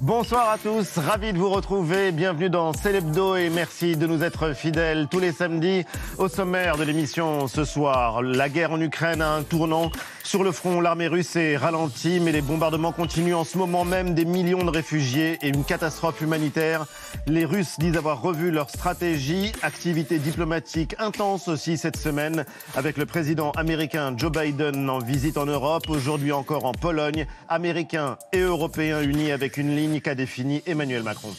Bonsoir 0.00 0.50
à 0.50 0.58
tous, 0.58 0.98
ravi 0.98 1.32
de 1.32 1.38
vous 1.38 1.48
retrouver. 1.48 2.10
Bienvenue 2.10 2.50
dans 2.50 2.72
Célébdo 2.72 3.36
et 3.36 3.48
merci 3.48 3.96
de 3.96 4.06
nous 4.06 4.24
être 4.24 4.52
fidèles 4.52 5.06
tous 5.08 5.20
les 5.20 5.30
samedis. 5.30 5.84
Au 6.18 6.28
sommaire 6.28 6.76
de 6.76 6.82
l'émission 6.82 7.46
ce 7.46 7.64
soir, 7.64 8.20
la 8.20 8.48
guerre 8.48 8.72
en 8.72 8.80
Ukraine 8.80 9.22
a 9.22 9.30
un 9.30 9.42
tournant. 9.44 9.92
Sur 10.24 10.42
le 10.42 10.52
front, 10.52 10.80
l'armée 10.80 11.06
russe 11.06 11.36
est 11.36 11.58
ralentie, 11.58 12.18
mais 12.18 12.32
les 12.32 12.40
bombardements 12.40 12.92
continuent 12.92 13.34
en 13.34 13.44
ce 13.44 13.58
moment 13.58 13.84
même. 13.84 14.14
Des 14.14 14.24
millions 14.24 14.64
de 14.64 14.70
réfugiés 14.70 15.38
et 15.42 15.48
une 15.48 15.64
catastrophe 15.64 16.22
humanitaire. 16.22 16.86
Les 17.26 17.44
Russes 17.44 17.78
disent 17.78 17.98
avoir 17.98 18.22
revu 18.22 18.50
leur 18.50 18.70
stratégie. 18.70 19.52
Activité 19.62 20.18
diplomatique 20.18 20.96
intense 20.98 21.46
aussi 21.46 21.76
cette 21.76 21.98
semaine 21.98 22.46
avec 22.74 22.96
le 22.96 23.04
président 23.04 23.50
américain 23.52 24.14
Joe 24.16 24.32
Biden 24.32 24.88
en 24.88 24.98
visite 24.98 25.36
en 25.36 25.44
Europe. 25.44 25.90
Aujourd'hui 25.90 26.32
encore 26.32 26.64
en 26.64 26.72
Pologne. 26.72 27.26
Américains 27.50 28.16
et 28.32 28.40
Européens 28.40 29.02
unis 29.02 29.30
avec 29.30 29.58
une 29.58 29.76
ligne 29.76 30.00
qu'a 30.00 30.14
définie 30.14 30.62
Emmanuel 30.66 31.02
Macron. 31.02 31.34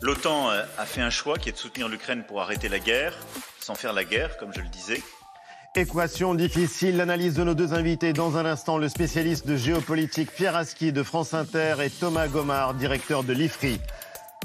L'OTAN 0.00 0.50
euh, 0.50 0.62
a 0.78 0.86
fait 0.86 1.02
un 1.02 1.10
choix 1.10 1.38
qui 1.38 1.48
est 1.48 1.52
de 1.52 1.58
soutenir 1.58 1.88
l'Ukraine 1.88 2.22
pour 2.22 2.40
arrêter 2.40 2.68
la 2.68 2.78
guerre, 2.78 3.14
sans 3.58 3.74
faire 3.74 3.92
la 3.92 4.04
guerre, 4.04 4.36
comme 4.36 4.52
je 4.54 4.60
le 4.60 4.68
disais. 4.68 5.02
Équation 5.78 6.34
difficile, 6.34 6.96
l'analyse 6.96 7.34
de 7.34 7.44
nos 7.44 7.52
deux 7.52 7.74
invités 7.74 8.14
dans 8.14 8.38
un 8.38 8.46
instant, 8.46 8.78
le 8.78 8.88
spécialiste 8.88 9.46
de 9.46 9.56
géopolitique 9.56 10.32
Pierre 10.32 10.56
Aski 10.56 10.90
de 10.90 11.02
France 11.02 11.34
Inter 11.34 11.74
et 11.84 11.90
Thomas 11.90 12.28
Gomard, 12.28 12.72
directeur 12.72 13.24
de 13.24 13.34
l'IFRI. 13.34 13.78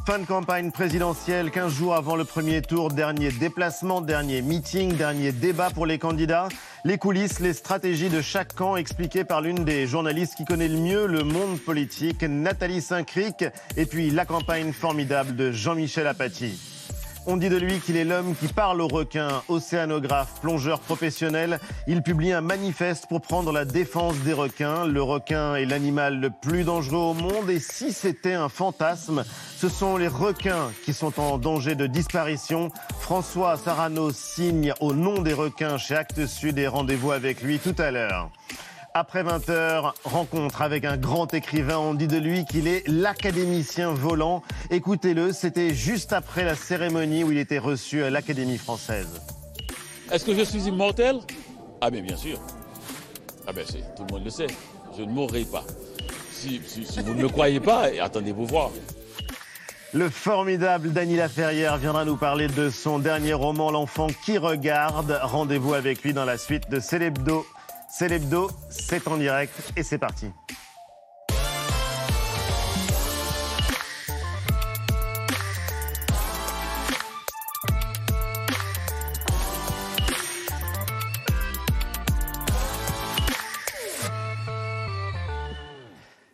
Fin 0.06 0.20
de 0.20 0.26
campagne 0.26 0.72
présidentielle, 0.72 1.50
15 1.50 1.74
jours 1.74 1.96
avant 1.96 2.18
le 2.18 2.26
premier 2.26 2.62
tour, 2.62 2.92
dernier 2.92 3.32
déplacement, 3.32 4.02
dernier 4.02 4.42
meeting, 4.42 4.98
dernier 4.98 5.32
débat 5.32 5.70
pour 5.70 5.86
les 5.86 6.00
candidats. 6.00 6.50
Les 6.84 6.98
coulisses, 6.98 7.40
les 7.40 7.54
stratégies 7.54 8.10
de 8.10 8.20
chaque 8.22 8.54
camp 8.54 8.76
expliquées 8.76 9.24
par 9.24 9.40
l'une 9.40 9.64
des 9.64 9.88
journalistes 9.88 10.36
qui 10.36 10.44
connaît 10.44 10.68
le 10.68 10.80
mieux 10.80 11.06
le 11.06 11.24
monde 11.24 11.62
politique, 11.62 12.24
Nathalie 12.24 12.82
Saint-Cric, 12.82 13.46
et 13.78 13.86
puis 13.86 14.10
la 14.10 14.26
campagne 14.26 14.74
formidable 14.74 15.38
de 15.38 15.54
Jean-Michel 15.54 16.08
Apathy. 16.08 16.81
On 17.28 17.38
dit 17.38 17.50
de 17.50 17.58
lui 17.58 17.80
qu'il 17.80 17.98
est 17.98 18.04
l'homme 18.04 18.36
qui 18.36 18.48
parle 18.48 18.82
aux 18.82 18.88
requins, 18.88 19.44
océanographe, 19.48 20.42
plongeur 20.42 20.80
professionnel. 20.80 21.60
Il 21.86 22.02
publie 22.02 22.32
un 22.32 22.42
manifeste 22.42 23.06
pour 23.08 23.22
prendre 23.22 23.52
la 23.52 23.64
défense 23.64 24.18
des 24.20 24.34
requins. 24.34 24.88
Le 24.88 25.04
requin 25.04 25.54
est 25.56 25.66
l'animal 25.66 26.20
le 26.20 26.32
plus 26.32 26.64
dangereux 26.64 27.12
au 27.12 27.14
monde 27.14 27.52
et 27.52 27.60
si 27.60 27.94
c'était 27.94 28.34
un 28.34 28.50
fantasme, 28.50 29.24
ce 29.56 29.70
sont 29.70 29.98
les 29.98 30.08
requins 30.08 30.72
qui 30.84 30.94
sont 30.94 31.20
en 31.20 31.38
danger 31.38 31.76
de 31.76 31.86
disparition. 31.86 32.70
François 33.00 33.56
Sarano 33.56 34.12
signe 34.12 34.74
au 34.80 34.94
nom 34.94 35.22
des 35.22 35.34
requins 35.34 35.78
chez 35.78 35.96
Actes 35.96 36.26
Sud 36.26 36.58
et 36.58 36.68
rendez-vous 36.68 37.12
avec 37.12 37.44
lui 37.44 37.60
tout 37.60 37.76
à 37.78 37.92
l'heure. 37.92 38.32
Après 38.94 39.24
20h, 39.24 39.94
rencontre 40.04 40.62
avec 40.62 40.84
un 40.84 40.98
grand 40.98 41.34
écrivain. 41.34 41.78
On 41.78 41.94
dit 41.94 42.08
de 42.08 42.18
lui 42.18 42.44
qu'il 42.44 42.68
est 42.68 42.86
l'académicien 42.90 43.92
volant. 43.92 44.44
Écoutez-le, 44.70 45.32
c'était 45.32 45.74
juste 45.74 46.12
après 46.12 46.44
la 46.44 46.56
cérémonie 46.56 47.24
où 47.24 47.32
il 47.32 47.38
était 47.38 47.58
reçu 47.58 48.04
à 48.04 48.10
l'Académie 48.10 48.58
française. 48.58 49.22
Est-ce 50.12 50.26
que 50.26 50.36
je 50.36 50.44
suis 50.44 50.64
immortel? 50.64 51.20
Ah 51.80 51.90
bien 51.90 52.02
bien 52.02 52.18
sûr. 52.18 52.38
Ah 53.48 53.54
bien 53.54 53.64
tout 53.96 54.04
le 54.10 54.14
monde 54.14 54.26
le 54.26 54.30
sait. 54.30 54.48
Je 54.98 55.04
ne 55.04 55.10
mourrai 55.10 55.46
pas. 55.46 55.64
Si, 56.30 56.60
vous 56.60 57.14
ne 57.14 57.24
me 57.24 57.30
croyez 57.30 57.62
pas, 57.62 57.86
attendez-vous 58.02 58.46
voir. 58.46 58.72
Le 59.94 60.10
formidable 60.10 60.92
Dany 60.92 61.16
Laferrière 61.16 61.78
viendra 61.78 62.04
nous 62.04 62.18
parler 62.18 62.50
de 62.50 62.70
son 62.70 63.00
dernier 63.00 63.34
roman 63.34 63.72
L'enfant 63.72 64.08
qui 64.26 64.38
regarde. 64.38 65.18
Rendez-vous 65.24 65.76
avec 65.76 66.04
lui 66.04 66.14
dans 66.14 66.26
la 66.26 66.38
suite 66.38 66.70
de 66.70 66.82
Célébdo. 66.82 67.46
C'est 67.94 68.08
l'hebdo, 68.08 68.50
c'est 68.70 69.06
en 69.10 69.18
direct 69.18 69.74
et 69.76 69.84
c'est 69.84 69.98
parti. 69.98 70.28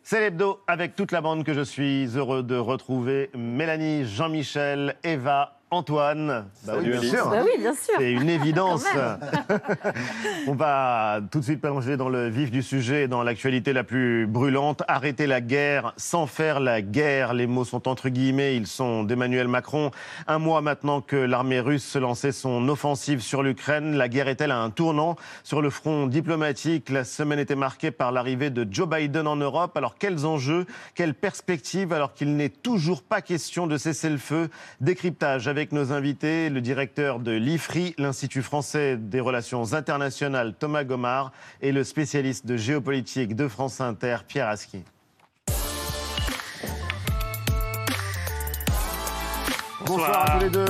C'est 0.04 0.20
l'hebdo 0.22 0.62
avec 0.68 0.96
toute 0.96 1.12
la 1.12 1.22
bande 1.22 1.44
que 1.44 1.54
je 1.54 1.62
suis 1.62 2.06
heureux 2.16 2.44
de 2.44 2.56
retrouver. 2.56 3.32
Mélanie, 3.36 4.06
Jean-Michel, 4.06 4.96
Eva, 5.04 5.57
Antoine, 5.70 6.46
bah 6.66 6.76
oui, 6.78 6.92
bien 6.92 7.02
sûr. 7.02 7.30
Bah 7.30 7.42
oui, 7.44 7.52
bien 7.60 7.74
sûr. 7.74 7.96
C'est 7.98 8.14
une 8.14 8.30
évidence. 8.30 8.86
On 10.48 10.54
va 10.54 11.20
tout 11.30 11.40
de 11.40 11.44
suite 11.44 11.60
plonger 11.60 11.98
dans 11.98 12.08
le 12.08 12.30
vif 12.30 12.52
du 12.52 12.64
sujet, 12.64 13.10
dans 13.10 13.22
l'actualité 13.22 13.74
la 13.74 13.84
plus 13.84 14.28
brûlante. 14.28 14.84
Arrêter 14.88 15.28
la 15.28 15.42
guerre 15.42 15.92
sans 15.98 16.26
faire 16.26 16.62
la 16.62 16.82
guerre. 16.82 17.34
Les 17.34 17.48
mots 17.48 17.66
sont 17.66 17.90
entre 17.90 18.08
guillemets, 18.08 18.56
ils 18.56 18.66
sont 18.66 19.04
d'Emmanuel 19.04 19.50
Macron. 19.50 19.92
Un 20.28 20.40
mois 20.40 20.62
maintenant 20.62 21.02
que 21.02 21.18
l'armée 21.18 21.60
russe 21.60 21.86
se 21.86 22.00
lançait 22.00 22.32
son 22.32 22.70
offensive 22.70 23.20
sur 23.20 23.44
l'Ukraine, 23.44 23.98
la 23.98 24.08
guerre 24.08 24.30
est-elle 24.30 24.52
à 24.52 24.60
un 24.60 24.70
tournant? 24.70 25.18
Sur 25.44 25.62
le 25.62 25.70
front 25.70 26.08
diplomatique 26.08 26.90
La 26.90 27.04
semaine 27.04 27.40
était 27.40 27.56
marquée 27.56 27.92
par 27.92 28.14
l'arrivée 28.14 28.52
de 28.52 28.66
Joe 28.72 28.88
Biden 28.88 29.28
en 29.28 29.36
Europe. 29.36 29.76
Alors 29.76 29.98
quels 29.98 30.26
enjeux, 30.26 30.66
quelles 30.96 31.14
perspectives 31.14 31.92
alors 31.92 32.14
qu'il 32.14 32.38
n'est 32.38 32.48
toujours 32.48 33.04
pas 33.04 33.22
question 33.22 33.68
de 33.68 33.76
cesser 33.76 34.10
le 34.10 34.18
feu? 34.18 34.50
Décryptage 34.80 35.50
avec 35.50 35.57
nos 35.72 35.92
invités, 35.92 36.50
le 36.50 36.62
directeur 36.62 37.20
de 37.20 37.32
l'IFRI, 37.32 37.96
l'Institut 37.98 38.44
français 38.44 38.96
des 38.96 39.20
relations 39.20 39.74
internationales, 39.74 40.54
Thomas 40.54 40.84
Gomard, 40.84 41.32
et 41.62 41.72
le 41.72 41.84
spécialiste 41.84 42.46
de 42.46 42.58
géopolitique 42.58 43.36
de 43.36 43.48
France 43.48 43.82
Inter, 43.82 44.18
Pierre 44.28 44.50
Aski. 44.50 44.84
Bonsoir, 49.86 50.30
à 50.30 50.38
tous 50.38 50.44
les 50.44 50.50
deux. 50.52 50.66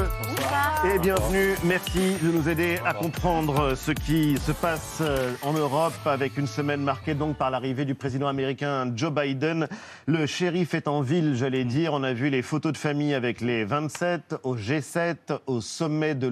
Et 0.85 0.99
bienvenue. 0.99 1.55
Merci 1.63 2.15
de 2.21 2.31
nous 2.31 2.47
aider 2.47 2.79
à 2.85 2.93
comprendre 2.93 3.75
ce 3.75 3.91
qui 3.91 4.37
se 4.37 4.51
passe 4.51 4.99
euh, 5.01 5.33
en 5.41 5.53
Europe 5.53 5.93
avec 6.05 6.37
une 6.37 6.47
semaine 6.47 6.81
marquée 6.81 7.15
donc 7.15 7.35
par 7.37 7.49
l'arrivée 7.49 7.83
du 7.83 7.95
président 7.95 8.27
américain 8.27 8.91
Joe 8.95 9.11
Biden. 9.11 9.67
Le 10.05 10.25
shérif 10.25 10.73
est 10.75 10.87
en 10.87 11.01
ville, 11.01 11.35
j'allais 11.35 11.65
dire. 11.65 11.93
On 11.93 12.03
a 12.03 12.13
vu 12.13 12.29
les 12.29 12.41
photos 12.41 12.73
de 12.73 12.77
famille 12.77 13.13
avec 13.13 13.41
les 13.41 13.65
27 13.65 14.35
au 14.43 14.55
G7, 14.55 15.39
au 15.47 15.61
sommet 15.61 16.13
de 16.13 16.27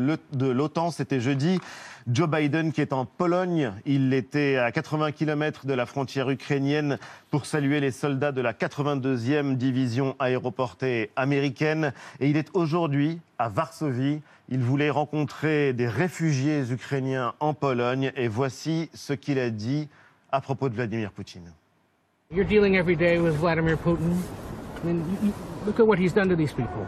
l'OTAN. 0.52 0.92
C'était 0.92 1.20
jeudi. 1.20 1.60
Joe 2.08 2.30
Biden 2.30 2.72
qui 2.72 2.82
est 2.82 2.94
en 2.94 3.06
Pologne. 3.06 3.72
Il 3.88 4.14
était 4.14 4.58
à 4.58 4.72
80 4.72 5.12
km 5.12 5.66
de 5.66 5.74
la 5.74 5.88
frontière 5.88 6.30
ukrainienne 6.30 7.00
pour 7.32 7.48
saluer 7.48 7.80
les 7.80 7.90
soldats 7.90 8.32
de 8.32 8.42
la 8.42 8.54
82e 8.54 9.56
division 9.56 10.16
aéroportée 10.20 11.10
américaine. 11.16 11.94
Et 12.20 12.30
il 12.30 12.38
est 12.38 12.50
aujourd'hui 12.54 13.20
à 13.38 13.50
Varsovie. 13.50 14.22
Il 14.50 14.60
voulait 14.60 14.90
rencontrer 14.90 15.74
des 15.74 15.88
réfugiés 15.88 16.72
ukrainiens 16.72 17.34
en 17.40 17.54
Pologne. 17.54 18.12
Et 18.16 18.28
voici 18.28 18.90
ce 18.94 19.14
qu'il 19.14 19.40
a 19.40 19.50
dit 19.50 19.90
à 20.32 20.42
propos 20.42 20.70
de 20.70 20.76
Vladimir 20.76 21.12
Poutine. 21.12 21.52
You're 22.32 22.48
dealing 22.48 22.76
every 22.76 22.96
day 22.96 23.20
with 23.20 23.36
Vladimir 23.36 23.78
Putin. 23.78 24.12
I 24.84 24.88
mean, 24.88 25.04
look 25.66 25.80
at 25.80 25.86
what 25.86 25.98
he's 25.98 26.14
done 26.14 26.28
to 26.30 26.36
these 26.36 26.54
people. 26.54 26.86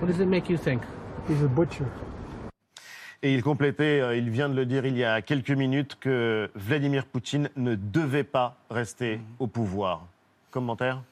What 0.00 0.06
does 0.06 0.20
it 0.20 0.28
make 0.28 0.48
you 0.48 0.56
think? 0.56 0.82
He's 1.28 1.42
a 1.42 1.48
butcher. 1.48 1.84
Et 3.22 3.34
il 3.34 3.42
complétait, 3.42 4.00
euh, 4.00 4.16
il 4.16 4.30
vient 4.30 4.48
de 4.48 4.54
le 4.54 4.64
dire 4.64 4.86
il 4.86 4.96
y 4.96 5.02
a 5.02 5.20
quelques 5.22 5.50
minutes, 5.50 5.96
que 5.98 6.48
Vladimir 6.54 7.04
Poutine 7.04 7.50
ne 7.56 7.74
devait 7.74 8.22
pas 8.22 8.56
rester 8.70 9.16
mhm. 9.16 9.22
au 9.40 9.46
pouvoir. 9.48 10.06
Commentaire? 10.52 11.02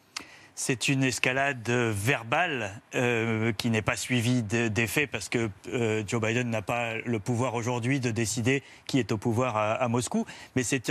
C'est 0.58 0.88
une 0.88 1.04
escalade 1.04 1.68
verbale 1.68 2.80
euh, 2.94 3.52
qui 3.52 3.68
n'est 3.68 3.82
pas 3.82 3.94
suivie 3.94 4.42
d'effet 4.42 5.06
parce 5.06 5.28
que 5.28 5.50
euh, 5.68 6.02
Joe 6.06 6.18
Biden 6.18 6.48
n'a 6.48 6.62
pas 6.62 6.94
le 7.04 7.18
pouvoir 7.18 7.54
aujourd'hui 7.54 8.00
de 8.00 8.10
décider 8.10 8.62
qui 8.86 8.98
est 8.98 9.12
au 9.12 9.18
pouvoir 9.18 9.58
à, 9.58 9.86
Moscou. 9.88 10.24
Mais 10.56 10.62
c'est 10.62 10.90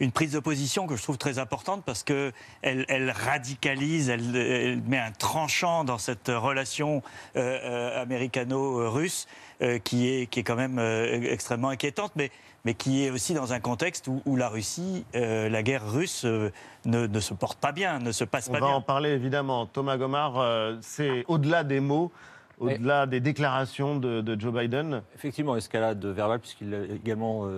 une 0.00 0.12
prise 0.12 0.32
de 0.32 0.38
position 0.38 0.86
que 0.86 0.96
je 0.96 1.02
trouve 1.02 1.18
très 1.18 1.38
importante 1.38 1.84
parce 1.84 2.02
qu'elle 2.02 2.32
elle 2.62 3.10
radicalise, 3.10 4.08
elle, 4.08 4.80
met 4.86 4.98
un 4.98 5.12
tranchant 5.12 5.84
dans 5.84 5.98
cette 5.98 6.28
relation 6.28 7.02
américano-russe 7.34 9.28
euh, 9.60 9.78
qui, 9.78 10.08
est, 10.08 10.26
qui 10.26 10.40
est 10.40 10.42
quand 10.42 10.56
même 10.56 10.78
extrêmement 10.78 11.68
inquiétante, 11.68 12.12
mais, 12.16 12.30
mais 12.64 12.74
qui 12.74 13.04
est 13.04 13.10
aussi 13.10 13.34
dans 13.34 13.52
un 13.52 13.60
contexte 13.60 14.08
où, 14.08 14.36
la 14.36 14.48
Russie, 14.48 15.04
euh, 15.14 15.48
la 15.48 15.62
guerre 15.62 15.90
russe 15.90 16.24
ne, 16.24 16.50
ne, 16.84 17.20
se 17.20 17.34
porte 17.34 17.58
pas 17.58 17.72
bien, 17.72 17.98
ne 17.98 18.12
se 18.12 18.24
passe 18.24 18.48
pas 18.48 18.58
bien. 18.58 18.66
On 18.66 18.70
va 18.70 18.76
en 18.76 18.82
parler 18.82 19.10
évidemment. 19.10 19.66
Thomas 19.66 19.96
Gomard, 19.96 20.78
c'est 20.80 21.24
au-delà 21.28 21.64
des 21.64 21.80
mots. 21.80 22.12
Au-delà 22.58 23.06
des 23.06 23.18
déclarations 23.18 23.96
de, 23.96 24.36
Joe 24.38 24.54
Biden 24.54 25.02
Effectivement, 25.16 25.56
escalade 25.56 26.04
verbale, 26.04 26.38
puisqu'il 26.38 26.70
l'a 26.70 26.84
également 26.94 27.48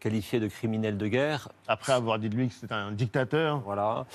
qualifié 0.00 0.40
de 0.40 0.48
criminel 0.48 0.96
de 0.96 1.08
guerre. 1.08 1.48
Après 1.66 1.92
avoir 1.92 2.18
dit 2.18 2.28
de 2.28 2.36
lui 2.36 2.48
que 2.48 2.54
c'était 2.54 2.74
un 2.74 2.92
dictateur. 2.92 3.60
Voilà. 3.60 4.06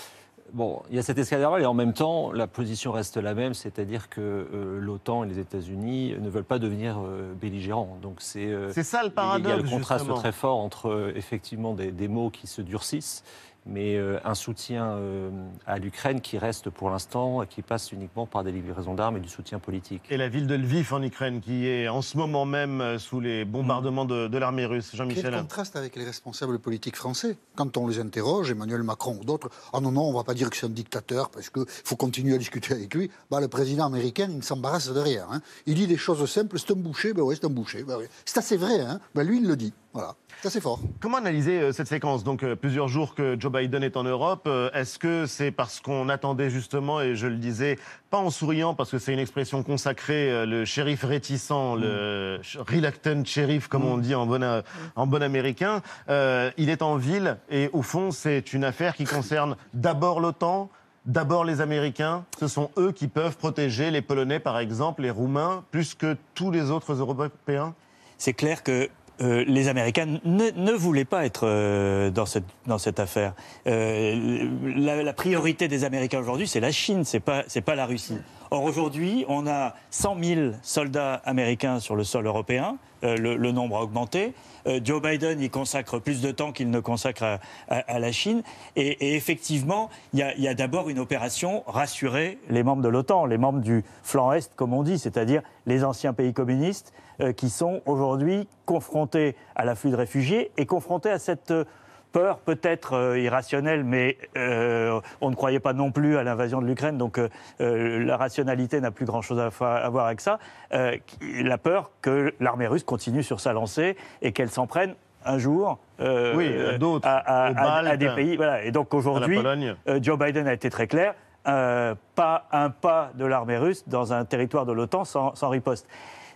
Bon, 0.51 0.83
il 0.89 0.95
y 0.95 0.99
a 0.99 1.03
cette 1.03 1.17
escalade 1.17 1.61
et 1.61 1.65
en 1.65 1.73
même 1.73 1.93
temps, 1.93 2.31
la 2.31 2.47
position 2.47 2.91
reste 2.91 3.17
la 3.17 3.33
même, 3.33 3.53
c'est-à-dire 3.53 4.09
que 4.09 4.21
euh, 4.21 4.79
l'OTAN 4.79 5.23
et 5.23 5.27
les 5.27 5.39
États-Unis 5.39 6.15
ne 6.19 6.29
veulent 6.29 6.43
pas 6.43 6.59
devenir 6.59 6.99
euh, 6.99 7.33
belligérants. 7.33 7.97
Donc 8.01 8.17
c'est 8.19 8.53
ça 8.83 9.03
le 9.03 9.09
paradoxe. 9.09 9.47
Il 9.47 9.49
y 9.49 9.59
a 9.59 9.63
le 9.63 9.69
contraste 9.69 10.13
très 10.15 10.31
fort 10.31 10.57
entre 10.59 11.13
effectivement 11.15 11.73
des, 11.73 12.07
mots 12.07 12.29
qui 12.29 12.47
se 12.47 12.61
durcissent 12.61 13.23
mais 13.65 13.95
euh, 13.95 14.19
un 14.25 14.35
soutien 14.35 14.91
euh, 14.91 15.29
à 15.65 15.77
l'Ukraine 15.77 16.21
qui 16.21 16.37
reste 16.37 16.69
pour 16.69 16.89
l'instant, 16.89 17.45
qui 17.45 17.61
passe 17.61 17.91
uniquement 17.91 18.25
par 18.25 18.43
des 18.43 18.51
livraisons 18.51 18.93
d'armes 18.93 19.17
et 19.17 19.19
du 19.19 19.29
soutien 19.29 19.59
politique. 19.59 20.03
Et 20.09 20.17
la 20.17 20.27
ville 20.27 20.47
de 20.47 20.55
Lviv 20.55 20.93
en 20.93 21.01
Ukraine, 21.01 21.39
qui 21.41 21.67
est 21.67 21.87
en 21.87 22.01
ce 22.01 22.17
moment 22.17 22.45
même 22.45 22.81
euh, 22.81 22.99
sous 22.99 23.19
les 23.19 23.45
bombardements 23.45 24.05
de, 24.05 24.27
de 24.27 24.37
l'armée 24.37 24.65
russe. 24.65 24.91
Jean-Michel. 24.93 25.23
Quel 25.23 25.39
contraste 25.39 25.75
avec 25.75 25.95
les 25.95 26.03
responsables 26.03 26.59
politiques 26.59 26.95
français. 26.95 27.37
Quand 27.55 27.77
on 27.77 27.87
les 27.87 27.99
interroge, 27.99 28.51
Emmanuel 28.51 28.83
Macron 28.83 29.17
ou 29.19 29.23
d'autres, 29.23 29.49
ah 29.71 29.79
non, 29.79 29.91
non, 29.91 30.03
on 30.03 30.11
ne 30.11 30.17
va 30.17 30.23
pas 30.23 30.33
dire 30.33 30.49
que 30.49 30.57
c'est 30.57 30.65
un 30.65 30.69
dictateur 30.69 31.29
parce 31.29 31.49
qu'il 31.49 31.65
faut 31.67 31.95
continuer 31.95 32.35
à 32.35 32.37
discuter 32.37 32.73
avec 32.73 32.93
lui. 32.93 33.09
Bah, 33.31 33.39
le 33.39 33.47
président 33.47 33.85
américain, 33.85 34.27
il 34.29 34.37
ne 34.37 34.41
s'embarrasse 34.41 34.89
de 34.89 34.99
rien. 34.99 35.25
Hein. 35.31 35.41
Il 35.65 35.75
dit 35.75 35.87
des 35.87 35.97
choses 35.97 36.23
simples, 36.29 36.59
c'est 36.59 36.71
un 36.71 36.75
boucher, 36.75 37.13
ben 37.13 37.21
oui, 37.21 37.35
c'est 37.39 37.45
un 37.45 37.49
boucher. 37.49 37.83
Ben. 37.83 37.97
C'est 38.25 38.37
assez 38.37 38.57
vrai, 38.57 38.81
hein. 38.81 38.99
ben 39.15 39.23
lui, 39.23 39.37
il 39.37 39.47
le 39.47 39.55
dit. 39.55 39.73
Voilà, 39.93 40.15
c'est 40.41 40.47
assez 40.47 40.59
fort. 40.59 40.79
Comment 40.99 41.17
analyser 41.17 41.59
euh, 41.59 41.71
cette 41.71 41.87
séquence? 41.87 42.23
Donc, 42.23 42.41
euh, 42.41 42.55
plusieurs 42.55 42.87
jours 42.87 43.13
que 43.13 43.37
Joe 43.39 43.51
Biden 43.51 43.83
est 43.83 43.95
en 43.95 44.03
Europe. 44.03 44.45
Euh, 44.47 44.71
Est-ce 44.73 44.97
que 44.97 45.27
c'est 45.27 45.51
parce 45.51 45.79
qu'on 45.79 46.09
attendait 46.09 46.49
justement, 46.49 46.99
et 46.99 47.15
je 47.15 47.27
le 47.27 47.35
disais, 47.35 47.77
pas 48.09 48.17
en 48.17 48.31
souriant, 48.31 48.73
parce 48.73 48.89
que 48.89 48.97
c'est 48.97 49.13
une 49.13 49.19
expression 49.19 49.61
consacrée, 49.61 50.31
euh, 50.31 50.45
le 50.47 50.65
shérif 50.65 51.03
réticent, 51.03 51.51
le 51.77 52.39
sh- 52.41 52.57
reluctant 52.57 53.23
shérif, 53.23 53.67
comme 53.67 53.85
on 53.85 53.99
dit 53.99 54.15
en 54.15 54.25
bon, 54.25 54.41
euh, 54.41 54.63
en 54.95 55.05
bon 55.05 55.21
américain, 55.21 55.83
euh, 56.09 56.49
il 56.57 56.71
est 56.71 56.81
en 56.81 56.95
ville, 56.95 57.37
et 57.51 57.69
au 57.71 57.83
fond, 57.83 58.09
c'est 58.09 58.51
une 58.53 58.63
affaire 58.63 58.95
qui 58.95 59.03
concerne 59.05 59.55
d'abord 59.73 60.19
l'OTAN, 60.19 60.69
D'abord 61.05 61.43
les 61.43 61.59
Américains, 61.59 62.23
ce 62.39 62.47
sont 62.47 62.71
eux 62.77 62.93
qui 62.93 63.09
peuvent 63.09 63.35
protéger 63.35 63.91
les 63.91 64.01
Polonais 64.01 64.39
par 64.39 64.57
exemple, 64.57 65.01
les 65.01 65.09
Roumains, 65.11 65.65
plus 65.69 65.95
que 65.95 66.15
tous 66.33 66.49
les 66.49 66.71
autres 66.71 66.93
Européens? 66.93 67.75
C'est 68.17 68.31
clair 68.31 68.63
que 68.63 68.87
euh, 69.21 69.43
les 69.47 69.67
Américains 69.67 70.07
ne, 70.25 70.71
voulaient 70.71 71.05
pas 71.05 71.25
être 71.25 71.47
euh, 71.47 72.09
dans, 72.09 72.25
cette, 72.25 72.99
affaire. 72.99 73.33
Euh, 73.67 74.49
la, 74.75 75.13
priorité 75.13 75.67
des 75.67 75.83
Américains 75.83 76.19
aujourd'hui, 76.19 76.47
c'est 76.47 76.59
la 76.59 76.71
Chine, 76.71 77.03
c'est 77.03 77.19
pas, 77.19 77.43
pas 77.65 77.75
la 77.75 77.85
Russie. 77.85 78.17
Or 78.49 78.63
aujourd'hui, 78.63 79.25
on 79.27 79.47
a 79.47 79.75
100 79.91 80.17
000 80.23 80.51
soldats 80.61 81.21
américains 81.25 81.79
sur 81.79 81.95
le 81.95 82.03
sol 82.03 82.25
européen. 82.25 82.77
Le, 83.01 83.51
nombre 83.51 83.77
a 83.77 83.83
augmenté. 83.83 84.33
Joe 84.65 85.01
Biden 85.01 85.41
y 85.41 85.49
consacre 85.49 85.99
plus 85.99 86.21
de 86.21 86.31
temps 86.31 86.53
qu'il 86.53 86.69
ne 86.69 86.79
consacre 86.79 87.39
à, 87.67 87.99
la 87.99 88.11
Chine. 88.11 88.43
Et, 88.75 89.15
effectivement, 89.15 89.89
il 90.13 90.19
y 90.19 90.47
a, 90.47 90.51
a 90.51 90.53
d'abord 90.53 90.89
une 90.89 90.99
opération 90.99 91.63
rassurer 91.67 92.37
les 92.49 92.63
membres 92.63 92.83
de 92.83 92.89
l'OTAN, 92.89 93.25
les 93.25 93.39
membres 93.39 93.59
du 93.59 93.83
flanc 94.03 94.31
Est, 94.31 94.55
comme 94.55 94.73
on 94.73 94.83
dit, 94.83 94.99
c'est-à-dire 94.99 95.41
les 95.65 95.83
anciens 95.83 96.13
pays 96.13 96.33
communistes 96.33 96.93
qui 97.35 97.49
sont 97.49 97.81
aujourd'hui 97.85 98.47
confrontés 98.65 99.35
à 99.55 99.65
l'afflux 99.65 99.91
de 99.91 99.95
réfugiés 99.95 100.51
et 100.57 100.65
confrontés 100.65 101.09
à 101.11 101.19
cette 101.19 101.51
euh, 101.51 101.63
peur 102.11 102.37
peut-être 102.37 102.93
euh, 102.93 103.17
irrationnelle, 103.19 103.83
mais 103.83 104.17
euh, 104.37 104.99
on 105.19 105.31
ne 105.31 105.35
croyait 105.35 105.59
pas 105.59 105.73
non 105.73 105.91
plus 105.91 106.15
à 106.17 106.23
l'invasion 106.23 106.61
de 106.61 106.67
l'Ukraine, 106.67 106.97
donc 106.97 107.17
euh, 107.17 107.27
euh, 107.59 108.03
la 108.05 108.17
rationalité 108.17 108.79
n'a 108.81 108.91
plus 108.91 109.05
grand-chose 109.05 109.39
à, 109.39 109.49
voir 109.89 110.05
avec 110.05 110.21
ça. 110.21 110.37
Euh, 110.73 110.95
la 111.21 111.57
peur 111.57 111.89
que 112.01 112.33
l'armée 112.39 112.67
russe 112.67 112.83
continue 112.83 113.23
sur 113.23 113.39
sa 113.39 113.51
lancée 113.53 113.97
et 114.21 114.31
qu'elle 114.31 114.49
s'en 114.51 114.67
prenne 114.67 114.93
un 115.25 115.37
jour 115.39 115.79
euh, 116.01 116.35
Oui, 116.35 116.53
à 116.75 116.77
d'autres, 116.77 117.07
à, 117.07 117.17
à- 117.47 117.79
à- 117.79 117.97
des 117.97 118.09
pays. 118.09 118.35
Voilà. 118.35 118.63
Et 118.63 118.71
donc 118.71 118.93
aujourd'hui, 118.93 119.39
euh, 119.87 119.99
Joe 120.01 120.19
Biden 120.19 120.47
a 120.47 120.53
été 120.53 120.69
très 120.69 120.85
clair. 120.85 121.15
euh, 121.47 121.95
pas 122.15 122.45
un 122.51 122.69
pas 122.69 123.09
de 123.15 123.25
l'armée 123.25 123.57
russe 123.57 123.83
dans 123.87 124.13
un 124.13 124.23
territoire 124.23 124.65
de 124.65 124.71
l'OTAN 124.73 125.03
sans, 125.03 125.33
sans 125.35 125.49
riposte. 125.49 125.87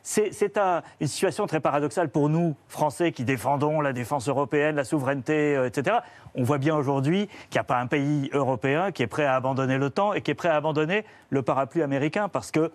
C'est 0.10 0.32
c'est 0.32 0.58
un- 0.58 0.84
une 1.02 1.08
situation 1.08 1.48
très 1.48 1.60
paradoxale 1.60 2.08
pour 2.08 2.30
nous, 2.30 2.56
Français, 2.70 3.12
qui 3.12 3.26
défendons 3.26 3.82
la 3.82 3.92
défense 3.92 4.30
européenne, 4.30 4.78
la 4.78 4.86
souveraineté, 4.86 5.54
euh, 5.58 5.68
etc. 5.68 5.98
On 6.34 6.44
voit 6.44 6.60
bien 6.60 6.78
aujourd'hui 6.78 7.28
qu'il 7.50 7.56
n'y 7.56 7.60
a 7.60 7.66
pas 7.66 7.78
un 7.82 7.88
pays 7.88 8.30
européen 8.32 8.94
qui 8.94 9.04
est 9.04 9.08
prêt 9.08 9.26
à 9.26 9.36
abandonner 9.36 9.78
l'OTAN 9.78 10.14
et 10.14 10.22
qui 10.22 10.32
est 10.32 10.34
prêt 10.34 10.48
à 10.48 10.56
abandonner 10.56 11.04
le 11.30 11.42
parapluie 11.42 11.84
américain 11.84 12.30
parce 12.30 12.52
que, 12.52 12.72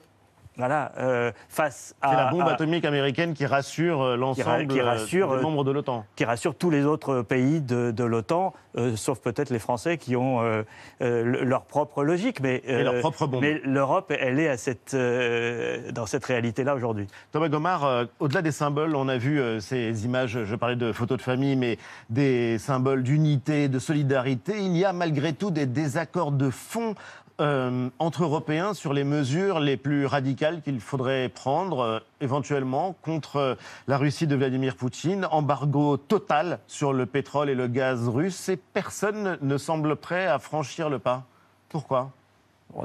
voilà, 0.57 0.93
euh, 0.99 1.33
face 1.49 1.95
à. 2.03 2.11
C'est 2.11 2.17
la 2.17 2.31
bombe 2.31 2.43
à- 2.43 2.53
atomique 2.53 2.85
américaine 2.85 3.33
qui 3.35 3.47
rassure 3.47 4.03
euh, 4.03 4.17
l'ensemble 4.17 4.67
qui 4.67 4.81
rassure, 4.81 5.31
des 5.31 5.37
euh, 5.39 5.41
membres 5.43 5.65
de 5.65 5.71
l'OTAN. 5.71 6.05
qui 6.17 6.25
rassure 6.25 6.55
tous 6.55 6.71
les 6.71 6.85
autres 6.85 7.23
pays 7.23 7.61
de, 7.61 7.91
de 7.91 8.05
l'OTAN, 8.05 8.53
euh, 8.77 8.95
sauf 8.97 9.21
peut-être 9.21 9.51
les 9.51 9.59
Français 9.59 9.97
qui 9.99 10.15
ont 10.17 10.43
euh, 10.43 10.63
le- 11.01 11.45
leur 11.45 11.63
propre 11.65 12.05
logique. 12.05 12.41
Mais, 12.41 12.63
Et 12.67 12.83
leur 12.83 12.99
propre 13.01 13.27
bombe. 13.27 13.41
mais 13.41 13.61
l'Europe, 13.65 14.13
elle 14.19 14.39
est 14.39 14.49
à 14.49 14.57
cette, 14.57 14.95
dans 14.95 16.07
cette 16.07 16.25
réalité-là 16.25 16.75
aujourd'hui. 16.75 17.07
Thomas 17.33 17.49
Gomard, 17.49 18.07
au-delà 18.21 18.43
des 18.43 18.53
symboles, 18.53 18.95
on 18.95 19.09
a 19.09 19.17
vu 19.17 19.41
ces 19.61 20.05
images, 20.05 20.45
je 20.45 20.57
parlais 20.57 20.77
de 20.77 20.93
photos 20.93 21.19
de 21.19 21.23
famille, 21.23 21.57
mais 21.57 21.79
des 22.11 22.59
symboles 22.59 23.03
d'unité, 23.03 23.69
de 23.69 23.79
solidarité. 23.79 24.55
Il 24.59 24.77
y 24.77 24.85
a 24.85 24.93
malgré 24.93 25.33
tout 25.33 25.51
des 25.51 25.67
désaccords 25.67 26.33
de 26.33 26.51
fond 26.51 26.95
euh, 27.43 27.91
entre 27.99 28.23
Européens 28.23 28.73
sur 28.73 28.93
les 28.93 29.03
mesures 29.03 29.59
les 29.59 29.77
plus 29.77 30.07
radicales 30.07 30.63
qu'il 30.63 30.79
faudrait 30.79 31.29
prendre 31.29 31.81
euh, 31.81 31.99
éventuellement 32.21 32.95
contre 33.03 33.37
euh, 33.37 33.55
la 33.89 33.99
Russie 33.99 34.29
de 34.29 34.37
Vladimir 34.37 34.77
Poutine. 34.77 35.27
Embargo 35.29 35.97
total 35.97 36.61
sur 36.69 36.93
le 36.93 37.05
pétrole 37.05 37.51
et 37.51 37.57
le 37.57 37.67
gaz 37.67 38.09
russe 38.09 38.49
et 38.49 38.57
personne 38.57 39.39
ne 39.43 39.59
semble 39.59 39.97
prêt 39.97 40.29
à 40.29 40.39
franchir 40.39 40.89
le 40.89 41.01
pas. 41.01 41.25
Pourquoi? 41.69 42.13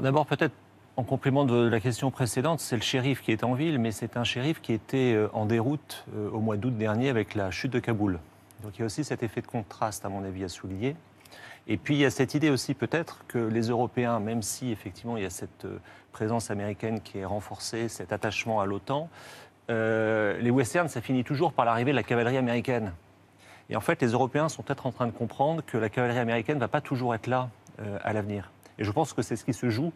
D'abord, 0.02 0.26
peut-être 0.26 0.54
en 0.96 1.04
complément 1.04 1.44
de 1.44 1.68
la 1.68 1.78
question 1.78 2.10
précédente, 2.10 2.58
c'est 2.58 2.76
le 2.76 2.82
shérif 2.82 3.22
qui 3.22 3.30
est 3.30 3.44
en 3.44 3.54
ville, 3.54 3.78
mais 3.78 3.92
c'est 3.92 4.16
un 4.16 4.24
shérif 4.24 4.60
qui 4.60 4.72
était 4.72 5.16
en 5.32 5.46
déroute 5.46 6.04
au 6.32 6.40
mois 6.40 6.56
d'août 6.56 6.76
dernier 6.76 7.08
avec 7.08 7.36
la 7.36 7.52
chute 7.52 7.72
de 7.72 7.78
Kaboul. 7.78 8.18
Donc 8.64 8.72
il 8.76 8.80
y 8.80 8.82
a 8.82 8.86
aussi 8.86 9.04
cet 9.04 9.22
effet 9.22 9.40
de 9.40 9.46
contraste, 9.46 10.04
à 10.04 10.08
mon 10.08 10.24
avis, 10.24 10.42
à 10.42 10.48
souligner. 10.48 10.96
Et 11.68 11.76
puis 11.76 11.96
il 11.96 12.00
y 12.00 12.06
a 12.06 12.10
cette 12.10 12.34
idée 12.34 12.48
aussi 12.48 12.72
peut-être 12.72 13.24
que 13.28 13.38
les 13.38 13.68
Européens, 13.68 14.20
même 14.20 14.42
si 14.42 14.72
effectivement 14.72 15.18
il 15.18 15.22
y 15.22 15.26
a 15.26 15.30
cette 15.30 15.66
euh, 15.66 15.78
présence 16.12 16.50
américaine 16.50 17.02
qui 17.02 17.18
est 17.18 17.26
renforcée, 17.26 17.88
cet 17.88 18.12
attachement 18.12 18.60
à 18.60 18.66
l'OTAN, 18.66 19.10
euh, 19.70 20.38
les 20.38 20.50
westerns, 20.50 20.88
ça 20.88 21.02
finit 21.02 21.24
toujours 21.24 21.52
par 21.52 21.66
l'arrivée 21.66 21.90
de 21.90 21.96
la 21.96 22.02
cavalerie 22.02 22.38
américaine. 22.38 22.94
Et 23.68 23.76
en 23.76 23.82
fait, 23.82 24.00
les 24.00 24.08
Européens 24.08 24.48
sont 24.48 24.62
peut-être 24.62 24.86
en 24.86 24.92
train 24.92 25.06
de 25.06 25.12
comprendre 25.12 25.62
que 25.64 25.76
la 25.76 25.90
cavalerie 25.90 26.18
américaine 26.18 26.56
ne 26.56 26.60
va 26.60 26.68
pas 26.68 26.80
toujours 26.80 27.14
être 27.14 27.26
là 27.26 27.50
euh, 27.80 27.98
à 28.02 28.14
l'avenir. 28.14 28.50
Et 28.78 28.84
je 28.84 28.90
pense 28.90 29.12
que 29.12 29.20
c'est 29.20 29.36
ce 29.36 29.44
qui 29.44 29.54
se 29.54 29.68
joue 29.68 29.92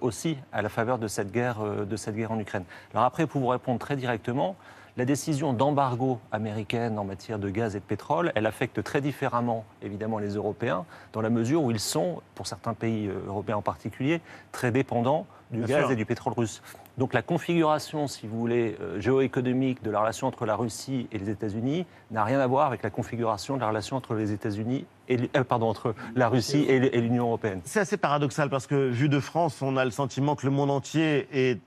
aussi 0.00 0.38
à 0.54 0.62
la 0.62 0.70
faveur 0.70 0.96
de 0.96 1.06
cette, 1.06 1.30
guerre, 1.30 1.58
de 1.60 1.96
cette 1.96 2.16
guerre 2.16 2.32
en 2.32 2.38
Ukraine. 2.38 2.64
Alors 2.94 3.04
après, 3.04 3.26
pour 3.26 3.42
vous 3.42 3.48
répondre 3.48 3.78
très 3.78 3.94
directement, 3.94 4.56
la 4.96 5.04
décision 5.04 5.52
d'embargo 5.52 6.20
américaine 6.32 6.98
en 6.98 7.04
matière 7.04 7.38
de 7.38 7.50
gaz 7.50 7.76
et 7.76 7.80
de 7.80 7.84
pétrole, 7.84 8.32
elle 8.34 8.46
affecte 8.46 8.82
très 8.82 9.00
différemment, 9.00 9.64
évidemment, 9.82 10.18
les 10.18 10.34
Européens, 10.34 10.86
dans 11.12 11.20
la 11.20 11.30
mesure 11.30 11.62
où 11.62 11.70
ils 11.70 11.80
sont, 11.80 12.22
pour 12.34 12.46
certains 12.46 12.74
pays 12.74 13.06
euh, 13.08 13.26
européens 13.26 13.56
en 13.56 13.62
particulier, 13.62 14.20
très 14.52 14.72
dépendants 14.72 15.26
du 15.50 15.58
Bien 15.58 15.66
gaz 15.66 15.84
sûr. 15.84 15.90
et 15.92 15.96
du 15.96 16.06
pétrole 16.06 16.32
russe. 16.32 16.62
Donc 16.98 17.12
la 17.12 17.20
configuration, 17.20 18.08
si 18.08 18.26
vous 18.26 18.38
voulez, 18.38 18.76
euh, 18.80 18.98
géoéconomique 18.98 19.82
de 19.82 19.90
la 19.90 20.00
relation 20.00 20.26
entre 20.26 20.46
la 20.46 20.56
Russie 20.56 21.08
et 21.12 21.18
les 21.18 21.28
États-Unis 21.28 21.84
n'a 22.10 22.24
rien 22.24 22.40
à 22.40 22.46
voir 22.46 22.66
avec 22.66 22.82
la 22.82 22.90
configuration 22.90 23.56
de 23.56 23.60
la 23.60 23.68
relation 23.68 23.96
entre 23.96 24.14
les 24.14 24.32
États-Unis 24.32 24.86
et 25.08 25.30
euh, 25.36 25.44
pardon 25.44 25.68
entre 25.68 25.94
la 26.14 26.28
Russie 26.28 26.64
et 26.68 27.00
l'Union 27.00 27.26
européenne. 27.26 27.60
C'est 27.64 27.80
assez 27.80 27.98
paradoxal 27.98 28.48
parce 28.48 28.66
que, 28.66 28.88
vu 28.88 29.10
de 29.10 29.20
France, 29.20 29.60
on 29.60 29.76
a 29.76 29.84
le 29.84 29.90
sentiment 29.90 30.36
que 30.36 30.46
le 30.46 30.52
monde 30.52 30.70
entier 30.70 31.28
est 31.32 31.60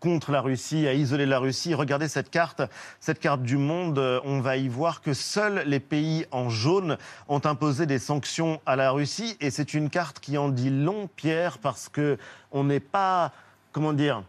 contre 0.00 0.32
la 0.32 0.40
Russie, 0.40 0.88
à 0.88 0.94
isoler 0.94 1.26
la 1.26 1.38
Russie. 1.38 1.74
Regardez 1.74 2.08
cette 2.08 2.30
carte, 2.30 2.62
cette 2.98 3.20
carte 3.20 3.42
du 3.42 3.58
monde, 3.58 3.98
on 4.24 4.40
va 4.40 4.56
y 4.56 4.68
voir 4.68 5.02
que 5.02 5.12
seuls 5.12 5.62
les 5.66 5.80
pays 5.80 6.26
en 6.30 6.48
jaune 6.48 6.96
ont 7.28 7.42
imposé 7.44 7.86
des 7.86 7.98
sanctions 7.98 8.60
à 8.66 8.76
la 8.76 8.90
Russie 8.90 9.36
et 9.40 9.50
c'est 9.50 9.74
une 9.74 9.90
carte 9.90 10.18
qui 10.20 10.38
en 10.38 10.48
dit 10.48 10.70
long, 10.70 11.08
Pierre, 11.16 11.58
parce 11.58 11.88
que 11.88 12.18
on 12.50 12.64
n'est 12.64 12.80
pas, 12.80 13.32
comment 13.72 13.92
dire, 13.92 14.24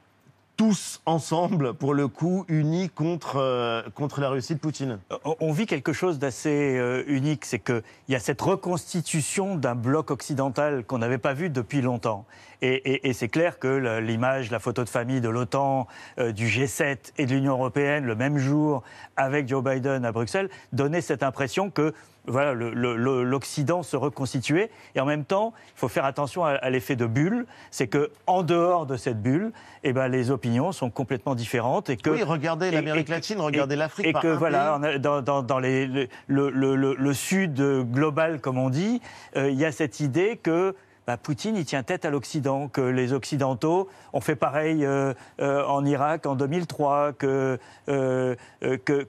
tous 0.61 1.01
ensemble, 1.07 1.73
pour 1.73 1.95
le 1.95 2.07
coup, 2.07 2.45
unis 2.47 2.91
contre, 2.91 3.37
euh, 3.37 3.81
contre 3.95 4.21
la 4.21 4.29
Russie 4.29 4.53
de 4.53 4.59
Poutine. 4.59 4.99
On- 5.25 5.35
On 5.39 5.51
vit 5.51 5.65
quelque 5.65 5.91
chose 5.91 6.19
d'assez 6.19 6.77
euh, 6.77 7.03
unique, 7.07 7.45
c'est 7.45 7.57
qu'il 7.57 7.81
y 8.09 8.13
a 8.15 8.19
cette 8.19 8.39
reconstitution 8.43 9.55
d'un 9.55 9.73
bloc 9.73 10.11
occidental 10.11 10.83
qu'on 10.85 10.99
n'avait 10.99 11.17
pas 11.17 11.33
vu 11.33 11.49
depuis 11.49 11.81
longtemps. 11.81 12.25
Et, 12.61 13.11
c'est 13.13 13.27
clair 13.27 13.57
que 13.57 13.97
l'image, 13.97 14.51
la 14.51 14.59
photo 14.59 14.83
de 14.83 14.89
famille 14.89 15.19
de 15.19 15.29
l'OTAN, 15.29 15.87
euh, 16.19 16.31
du 16.31 16.45
G7 16.45 17.11
et 17.17 17.25
de 17.25 17.33
l'Union 17.33 17.53
européenne 17.53 18.05
le 18.05 18.13
même 18.13 18.37
jour 18.37 18.83
avec 19.17 19.47
Joe 19.47 19.63
Biden 19.63 20.05
à 20.05 20.11
Bruxelles 20.11 20.47
donnait 20.71 21.01
cette 21.01 21.23
impression 21.23 21.71
que 21.71 21.91
voilà, 22.27 22.53
l'Occident 22.53 23.83
se 23.83 23.95
reconstituait. 23.97 24.69
Et 24.95 24.99
en 24.99 25.05
même 25.05 25.25
temps, 25.25 25.53
il 25.75 25.79
faut 25.79 25.87
faire 25.87 26.05
attention 26.05 26.45
à, 26.45 26.51
à 26.51 26.69
l'effet 26.69 26.95
de 26.95 27.05
bulle. 27.05 27.45
C'est 27.71 27.87
que 27.87 28.11
en 28.27 28.43
dehors 28.43 28.85
de 28.85 28.97
cette 28.97 29.21
bulle, 29.21 29.51
eh 29.83 29.93
ben, 29.93 30.07
les 30.07 30.29
opinions 30.31 30.71
sont 30.71 30.89
complètement 30.89 31.35
différentes. 31.35 31.89
Et 31.89 31.97
que, 31.97 32.09
Oui, 32.09 32.23
regardez 32.23 32.71
l'Amérique 32.71 33.09
latine, 33.09 33.39
regardez 33.39 33.75
l'Afrique 33.75 34.07
Et 34.07 34.13
que 34.13 34.27
voilà, 34.27 34.79
pays. 34.81 34.99
dans, 34.99 35.21
dans- 35.21 35.41
dans 35.43 35.59
les- 35.59 35.87
le, 35.87 36.07
le- 36.27 36.75
le- 36.75 36.95
le 36.97 37.13
sud 37.13 37.61
global, 37.91 38.39
comme 38.39 38.57
on 38.57 38.69
dit, 38.69 39.01
euh, 39.35 39.49
il 39.49 39.57
y 39.57 39.65
a 39.65 39.71
cette 39.71 39.99
idée 39.99 40.37
que 40.41 40.75
bah, 41.11 41.17
Poutine, 41.17 41.57
il 41.57 41.65
tient 41.65 41.83
tête 41.83 42.05
à 42.05 42.09
l'Occident, 42.09 42.69
que 42.69 42.79
les 42.79 43.11
Occidentaux 43.11 43.89
ont 44.13 44.21
fait 44.21 44.37
pareil 44.37 44.85
euh, 44.85 45.13
euh, 45.41 45.65
en 45.65 45.83
Irak 45.85 46.25
en 46.25 46.35
2003, 46.35 47.11
que, 47.11 47.59
euh, 47.89 48.35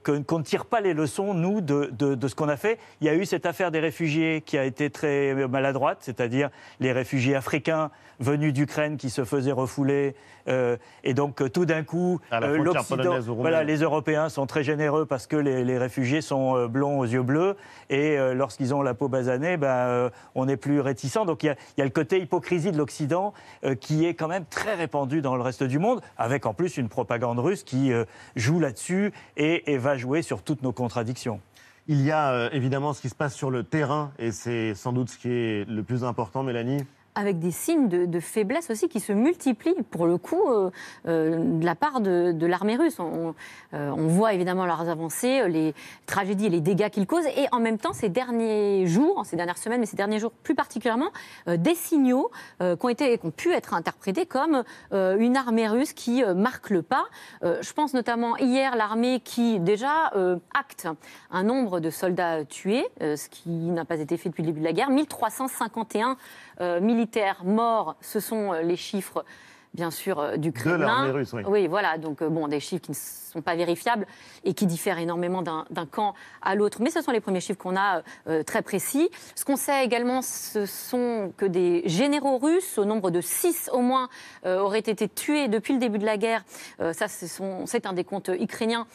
qu'on 0.03 0.39
ne 0.39 0.43
tire 0.43 0.65
pas 0.65 0.81
les 0.81 0.93
leçons, 0.93 1.33
nous, 1.33 1.61
de, 1.61 1.89
de, 1.93 2.27
ce 2.27 2.35
qu'on 2.35 2.49
a 2.49 2.57
fait. 2.57 2.77
Il 2.99 3.07
y 3.07 3.09
a 3.09 3.15
eu 3.15 3.25
cette 3.25 3.45
affaire 3.45 3.71
des 3.71 3.79
réfugiés 3.79 4.41
qui 4.41 4.57
a 4.57 4.65
été 4.65 4.89
très 4.89 5.33
maladroite, 5.47 5.99
c'est-à-dire 6.01 6.49
les 6.81 6.91
réfugiés 6.91 7.35
africains 7.35 7.89
venus 8.19 8.53
d'Ukraine 8.53 8.97
qui 8.97 9.09
se 9.09 9.23
faisaient 9.23 9.51
refouler. 9.51 10.15
et 10.47 11.13
donc, 11.13 11.51
tout 11.51 11.65
d'un 11.65 11.83
coup, 11.83 12.19
l'Occident, 12.31 13.19
voilà, 13.21 13.63
les 13.63 13.77
Européens 13.77 14.29
sont 14.29 14.45
très 14.45 14.63
généreux 14.63 15.05
parce 15.05 15.27
que 15.27 15.35
les, 15.35 15.77
réfugiés 15.77 16.21
sont 16.21 16.67
blonds 16.67 16.99
aux 16.99 17.05
yeux 17.05 17.23
bleus. 17.23 17.55
Et 17.89 18.17
lorsqu'ils 18.33 18.73
ont 18.73 18.81
la 18.81 18.93
peau 18.93 19.07
basanée, 19.07 19.57
ben, 19.57 20.11
on 20.35 20.47
est 20.47 20.57
plus 20.57 20.79
réticent. 20.79 21.25
Donc, 21.25 21.43
il 21.43 21.47
y 21.47 21.49
a, 21.49 21.55
y 21.77 21.81
a 21.81 21.85
le 21.85 21.91
côté 21.91 22.19
hypocrisie 22.19 22.71
de 22.71 22.77
l'Occident 22.77 23.33
euh, 23.63 23.75
qui 23.75 24.05
est 24.05 24.13
quand 24.13 24.27
même 24.27 24.45
très 24.45 24.75
répandu 24.75 25.21
dans 25.21 25.35
le 25.35 25.41
reste 25.41 25.63
du 25.63 25.79
monde, 25.79 26.01
avec 26.17 26.45
en 26.45 26.53
plus 26.53 26.77
une 26.77 26.89
propagande 26.89 27.39
russe 27.39 27.63
qui 27.63 27.91
euh, 27.91 28.05
joue 28.35 28.59
là-dessus 28.59 29.13
et, 29.37 29.77
va 29.77 29.97
jouer 29.97 30.21
sur 30.21 30.43
toutes 30.43 30.61
nos 30.61 30.71
contradictions. 30.71 31.39
Il 31.87 32.01
y 32.01 32.11
a 32.11 32.31
euh, 32.31 32.49
évidemment 32.51 32.93
ce 32.93 33.01
qui 33.01 33.09
se 33.09 33.15
passe 33.15 33.33
sur 33.33 33.49
le 33.49 33.63
terrain, 33.63 34.11
et 34.19 34.31
c'est 34.31 34.73
sans 34.75 34.93
doute 34.93 35.09
ce 35.09 35.17
qui 35.17 35.29
est 35.29 35.67
le 35.67 35.83
plus 35.83 36.03
important, 36.03 36.43
Mélanie 36.43 36.85
avec 37.15 37.39
des 37.39 37.51
signes 37.51 37.87
de, 37.87 38.19
faiblesse 38.19 38.69
aussi 38.69 38.89
qui 38.89 38.99
se 38.99 39.13
multiplient, 39.13 39.83
pour 39.91 40.07
le 40.07 40.17
coup, 40.17 40.49
euh, 40.49 40.71
euh, 41.07 41.59
de 41.59 41.65
la 41.65 41.75
part 41.75 42.01
de, 42.01 42.45
l'armée 42.45 42.75
russe. 42.75 42.99
On, 42.99 43.35
euh, 43.73 43.89
on, 43.91 44.07
voit 44.07 44.33
évidemment 44.33 44.65
leurs 44.65 44.89
avancées, 44.89 45.47
les 45.47 45.73
tragédies 46.05 46.47
et 46.47 46.49
les 46.49 46.61
dégâts 46.61 46.89
qu'ils 46.89 47.07
causent, 47.07 47.25
et 47.37 47.47
en 47.51 47.59
même 47.59 47.77
temps, 47.77 47.93
ces 47.93 48.09
derniers 48.09 48.85
jours, 48.87 49.25
ces 49.25 49.35
dernières 49.35 49.57
semaines, 49.57 49.79
mais 49.79 49.85
ces 49.85 49.97
derniers 49.97 50.19
jours 50.19 50.31
plus 50.31 50.55
particulièrement, 50.55 51.11
des 51.47 51.75
signaux 51.75 52.31
qui, 52.59 52.85
ont 52.85 52.89
été, 52.89 53.17
qui 53.17 53.25
ont 53.25 53.31
pu 53.31 53.51
être 53.51 53.73
interprétés 53.73 54.25
comme 54.25 54.63
une 54.91 55.37
armée 55.37 55.67
russe 55.67 55.93
qui 55.93 56.23
marque 56.35 56.69
le 56.69 56.81
pas. 56.81 57.05
je 57.41 57.73
pense 57.73 57.93
notamment 57.93 58.37
hier 58.37 58.75
l'armée 58.75 59.21
qui 59.23 59.59
déjà 59.59 60.11
acte 60.53 60.87
un 61.31 61.43
nombre 61.43 61.79
de 61.79 61.89
soldats 61.89 62.45
tués, 62.45 62.85
ce 62.99 63.29
qui 63.29 63.49
n'a 63.49 63.85
pas 63.85 63.99
été 63.99 64.17
fait 64.17 64.29
depuis 64.29 64.43
le 64.43 64.47
début 64.47 64.59
de 64.59 64.65
la 64.65 64.73
guerre, 64.73 64.89
1351 64.89 66.17
euh, 66.61 66.79
militaires 67.03 67.43
morts, 67.43 67.97
ce 67.99 68.21
sont 68.21 68.53
euh, 68.53 68.61
les 68.61 68.77
chiffres 68.77 69.25
bien 69.73 69.91
sûr 69.91 70.19
euh, 70.19 70.37
du 70.37 70.53
Kremlin. 70.53 71.07
De 71.07 71.11
russe, 71.11 71.33
oui. 71.33 71.41
Oui, 71.45 71.67
voilà, 71.67 71.97
donc 71.97 72.23
bon, 72.23 72.47
des 72.47 72.61
chiffres 72.61 72.81
qui 72.81 72.91
ne 72.91 72.95
sont 72.95 73.41
pas 73.41 73.55
vérifiables 73.55 74.07
et 74.45 74.53
qui 74.53 74.65
diffèrent 74.67 74.99
énormément 74.99 75.41
d'un 75.41 75.85
camp 75.91 76.13
à 76.41 76.55
l'autre. 76.55 76.77
Mais 76.81 76.91
ce 76.91 77.01
sont 77.01 77.11
les 77.11 77.19
premiers 77.19 77.41
chiffres 77.41 77.59
qu'on 77.59 77.75
a 77.75 78.03
très 78.45 78.61
précis. 78.61 79.09
Ce 79.35 79.43
qu'on 79.43 79.57
sait 79.57 79.83
également, 79.83 80.21
ce 80.21 80.65
sont 80.65 81.33
que 81.35 81.45
des 81.45 81.81
généraux 81.87 82.37
russes, 82.37 82.77
au 82.77 82.85
nombre 82.85 83.09
de 83.11 83.19
six 83.19 83.69
au 83.73 83.79
moins, 83.79 84.07
auraient 84.45 84.77
été 84.77 85.09
tués 85.09 85.47
depuis 85.47 85.73
le 85.73 85.79
début 85.79 85.97
de 85.97 86.05
la 86.05 86.17
guerre. 86.17 86.43
ça, 86.77 87.07
c'est 87.07 87.85
un 87.87 87.93
des 87.93 88.03
comptes 88.03 88.29
ukrainiens 88.39 88.85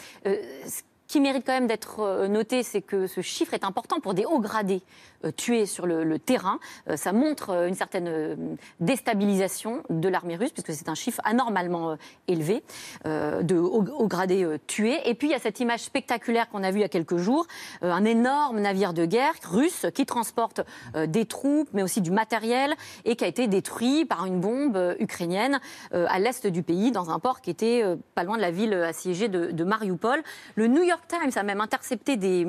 qui 1.09 1.21
mérite 1.21 1.45
quand 1.45 1.55
même 1.55 1.67
d'être 1.67 2.00
euh, 2.00 2.29
noté, 2.29 2.62
c'est 2.62 2.83
que 2.83 3.07
ce 3.07 3.23
chiffre 3.23 3.55
est 3.55 3.65
important 3.65 3.99
pour 3.99 4.15
des 4.15 4.27
hauts 4.27 4.41
gradés 4.41 4.83
euh, 5.18 5.18
tués 5.37 5.67
sur 5.67 5.87
le, 5.87 6.19
terrain. 6.19 6.59
Euh, 6.89 6.97
ça 6.97 7.13
montre 7.13 7.51
une 7.69 7.75
certaine 7.75 8.59
déstabilisation 8.81 9.83
de 9.91 10.09
l'armée 10.09 10.37
russe, 10.37 10.51
puisque 10.51 10.73
c'est 10.73 10.89
un 10.89 10.95
chiffre 10.95 11.21
anormalement 11.25 11.97
élevé 12.27 12.63
de 13.05 13.57
hauts, 13.57 14.07
gradés 14.09 14.47
tués. 14.67 14.99
Et 15.05 15.15
puis 15.15 15.29
il 15.29 15.31
y 15.31 15.35
a 15.35 15.39
cette 15.39 15.61
image 15.61 15.81
spectaculaire 15.81 16.49
qu'on 16.49 16.63
a 16.63 16.71
vue 16.71 16.79
il 16.79 16.83
y 16.83 16.85
a 16.85 16.89
quelques 16.89 17.17
jours, 17.17 17.47
un 17.83 18.05
énorme 18.05 18.61
navire 18.61 18.93
de 18.93 19.05
guerre 19.05 19.35
russe 19.45 19.87
qui 19.95 20.07
transporte 20.07 20.61
des 20.95 21.25
troupes, 21.27 21.69
mais 21.73 21.83
aussi 21.83 22.01
du 22.01 22.11
matériel, 22.11 22.75
et 23.05 23.17
qui 23.17 23.25
a 23.25 23.29
été 23.29 23.47
détruit 23.47 24.05
par 24.05 24.27
une 24.27 24.41
bombe 24.41 24.97
ukrainienne 24.99 25.61
à 25.93 26.19
l'est 26.19 26.47
du 26.47 26.63
pays, 26.63 26.91
dans 26.91 27.11
un 27.11 27.19
port 27.19 27.41
qui 27.41 27.51
était 27.51 27.85
pas 28.15 28.25
loin 28.25 28.37
de 28.37 28.43
la 28.43 28.51
ville 28.51 28.75
assiégée 28.75 29.29
de, 29.29 29.51
de 29.51 29.65
Mariupol. 29.65 30.23
Le 30.55 30.67
New 30.67 30.83
York 30.83 31.05
Times 31.09 31.33
a 31.37 31.43
même 31.43 31.61
intercepté 31.61 32.17
des, 32.17 32.47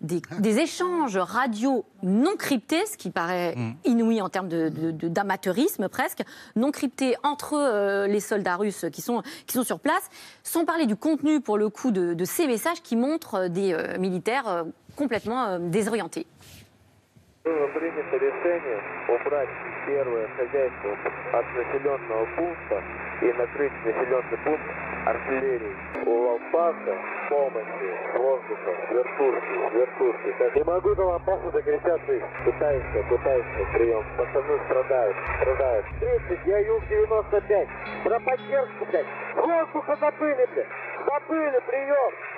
des, 0.00 0.58
échanges 0.58 1.16
radio 1.16 1.84
non 2.02 2.36
cryptés, 2.36 2.84
ce 2.86 2.96
qui 2.96 3.10
paraît 3.10 3.54
mm. 3.56 3.74
inouï 3.84 4.20
en 4.20 4.28
termes 4.28 4.48
d'amateurisme 4.48 5.84
de, 5.84 5.88
presque, 5.88 6.22
non 6.56 6.70
cryptés 6.70 7.16
entre 7.22 7.54
euh, 7.54 8.06
les 8.06 8.20
soldats 8.20 8.56
russes 8.56 8.86
qui 8.92 9.02
sont, 9.02 9.22
qui 9.46 9.54
sont 9.54 9.64
sur 9.64 9.80
place, 9.80 10.08
sans 10.42 10.64
parler 10.64 10.86
du 10.86 10.96
contenu 10.96 11.40
pour 11.40 11.58
le 11.58 11.68
coup 11.68 11.90
de, 11.90 12.24
ces 12.24 12.46
messages 12.46 12.82
qui 12.82 12.96
montrent 12.96 13.48
des 13.48 13.72
euh, 13.72 13.98
militaires 13.98 14.48
euh, 14.48 14.64
complètement 14.96 15.58
désorientés. 15.58 16.26
Артиллерии, 25.08 25.76
у 26.04 26.10
Лампаса, 26.10 26.96
помощи, 27.28 27.90
воздуха, 28.16 28.70
вертушки, 28.90 29.74
вертушки. 29.74 30.58
Не 30.58 30.64
могу 30.64 30.94
до 30.94 31.04
Лампаса 31.04 31.50
докричаться, 31.50 32.12
пытаемся, 32.44 33.02
пытаемся, 33.08 33.72
прием. 33.72 34.04
Пацаны 34.16 34.58
страдают, 34.66 35.16
страдают. 35.40 35.86
30, 36.00 36.46
я 36.46 36.58
Юг-95, 36.58 37.68
про 38.04 38.20
поддержку, 38.20 38.84
блядь, 38.90 39.06
воздуха 39.36 39.96
забыли, 40.00 40.48
блядь, 40.52 40.66
забыли, 41.06 41.60
прием. 41.66 42.37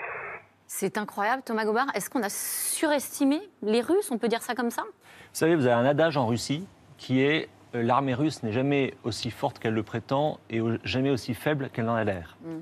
C'est 0.72 0.98
incroyable, 0.98 1.42
Thomas 1.44 1.64
Gobard. 1.64 1.88
Est-ce 1.94 2.08
qu'on 2.08 2.22
a 2.22 2.28
surestimé 2.28 3.40
les 3.60 3.80
Russes 3.80 4.12
On 4.12 4.18
peut 4.18 4.28
dire 4.28 4.40
ça 4.40 4.54
comme 4.54 4.70
ça? 4.70 4.82
Vous 4.82 4.88
savez, 5.32 5.56
vous 5.56 5.66
avez 5.66 5.74
un 5.74 5.84
adage 5.84 6.16
en 6.16 6.28
Russie 6.28 6.64
qui 6.96 7.22
est 7.22 7.48
euh, 7.74 7.82
l'armée 7.82 8.14
russe 8.14 8.44
n'est 8.44 8.52
jamais 8.52 8.94
aussi 9.02 9.32
forte 9.32 9.58
qu'elle 9.58 9.74
le 9.74 9.82
prétend 9.82 10.38
et 10.48 10.60
jamais 10.84 11.10
aussi 11.10 11.34
faible 11.34 11.70
qu'elle 11.70 11.88
en 11.88 11.96
a 11.96 12.04
l'air. 12.04 12.38
Mm. 12.44 12.60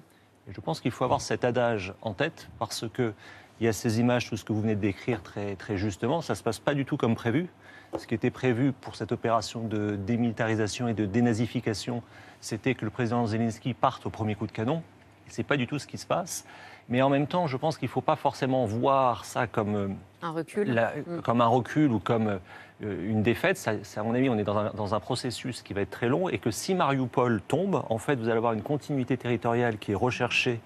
je 0.49 0.61
pense 0.63 0.81
qu'il 0.81 0.91
faut 0.91 1.05
avoir 1.05 1.21
cet 1.21 1.45
adage 1.45 1.93
en 2.01 2.15
tête 2.15 2.49
parce 2.59 2.89
que 2.89 3.13
il 3.61 3.67
y 3.67 3.69
a 3.69 3.75
ces 3.75 4.01
images, 4.01 4.31
tout 4.31 4.39
ce 4.39 4.45
que 4.45 4.55
vous 4.55 4.63
venez 4.63 4.75
de 4.75 4.81
décrire 4.81 5.23
très, 5.23 5.55
très 5.57 5.77
justement, 5.77 6.23
ça 6.23 6.33
ne 6.33 6.39
se 6.39 6.43
passe 6.43 6.61
pas 6.61 6.73
du 6.73 6.87
tout 6.87 6.97
comme 6.97 7.15
prévu. 7.15 7.51
Ce 7.99 8.07
qui 8.07 8.15
était 8.15 8.31
prévu 8.31 8.73
pour 8.73 8.97
cette 8.97 9.13
opération 9.13 9.65
de 9.65 9.97
démilitarisation 9.97 10.89
et 10.89 10.95
de 10.95 11.05
dénazification, 11.05 12.03
c'était 12.41 12.75
que 12.75 12.87
le 12.87 12.91
président 12.91 13.27
Zelensky 13.27 13.75
parte 13.75 14.07
au 14.07 14.11
premier 14.11 14.35
coup 14.35 14.47
de 14.47 14.53
canon. 14.53 14.83
Ce 15.29 15.39
n'est 15.39 15.45
pas 15.45 15.59
du 15.59 15.67
tout 15.67 15.79
ce 15.79 15.87
qui 15.87 15.99
se 15.99 16.07
passe. 16.07 16.47
Mais 16.89 17.03
en 17.03 17.11
même 17.11 17.27
temps, 17.27 17.47
je 17.47 17.57
pense 17.57 17.77
qu'il 17.77 17.87
ne 17.87 17.93
faut 17.93 18.01
pas 18.01 18.17
forcément 18.17 18.65
voir 18.65 19.25
ça 19.25 19.47
comme 19.47 19.75
euh, 19.77 19.89
un 20.23 20.31
recul, 20.31 20.73
mm. 20.73 21.21
comme 21.23 21.41
un 21.41 21.47
recul 21.47 21.93
ou 21.93 21.99
comme 21.99 22.39
euh, 22.85 23.11
une 23.11 23.23
défaite, 23.23 23.57
ça, 23.57 23.73
à 23.97 24.03
mon 24.03 24.15
avis, 24.15 24.29
on 24.29 24.39
est 24.39 24.45
dans 24.45 24.95
un, 24.95 25.01
processus 25.01 25.63
qui 25.63 25.75
va 25.75 25.81
être 25.81 25.91
très 25.91 26.09
long 26.09 26.29
et 26.29 26.39
que 26.39 26.51
si 26.51 26.75
Mariupol 26.75 27.41
tombe, 27.47 27.83
en 27.89 27.99
fait, 27.99 28.17
vous 28.17 28.29
allez 28.29 28.37
avoir 28.37 28.53
une 28.53 28.63
continuité 28.63 29.17
territoriale 29.17 29.79
qui 29.79 29.93
est 29.93 29.97
recherchée 29.97 30.61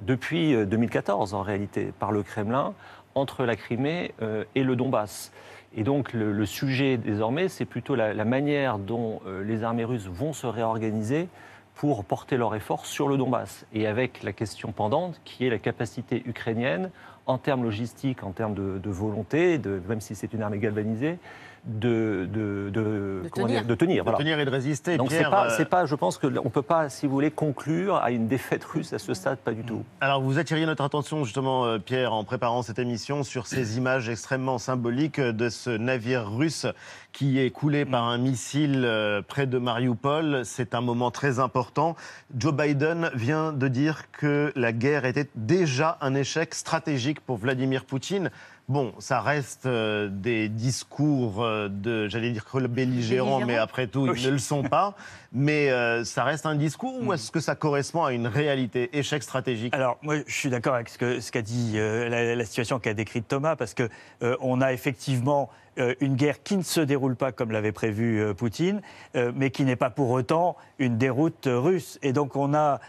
depuis 0.00 0.54
2014, 0.66 1.34
euh, 1.34 1.36
en 1.36 1.42
réalité, 1.42 1.92
par 1.98 2.12
le 2.12 2.22
Kremlin, 2.22 2.72
entre 3.14 3.44
la 3.44 3.56
Crimée 3.56 4.14
euh, 4.22 4.44
et 4.54 4.62
le 4.62 4.76
Donbass. 4.76 5.32
Et 5.76 5.82
donc, 5.82 6.12
le, 6.12 6.46
sujet, 6.46 6.96
désormais, 6.96 7.48
c'est 7.48 7.64
plutôt 7.64 7.94
la, 7.94 8.24
manière 8.24 8.78
dont 8.78 9.20
les 9.44 9.62
armées 9.62 9.84
russes 9.84 10.08
vont 10.08 10.32
se 10.32 10.48
réorganiser 10.48 11.28
pour 11.80 12.04
porter 12.04 12.36
leur 12.36 12.54
effort 12.54 12.84
sur 12.84 13.08
le 13.08 13.16
Donbass. 13.16 13.64
Et 13.72 13.86
avec 13.86 14.22
la 14.22 14.34
question 14.34 14.70
pendante, 14.70 15.18
qui 15.24 15.46
est 15.46 15.48
la 15.48 15.58
capacité 15.58 16.22
ukrainienne, 16.26 16.90
en 17.30 17.38
termes 17.38 17.62
logistiques, 17.62 18.24
en 18.24 18.32
termes 18.32 18.54
de, 18.54 18.78
de 18.78 18.90
volonté, 18.90 19.58
de, 19.58 19.80
même 19.88 20.00
si 20.00 20.14
c'est 20.14 20.32
une 20.32 20.42
armée 20.42 20.58
galvanisée, 20.58 21.18
de, 21.64 22.26
de, 22.32 22.70
de, 22.70 23.28
tenir. 23.34 23.64
de, 23.64 23.74
tenir, 23.74 24.40
et 24.40 24.44
de 24.44 24.50
résister. 24.50 24.96
Donc 24.96 25.10
c'est 25.10 25.22
pas, 25.24 25.50
euh, 25.60 25.64
pas, 25.66 25.84
je 25.84 25.94
pense 25.94 26.16
qu'on 26.16 26.30
ne 26.30 26.48
peut 26.48 26.62
pas, 26.62 26.88
si 26.88 27.06
vous 27.06 27.12
voulez, 27.12 27.30
conclure 27.30 27.96
à 27.96 28.10
une 28.10 28.28
défaite 28.28 28.64
russe 28.64 28.92
à 28.92 28.98
ce 28.98 29.12
stade, 29.12 29.38
pas 29.38 29.52
du 29.52 29.62
tout. 29.62 29.84
Alors 30.00 30.22
vous 30.22 30.38
attiriez 30.38 30.64
notre 30.64 30.82
attention 30.82 31.24
justement, 31.24 31.66
euh, 31.66 31.78
Pierre, 31.78 32.14
en 32.14 32.24
préparant 32.24 32.62
cette 32.62 32.78
émission, 32.78 33.22
sur 33.22 33.46
ces 33.46 33.76
images 33.78 34.08
extrêmement 34.08 34.58
symboliques 34.58 35.20
de 35.20 35.48
ce 35.48 35.70
navire 35.70 36.30
russe 36.30 36.66
qui 37.12 37.38
est 37.38 37.50
coulé 37.50 37.84
par 37.84 38.04
un 38.04 38.18
missile 38.18 38.82
euh, 38.84 39.20
près 39.20 39.46
de 39.46 39.58
Mariupol. 39.58 40.42
C'est 40.44 40.74
un 40.74 40.80
moment 40.80 41.10
très 41.10 41.40
important. 41.40 41.96
Joe 42.36 42.54
Biden 42.54 43.10
vient 43.14 43.52
de 43.52 43.68
dire 43.68 44.10
que 44.12 44.52
la 44.56 44.72
guerre 44.72 45.04
était 45.04 45.28
déjà 45.34 45.98
un 46.00 46.14
échec 46.14 46.54
stratégique 46.54 47.19
pour 47.26 47.36
Vladimir 47.38 47.84
Poutine. 47.84 48.30
Bon, 48.70 48.92
ça 49.00 49.20
reste 49.20 49.66
euh, 49.66 50.08
des 50.08 50.48
discours 50.48 51.42
euh, 51.42 51.68
de, 51.68 52.06
j'allais 52.06 52.30
dire 52.30 52.44
belligérants, 52.68 53.44
mais 53.44 53.56
après 53.56 53.88
tout, 53.88 54.14
ils 54.14 54.26
ne 54.26 54.30
le 54.30 54.38
sont 54.38 54.62
pas. 54.62 54.94
Mais 55.32 55.70
euh, 55.70 56.02
ça 56.02 56.24
reste 56.24 56.44
un 56.44 56.56
discours 56.56 56.96
ou 57.00 57.10
hmm. 57.10 57.14
est-ce 57.14 57.30
que 57.30 57.38
ça 57.38 57.54
correspond 57.54 58.04
à 58.04 58.12
une 58.12 58.26
réalité 58.26 58.96
Échec 58.96 59.22
stratégique? 59.22 59.74
Alors, 59.74 59.96
moi, 60.02 60.16
je 60.26 60.32
suis 60.32 60.50
d'accord 60.50 60.74
avec 60.74 60.88
ce 60.88 60.98
qu'a 60.98 61.20
ce 61.20 61.38
dit, 61.38 61.76
la, 61.76 62.44
situation 62.44 62.80
qu'a 62.80 62.94
décrite 62.94 63.28
Thomas, 63.28 63.54
parce 63.54 63.74
qu'on 63.74 63.88
on 64.40 64.60
a 64.60 64.72
effectivement 64.72 65.50
une 66.00 66.16
guerre 66.16 66.42
qui 66.42 66.56
ne 66.56 66.62
se 66.62 66.80
déroule 66.80 67.16
pas 67.16 67.32
comme 67.32 67.52
l'avait 67.52 67.72
prévu 67.72 68.20
euh, 68.20 68.34
Poutine, 68.34 68.82
euh, 69.16 69.32
mais 69.34 69.50
qui 69.50 69.64
n'est 69.64 69.76
pas 69.76 69.90
pour 69.90 70.10
autant 70.10 70.56
une 70.78 70.98
déroute 70.98 71.46
russe. 71.46 71.98
Et 72.02 72.12
donc 72.12 72.36
on 72.36 72.54
a 72.54 72.80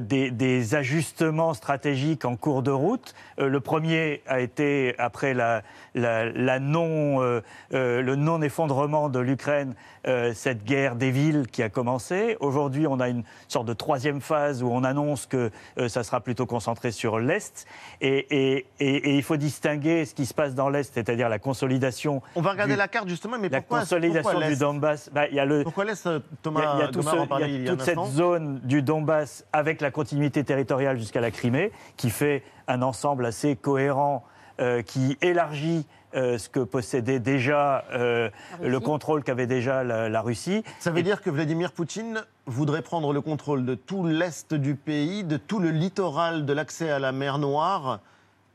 des, 0.00 0.32
des 0.32 0.74
ajustements 0.74 1.54
stratégiques 1.54 2.24
en 2.24 2.34
cours 2.34 2.64
de 2.64 2.72
route. 2.72 3.14
Le 3.38 3.60
premier 3.60 4.22
a 4.26 4.40
été 4.64 4.94
après 4.98 5.34
la, 5.34 5.62
la- 5.94 6.30
la 6.30 6.58
non, 6.58 7.22
euh, 7.22 7.40
euh, 7.72 8.02
le 8.02 8.16
non-effondrement 8.16 9.08
de 9.08 9.18
l'Ukraine, 9.18 9.74
euh, 10.06 10.32
cette 10.34 10.64
guerre 10.64 10.96
des 10.96 11.10
villes 11.10 11.46
qui 11.50 11.62
a 11.62 11.68
commencé. 11.68 12.36
Aujourd'hui, 12.40 12.86
on 12.86 13.00
a 13.00 13.08
une 13.08 13.22
sorte 13.48 13.66
de 13.66 13.72
troisième 13.72 14.20
phase 14.20 14.62
où 14.62 14.68
on 14.70 14.84
annonce 14.84 15.26
que 15.26 15.50
ça 15.88 16.02
sera 16.02 16.20
plutôt 16.20 16.46
concentré 16.46 16.90
sur 16.90 17.18
l'Est. 17.18 17.66
Et, 18.00 18.26
et- 18.30 18.66
et- 18.80 19.10
et 19.10 19.16
il 19.16 19.22
faut 19.22 19.36
distinguer 19.36 20.04
ce 20.04 20.14
qui 20.14 20.26
se 20.26 20.34
passe 20.34 20.54
dans 20.54 20.68
l'Est, 20.68 20.92
c'est-à-dire 20.94 21.28
la 21.28 21.38
consolidation. 21.38 22.22
On 22.36 22.42
va 22.42 22.52
regarder 22.52 22.74
du- 22.74 22.78
la 22.78 22.88
carte 22.88 23.08
justement, 23.08 23.36
mais 23.40 23.48
la 23.48 23.60
pourquoi, 23.60 23.80
consolidation 23.80 24.22
pourquoi 24.22 24.44
du 24.44 24.50
l'Est 24.50 24.60
Donbass? 24.60 25.10
Bah, 25.12 25.26
il 25.28 25.34
y 25.34 25.40
a 25.40 25.44
le, 25.44 25.62
Pourquoi 25.64 25.84
laisse 25.84 26.04
il 26.04 26.12
y 26.12 26.16
a- 26.16 26.20
Thomas, 26.42 26.74
il 26.76 26.80
y 26.80 26.82
a 26.82 26.88
tout 26.88 27.02
ce- 27.02 27.08
en 27.16 27.26
parlait 27.26 27.50
y 27.50 27.64
toute 27.64 27.82
cette 27.82 27.98
zone 28.12 28.60
du 28.64 28.82
Donbass 28.82 29.44
avec 29.52 29.80
la 29.80 29.90
continuité 29.90 30.44
territoriale 30.44 30.98
jusqu'à 30.98 31.20
la 31.20 31.30
Crimée, 31.30 31.70
qui 31.96 32.10
fait 32.10 32.42
un 32.68 32.82
ensemble 32.82 33.26
assez 33.26 33.56
cohérent, 33.56 34.24
euh, 34.60 34.82
qui 34.82 35.18
élargit 35.20 35.84
euh, 36.14 36.38
ce 36.38 36.48
que 36.48 36.60
possédait 36.60 37.18
déjà 37.18 37.84
euh, 37.92 38.30
le 38.62 38.76
Russie. 38.76 38.84
contrôle 38.84 39.24
qu'avait 39.24 39.48
déjà 39.48 39.82
la, 39.82 40.08
la 40.08 40.20
Russie. 40.20 40.62
Ça 40.78 40.92
veut 40.92 41.02
dire 41.02 41.22
que 41.22 41.28
Vladimir 41.28 41.72
Poutine 41.72 42.22
voudrait 42.46 42.82
prendre 42.82 43.12
le 43.12 43.20
contrôle 43.20 43.66
de 43.66 43.74
tout 43.74 44.06
l'est 44.06 44.54
du 44.54 44.76
pays, 44.76 45.24
de 45.24 45.38
tout 45.38 45.58
le 45.58 45.70
littoral 45.70 46.46
de 46.46 46.52
l'accès 46.52 46.88
à 46.88 47.00
la 47.00 47.10
mer 47.10 47.38
Noire, 47.38 47.98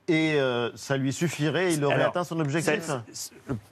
et 0.09 0.39
euh, 0.39 0.69
ça 0.75 0.97
lui 0.97 1.13
suffirait, 1.13 1.73
il 1.73 1.85
aurait 1.85 1.95
Alors, 1.95 2.07
atteint 2.07 2.23
son 2.23 2.39
objectif 2.39 2.89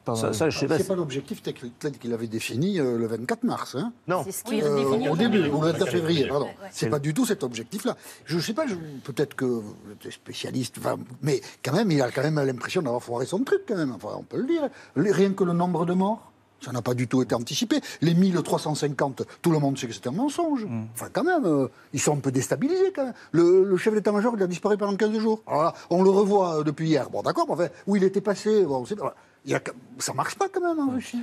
pardon. 0.06 0.22
Ça, 0.22 0.34
ça, 0.34 0.50
je 0.50 0.58
sais 0.60 0.68
pas. 0.68 0.78
C'est 0.78 0.88
pas 0.88 0.96
l'objectif 0.96 1.42
tel 1.42 1.98
qu'il 1.98 2.14
avait 2.14 2.28
défini 2.28 2.80
euh, 2.80 2.98
le 2.98 3.08
24 3.08 3.44
mars. 3.44 3.76
Hein. 3.76 3.92
Non. 4.08 4.22
C'est 4.24 4.32
ce 4.32 4.44
qui 4.44 4.62
Euh, 4.62 4.78
est 4.78 4.84
défini 4.86 5.10
au 5.10 5.16
début, 5.18 5.42
le 5.42 5.50
24 5.50 5.88
février, 5.90 6.28
pardon. 6.28 6.46
ouais. 6.46 6.70
C'est 6.72 6.90
pas 6.90 7.00
du 7.00 7.14
tout 7.14 7.26
cet 7.26 7.44
objectif-là. 7.44 7.98
Je 8.26 8.40
sais 8.40 8.54
pas, 8.54 8.66
peut-être 9.04 9.36
que 9.36 9.46
vous 9.46 9.76
êtes 10.06 10.12
spécialiste, 10.12 10.78
mais 11.22 11.42
quand 11.64 11.74
même, 11.74 11.92
il 11.92 12.02
a 12.02 12.12
quand 12.12 12.24
même 12.24 12.40
l'impression 12.44 12.82
d'avoir 12.82 13.02
foiré 13.04 13.26
son 13.26 13.40
truc, 13.44 13.62
quand 13.68 13.76
même. 13.76 13.92
Enfin, 13.92 14.10
on 14.18 14.24
peut 14.24 14.38
le 14.38 14.46
dire. 14.48 14.70
Rien 14.96 15.34
que 15.34 15.44
le 15.44 15.54
nombre 15.54 15.86
de 15.86 15.94
morts. 15.94 16.32
Ça 16.60 16.72
n'a 16.72 16.82
pas 16.82 16.94
du 16.96 17.08
tout 17.08 17.22
été 17.22 17.36
anticipé. 17.36 17.80
Les 18.02 18.14
1350, 18.16 19.24
tout 19.42 19.52
le 19.52 19.60
monde 19.60 19.78
sait 19.78 19.88
que 19.88 19.94
c'est 19.94 20.08
un 20.08 20.12
mensonge. 20.12 20.66
Enfin, 20.94 21.08
quand 21.14 21.24
même, 21.24 21.46
euh, 21.46 21.68
ils 21.94 22.00
sont 22.00 22.14
un 22.18 22.20
peu 22.20 22.32
déstabilisés, 22.32 22.92
quand 22.96 23.06
même. 23.06 23.14
Le, 23.32 23.64
le 23.64 23.78
chef 23.78 23.94
d'état-major, 23.94 24.34
il 24.36 24.44
a 24.44 24.48
disparu 24.48 24.76
pendant 24.78 24.96
15 24.96 25.20
jours. 25.20 25.42
Alors 25.48 25.64
là, 25.64 25.74
on 25.90 26.02
le 26.04 26.10
revoit 26.10 26.60
euh, 26.60 26.64
depuis 26.64 26.88
hier. 26.88 27.10
Bon, 27.10 27.22
d'accord, 27.22 27.46
mais 27.48 27.54
enfin, 27.54 27.68
où 27.86 27.96
il 27.96 28.04
était 28.04 28.22
passé, 28.22 28.64
bon, 28.66 28.78
on 28.80 28.86
sait 28.86 28.96
pas. 28.96 29.16
Il 29.46 29.52
y 29.52 29.56
a- 29.56 29.62
ça 30.00 30.14
marche 30.14 30.36
pas, 30.36 30.48
quand 30.52 30.62
même, 30.62 30.80
en 30.80 30.92
Russie. 30.94 31.22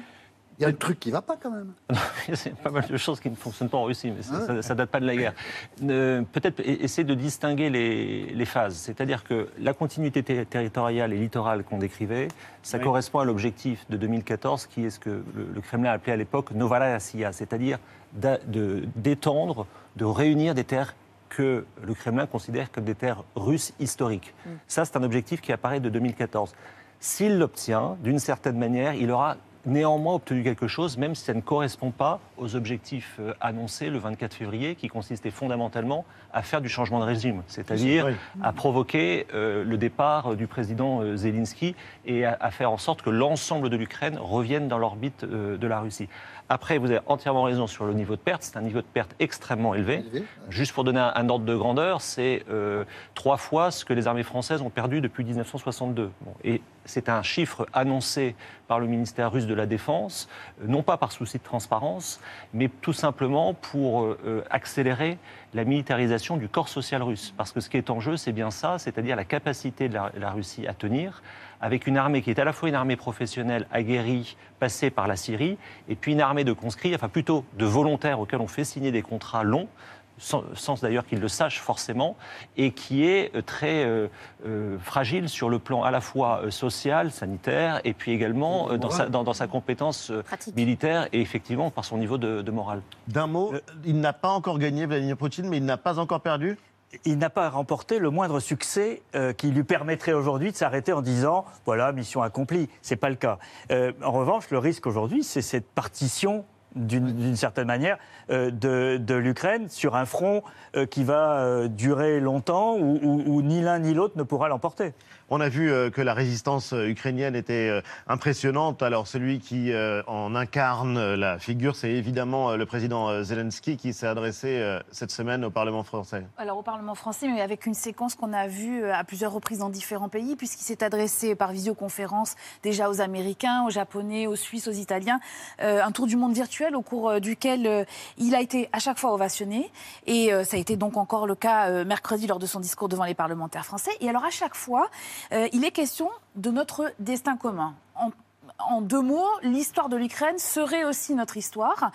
Il 0.59 0.63
y 0.63 0.65
a 0.65 0.69
un 0.69 0.73
truc 0.73 1.01
qui 1.01 1.11
va 1.11 1.21
pas, 1.21 1.37
quand 1.37 1.51
même. 1.51 1.73
C'est 2.35 2.55
pas 2.55 2.71
mal 2.71 2.87
de 2.87 2.97
choses 2.97 3.19
qui 3.19 3.29
ne 3.29 3.35
fonctionnent 3.35 3.69
pas 3.69 3.79
en 3.79 3.85
Russie, 3.85 4.13
mais 4.15 4.23
ça, 4.23 4.47
ça, 4.47 4.63
ça 4.63 4.75
date 4.75 4.91
pas 4.91 5.01
de 5.01 5.07
la 5.07 5.17
guerre. 5.17 5.35
Euh, 5.83 6.23
Peut-être 6.33 6.61
essayer 6.61 7.03
de 7.05 7.15
distinguer 7.15 7.71
les, 7.71 8.27
les 8.33 8.45
phases. 8.45 8.77
C'est-à-dire 8.77 9.25
que 9.25 9.49
la 9.59 9.73
continuité 9.75 10.23
ter- 10.23 10.47
territoriale 10.47 11.13
et 11.13 11.19
littorale 11.19 11.65
qu'on 11.65 11.79
décrivait, 11.79 12.29
ça 12.63 12.79
Oui. 12.79 12.85
correspond 12.85 13.19
à 13.19 13.25
l'objectif 13.25 13.85
de 13.91 13.97
2014, 13.97 14.67
qui 14.67 14.85
est 14.85 14.91
ce 14.91 15.01
que 15.01 15.11
le, 15.11 15.49
le 15.53 15.61
Kremlin 15.61 15.91
appelait 15.91 16.13
à 16.13 16.17
l'époque 16.17 16.53
Novaya 16.53 17.01
c'est-à-dire 17.01 17.79
de- 18.13 18.85
d'étendre, 18.97 19.67
de, 19.97 20.05
réunir 20.05 20.55
des 20.55 20.65
terres 20.65 20.95
que 21.31 21.67
le 21.83 21.95
Kremlin 21.95 22.27
considère 22.27 22.71
comme 22.71 22.85
des 22.85 22.95
terres 22.95 23.25
russes 23.35 23.73
historiques. 23.81 24.33
Ça, 24.69 24.85
c'est 24.85 24.97
un 24.97 25.03
objectif 25.03 25.41
qui 25.41 25.53
apparaît 25.53 25.81
de 25.81 25.89
2014. 25.89 26.55
S'il 27.01 27.39
l'obtient, 27.39 27.97
d'une 28.05 28.21
certaine 28.21 28.57
manière, 28.57 28.95
il 28.95 29.11
aura 29.11 29.37
néanmoins 29.67 30.15
obtenu 30.15 30.43
quelque 30.43 30.69
chose, 30.69 30.99
même 30.99 31.15
si 31.15 31.25
ça 31.25 31.35
ne 31.35 31.41
correspond 31.41 31.91
pas 31.91 32.21
aux 32.37 32.57
objectifs 32.57 33.17
euh, 33.21 33.35
annoncés 33.41 33.91
le 33.91 33.99
24 33.99 34.35
février, 34.35 34.75
qui 34.75 34.89
consistaient 34.89 35.31
fondamentalement 35.31 36.05
à 36.35 36.43
faire 36.43 36.61
du 36.61 36.69
changement 36.69 36.99
de 36.99 37.05
régime, 37.05 37.43
c'est-à-dire 37.47 38.09
à 38.43 38.53
provoquer 38.53 39.27
euh, 39.33 39.63
le 39.65 39.79
départ 39.79 40.33
euh, 40.33 40.37
du 40.37 40.49
président 40.49 41.17
Zelensky 41.17 41.77
et 42.07 42.25
à, 42.25 42.37
à 42.41 42.51
faire 42.51 42.73
en 42.73 42.77
sorte 42.77 43.03
que 43.03 43.11
l'ensemble 43.11 43.71
de 43.71 43.77
l'Ukraine 43.77 44.19
revienne 44.19 44.67
dans 44.67 44.79
l'orbite 44.79 45.23
euh, 45.23 45.57
de 45.57 45.67
la 45.67 45.79
Russie. 45.79 46.09
Après, 46.49 46.79
vous 46.79 46.91
avez 46.91 47.01
entièrement 47.07 47.45
raison 47.45 47.67
sur 47.67 47.87
le 47.87 47.95
niveau 47.95 48.17
de 48.17 48.21
perte, 48.21 48.43
c'est 48.43 48.57
un 48.57 48.63
niveau 48.63 48.81
de 48.81 48.87
perte 48.87 49.15
extrêmement 49.19 49.75
élevé. 49.75 50.01
Élevé. 50.01 50.25
Juste 50.51 50.73
pour 50.73 50.85
donner 50.85 51.01
un, 51.01 51.13
un 51.15 51.29
ordre 51.29 51.45
de 51.45 51.57
grandeur, 51.57 52.01
c'est 52.01 52.45
euh, 52.51 52.85
trois 53.15 53.39
fois 53.39 53.71
ce 53.71 53.85
que 53.85 53.93
les 53.93 54.07
armées 54.07 54.23
françaises 54.23 54.61
ont 54.61 54.71
perdu 54.71 55.01
depuis 55.01 55.25
1962. 55.25 56.11
Bon, 56.21 56.35
et 56.45 56.61
c'est 56.85 57.09
un 57.09 57.23
chiffre 57.23 57.67
annoncé 57.73 58.35
par 58.69 58.79
le 58.79 58.87
ministère 58.87 59.33
russe 59.33 59.47
de 59.47 59.55
la 59.55 59.67
Défense, 59.67 60.29
euh, 60.61 60.67
non 60.67 60.83
pas 60.83 60.97
par 60.97 61.13
souci 61.13 61.39
de 61.39 61.43
transparence, 61.43 62.21
mais 62.53 62.69
tout 62.81 62.93
simplement 62.93 63.55
pour 63.55 64.03
euh, 64.03 64.19
euh, 64.27 64.43
accélérer 64.51 65.19
la 65.55 65.65
militarisation 65.65 66.37
du 66.37 66.49
corps 66.49 66.69
social 66.69 67.03
russe. 67.03 67.33
Parce 67.37 67.53
que 67.53 67.61
ce 67.61 67.71
qui 67.71 67.77
est 67.77 67.91
en 67.91 68.01
jeu, 68.01 68.17
c'est 68.17 68.33
bien 68.33 68.51
ça, 68.51 68.79
c'est-à-dire 68.79 69.17
la 69.17 69.25
capacité 69.25 69.89
de 69.89 69.95
la, 69.95 70.13
la 70.19 70.31
Russie 70.31 70.67
à 70.67 70.75
tenir 70.75 71.23
avec 71.61 71.87
une 71.87 71.97
armée 71.97 72.23
qui 72.23 72.31
est 72.31 72.39
à 72.39 72.45
la 72.45 72.53
fois 72.53 72.69
une 72.69 72.75
armée 72.75 72.97
professionnelle 72.97 73.67
aguerrie, 73.73 74.37
passée 74.59 74.91
par 74.91 75.07
la 75.09 75.17
Syrie, 75.17 75.57
et 75.89 75.95
puis 75.95 76.13
une 76.13 76.21
armée 76.21 76.45
de 76.45 76.53
conscrits, 76.53 76.95
enfin 76.95 77.09
plutôt 77.09 77.45
de 77.59 77.65
volontaires 77.65 78.21
auxquels 78.21 78.41
on 78.41 78.47
fait 78.47 78.65
signer 78.65 78.93
des 78.93 79.03
contrats 79.03 79.45
longs, 79.45 79.69
sans, 80.17 80.45
sans 80.55 80.81
d'ailleurs 80.81 81.05
qu'ils 81.07 81.19
le 81.19 81.27
sachent 81.27 81.59
forcément, 81.61 82.17
et 82.57 82.71
qui 82.71 83.05
est 83.05 83.35
euh, 83.35 83.43
très 83.43 83.85
euh, 83.85 84.07
euh, 84.47 84.79
fragile 84.79 85.29
sur 85.29 85.51
le 85.51 85.59
plan 85.59 85.83
à 85.83 85.91
la 85.91 86.01
fois 86.01 86.43
social, 86.51 87.11
sanitaire, 87.11 87.81
et 87.83 87.95
puis 87.95 88.13
également 88.13 88.71
euh, 88.71 88.79
dans, 88.79 88.91
sa, 88.91 89.07
dans- 89.09 89.25
dans 89.25 89.33
sa 89.33 89.49
compétence 89.49 90.13
Pratique. 90.25 90.55
militaire, 90.55 91.09
et 91.13 91.21
effectivement 91.21 91.71
par 91.73 91.85
son 91.85 91.99
niveau 91.99 92.17
de, 92.17 92.43
de 92.43 92.51
morale. 92.53 92.81
D'un 93.09 93.27
mot, 93.27 93.55
il 93.85 93.99
n'a 94.01 94.13
pas 94.13 94.29
encore 94.31 94.59
gagné 94.61 94.87
Vladimir 94.87 95.17
Poutine, 95.17 95.49
mais 95.49 95.57
il 95.57 95.65
n'a 95.65 95.77
pas 95.79 95.99
encore 95.99 96.21
perdu? 96.21 96.57
Il 97.05 97.19
n'a 97.19 97.31
pas 97.31 97.49
remporté 97.49 97.99
le 97.99 98.11
moindre 98.11 98.41
succès 98.41 99.03
euh, 99.15 99.33
qui 99.33 99.51
lui 99.51 99.65
permettrait 99.65 100.13
aujourd'hui 100.13 100.53
de 100.53 100.57
s'arrêter 100.57 100.93
en 100.93 101.03
disant 101.03 101.45
voilà 101.67 101.93
mission 101.93 102.23
accomplie. 102.23 102.69
C'est 102.83 102.97
pas 102.97 103.11
le 103.11 103.17
cas. 103.17 103.39
Euh, 103.71 103.93
en 104.03 104.13
revanche, 104.13 104.51
le 104.51 104.59
risque 104.59 104.87
aujourd'hui, 104.87 105.25
c'est 105.25 105.43
cette 105.43 105.67
partition 105.67 106.45
d'une 106.75 107.37
certaine 107.37 107.69
manière 107.69 107.99
euh, 108.31 108.51
de, 108.51 109.15
l'Ukraine 109.15 109.69
sur 109.69 109.95
un 109.95 110.07
front 110.07 110.43
qui 110.91 111.05
va 111.05 111.69
durer 111.69 112.19
longtemps 112.19 112.77
où 112.77 113.43
ni 113.43 113.61
l'un 113.61 113.79
ni 113.79 113.95
l'autre 113.95 114.19
ne 114.19 114.25
pourra 114.25 114.49
l'emporter. 114.49 114.93
On 115.37 115.41
a 115.41 115.49
vu 115.49 115.69
euh, 115.69 115.91
que 115.91 116.01
la 116.01 116.15
résistance 116.15 116.73
euh, 116.73 116.87
ukrainienne 116.87 117.35
était 117.35 117.69
euh, 117.69 117.81
impressionnante. 118.07 118.85
Alors 118.85 119.09
celui 119.09 119.41
qui 119.41 119.73
en 120.07 120.37
incarne 120.37 121.15
la 121.15 121.41
figure, 121.41 121.75
c'est 121.75 121.91
évidemment 121.91 122.55
le 122.55 122.67
président 122.67 123.23
Zelensky 123.25 123.77
qui 123.77 123.93
s'est 123.93 124.07
adressé 124.07 124.79
cette 124.91 125.11
semaine 125.11 125.45
au 125.45 125.51
Parlement 125.51 125.83
français. 125.83 126.25
Alors 126.37 126.59
au 126.59 126.63
Parlement 126.63 126.95
français, 126.95 127.27
mais 127.29 127.41
avec 127.41 127.67
une 127.67 127.75
séquence 127.75 128.15
qu'on 128.15 128.33
a 128.33 128.47
vue 128.47 128.89
à 128.91 129.03
plusieurs 129.05 129.33
reprises 129.33 129.59
dans 129.59 129.71
différents 129.71 130.09
pays, 130.09 130.37
puisqu'il 130.37 130.65
s'est 130.65 130.85
adressé 130.85 131.35
par 131.35 131.53
visioconférence 131.53 132.35
déjà 132.63 132.91
aux 132.91 133.01
Américains, 133.01 133.65
aux 133.67 133.71
Japonais, 133.71 134.27
aux 134.27 134.37
Suisses, 134.37 134.69
aux 134.69 134.73
Italiens, 134.73 135.19
un 135.59 135.91
tour 135.93 136.07
du 136.07 136.17
monde 136.17 136.35
virtuel 136.35 136.77
au 136.77 136.83
cours 136.83 137.21
duquel 137.21 137.87
il 138.19 138.35
a 138.35 138.41
été 138.41 138.69
à 138.73 138.79
chaque 138.79 138.99
fois 138.99 139.15
ovationné, 139.15 139.71
et 140.07 140.31
ça 140.45 140.57
a 140.57 140.61
été 140.61 140.77
donc 140.77 140.97
encore 140.97 141.27
le 141.27 141.35
cas 141.35 141.85
mercredi 141.85 142.27
lors 142.27 142.39
de 142.39 142.47
son 142.47 142.61
discours 142.61 142.89
devant 142.89 143.05
les 143.05 143.15
parlementaires 143.15 143.65
français. 143.65 143.93
Et 144.01 144.09
alors 144.09 144.25
à 144.25 144.31
chaque 144.31 144.55
fois, 144.55 144.89
euh, 145.32 145.48
il 145.54 145.64
est 145.66 145.72
question 145.72 146.10
de 146.36 146.52
notre 146.52 146.94
destin 147.00 147.38
commun. 147.38 147.76
En- 147.96 148.12
en 148.58 148.82
deux 148.82 149.02
mots, 149.02 149.30
l'histoire 149.42 149.90
de 149.90 149.96
l'Ukraine 149.98 150.38
serait 150.40 150.84
aussi 150.84 151.16
notre 151.16 151.38
histoire. 151.38 151.92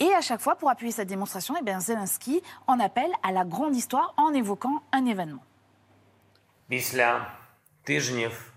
Et 0.00 0.14
à 0.14 0.20
chaque 0.20 0.40
fois, 0.40 0.54
pour 0.56 0.70
appuyer 0.70 0.92
cette 0.92 1.08
démonstration, 1.08 1.54
eh 1.60 1.62
bien, 1.62 1.80
Zelensky 1.80 2.42
en 2.66 2.78
appelle 2.80 3.12
à 3.22 3.30
la 3.32 3.44
grande 3.44 3.76
histoire 3.76 4.14
en 4.16 4.32
évoquant 4.32 4.82
un 4.92 5.04
événement. 5.06 5.42
Після 6.68 7.30
тижнів 7.82 8.52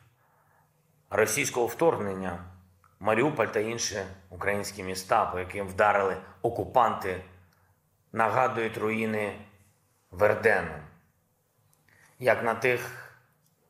російського 1.10 1.66
вторгнення 1.68 2.44
Маріуполь 3.00 3.48
та 3.48 3.60
інші 3.60 4.00
українські 4.30 4.84
міста, 4.84 5.26
по 5.26 5.40
яким 5.40 5.68
вдарили 5.68 6.18
окупанти, 6.42 7.24
нагадують 8.14 8.78
руїни 8.78 9.36
Вердену. 10.12 10.72
Як 12.20 12.44
на 12.44 12.54
тих 12.56 13.05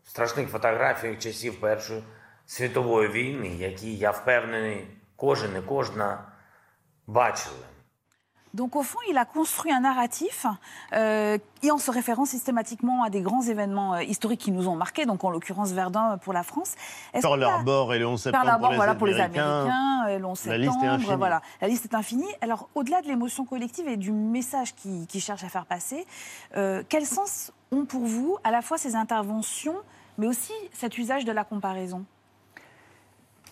страшних 0.06 0.50
фотографіях 0.50 1.20
часів 1.20 1.60
Першої 1.62 2.04
світової 2.46 3.08
війни, 3.10 3.48
які, 3.48 3.96
я 3.96 4.12
впевнений, 4.12 4.88
кожен 5.16 5.52
і 5.58 5.62
кожна 5.62 6.24
бачили. 7.08 7.56
Donc 8.54 8.76
au 8.76 8.84
fond, 8.84 9.00
il 9.10 9.18
a 9.18 9.24
construit 9.24 9.72
un 9.72 9.80
narratif 9.80 10.46
euh, 10.92 11.38
et 11.64 11.72
en 11.72 11.78
se 11.78 11.90
référant 11.90 12.26
systématiquement 12.26 13.02
à 13.06 13.10
des 13.10 13.22
grands 13.22 13.42
événements 13.54 13.94
euh, 13.94 14.04
historiques 14.04 14.42
qui 14.42 14.52
nous 14.52 14.68
ont 14.68 14.76
marqués, 14.76 15.06
donc 15.06 15.24
en 15.24 15.30
l'occurrence 15.30 15.72
Verdun 15.72 16.18
pour 16.18 16.34
la 16.34 16.44
France. 16.44 16.72
Est-ce 17.14 17.22
Pearl 17.22 17.40
qu'il 17.40 17.44
a- 17.48 17.54
Harbor 17.54 17.94
et 17.94 18.00
le 18.00 18.08
11 18.08 18.22
septembre 18.22 18.44
Pearl 18.44 18.50
Harbor, 18.54 18.68
pour 18.68 18.72
les 18.72 18.76
voilà, 18.76 18.96
pour 18.96 19.08
les 19.08 19.14
Américains. 19.14 19.62
Américains, 19.62 20.06
euh, 20.10 20.20
le 20.20 20.26
11 20.26 20.46
La 20.48 20.58
liste 20.58 20.70
est 20.70 20.74
septembre, 20.74 20.94
infinie. 20.96 21.16
voilà, 21.16 21.42
la 21.62 21.68
liste 21.70 21.86
est 21.86 21.96
infinie. 21.96 22.28
Alors, 22.42 22.68
au-delà 22.76 23.02
de 23.02 23.08
l'émotion 23.08 23.46
collective 23.46 23.88
et 23.88 23.96
du 23.96 24.12
message 24.12 24.76
qu'il 24.76 25.08
qui 25.08 25.22
cherche 25.22 25.46
à 25.46 25.50
faire 25.50 25.66
passer, 25.66 26.06
euh, 26.58 26.84
quel 26.90 27.06
sens 27.06 27.54
ont 27.72 27.86
pour 27.86 28.06
vous 28.06 28.38
à 28.44 28.52
la 28.52 28.62
fois 28.62 28.78
ces 28.78 28.96
interventions, 28.98 29.78
mais 30.19 30.27
aussi 30.27 30.53
cet 30.73 30.99
usage 30.99 31.25
de 31.25 31.33
la 31.33 31.45
comparaison 31.45 32.05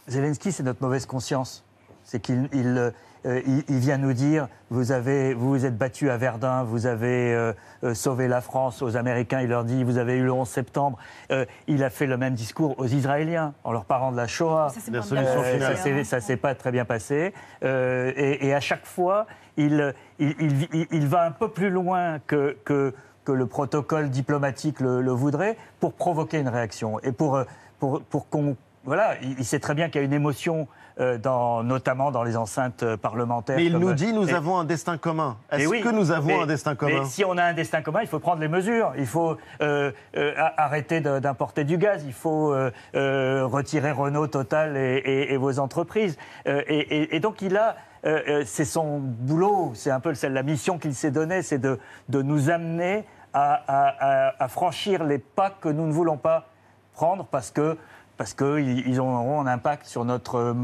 Zelensky, 0.08 0.52
c'est 0.52 0.62
notre 0.62 0.82
mauvaise 0.82 1.06
conscience. 1.06 1.64
C'est 2.02 2.20
qu'il 2.20 2.48
il, 2.52 2.92
euh, 3.24 3.40
il- 3.46 3.64
il 3.68 3.78
vient 3.78 3.96
nous 3.96 4.12
dire 4.12 4.48
vous 4.68 4.92
avez, 4.92 5.32
vous 5.32 5.48
vous 5.48 5.64
êtes 5.64 5.78
battu 5.78 6.10
à 6.10 6.18
Verdun, 6.18 6.62
vous 6.64 6.84
avez 6.84 7.32
euh, 7.32 7.54
euh, 7.84 7.94
sauvé 7.94 8.28
la 8.28 8.42
France 8.42 8.82
aux 8.82 8.98
Américains. 8.98 9.40
Il 9.40 9.48
leur 9.48 9.64
dit 9.64 9.82
vous 9.82 9.96
avez 9.96 10.16
eu 10.18 10.24
le 10.24 10.30
11 10.32 10.46
septembre. 10.46 10.98
Euh, 11.30 11.46
il 11.66 11.82
a 11.82 11.88
fait 11.88 12.04
le 12.06 12.18
même 12.18 12.34
discours 12.34 12.78
aux 12.78 12.86
Israéliens 12.86 13.54
en 13.64 13.72
leur 13.72 13.86
parlant 13.86 14.12
de 14.12 14.18
la 14.18 14.26
Shoah. 14.26 14.68
Ça, 14.68 14.80
La 14.92 14.98
pas 15.00 15.06
solution 15.06 15.40
bien. 15.40 15.52
finale. 15.74 16.04
Ça 16.04 16.20
s'est- 16.20 16.36
pas 16.36 16.54
très 16.54 16.70
bien 16.70 16.84
passé. 16.84 17.32
Euh, 17.62 18.12
et, 18.14 18.46
et 18.48 18.54
à 18.54 18.60
chaque 18.60 18.84
fois, 18.84 19.26
il, 19.56 19.94
il, 20.18 20.34
il- 20.38 20.68
il- 20.74 20.86
il 20.90 21.06
va 21.08 21.24
un 21.24 21.30
peu 21.30 21.48
plus 21.48 21.70
loin 21.70 22.18
que, 22.26 22.58
que, 22.66 22.92
que 23.24 23.32
le 23.32 23.46
protocole 23.46 24.10
diplomatique 24.10 24.80
le, 24.80 25.00
le 25.00 25.10
voudrait 25.12 25.56
pour 25.80 25.92
provoquer 25.94 26.38
une 26.38 26.48
réaction. 26.48 26.98
Et 27.00 27.12
pour, 27.12 27.36
euh, 27.36 27.44
pour, 27.78 28.02
pour 28.02 28.28
qu'on. 28.28 28.56
Voilà, 28.86 29.14
il, 29.22 29.42
sait 29.46 29.60
très 29.60 29.72
bien 29.74 29.88
qu'il 29.88 30.02
y 30.02 30.04
a 30.04 30.06
une 30.06 30.12
émotion, 30.12 30.68
euh, 31.00 31.16
dans, 31.16 31.62
notamment 31.62 32.10
dans 32.10 32.22
les 32.22 32.36
enceintes 32.36 32.82
euh, 32.82 32.98
parlementaires. 32.98 33.56
Mais 33.56 33.64
il 33.64 33.72
comme- 33.72 33.80
nous 33.80 33.94
dit 33.94 34.12
nous 34.12 34.28
et- 34.28 34.34
avons 34.34 34.58
un 34.58 34.64
destin 34.64 34.98
commun. 34.98 35.38
et 35.50 35.56
Est-ce 35.62 35.68
oui, 35.68 35.80
que 35.80 35.88
nous 35.88 36.10
avons 36.10 36.26
mais- 36.26 36.42
un 36.42 36.46
destin 36.46 36.74
commun 36.74 37.00
Mais 37.00 37.06
si 37.06 37.24
on 37.24 37.38
a 37.38 37.44
un 37.44 37.54
destin 37.54 37.80
commun, 37.80 38.00
il 38.02 38.08
faut 38.08 38.18
prendre 38.18 38.42
les 38.42 38.48
mesures. 38.48 38.92
Il 38.98 39.06
faut 39.06 39.38
euh, 39.62 39.90
euh, 40.18 40.34
arrêter 40.58 41.00
d'importer 41.00 41.64
du 41.64 41.78
gaz. 41.78 42.04
Il 42.06 42.12
faut 42.12 42.54
retirer 42.92 43.90
Renault, 43.92 44.26
Total 44.26 44.76
et, 44.76 44.96
et- 44.98 45.32
et 45.32 45.36
vos 45.38 45.58
entreprises. 45.60 46.18
Et 46.46 47.20
donc 47.20 47.40
il 47.42 47.56
a. 47.56 47.76
euh, 48.06 48.20
euh, 48.28 48.42
c'est 48.46 48.64
son 48.64 48.98
boulot, 48.98 49.72
c'est 49.74 49.90
un 49.90 50.00
peu 50.00 50.12
la 50.22 50.42
mission 50.42 50.78
qu'il 50.78 50.94
s'est 50.94 51.10
donnée, 51.10 51.42
c'est 51.42 51.58
de, 51.58 51.78
de 52.08 52.22
nous 52.22 52.50
amener 52.50 53.04
à, 53.32 53.54
à- 53.66 54.28
à- 54.28 54.44
à 54.44 54.48
franchir 54.48 55.04
les 55.04 55.18
pas 55.18 55.50
que 55.50 55.68
nous 55.68 55.86
ne 55.86 55.92
voulons 55.92 56.16
pas 56.18 56.46
prendre 56.92 57.24
parce 57.24 57.50
que 57.50 57.76
parce 58.16 58.32
qu'ils 58.34 58.86
ils 58.86 59.00
auront 59.00 59.40
un 59.40 59.46
impact 59.48 59.86
sur 59.86 60.04
notre 60.04 60.36
euh, 60.36 60.54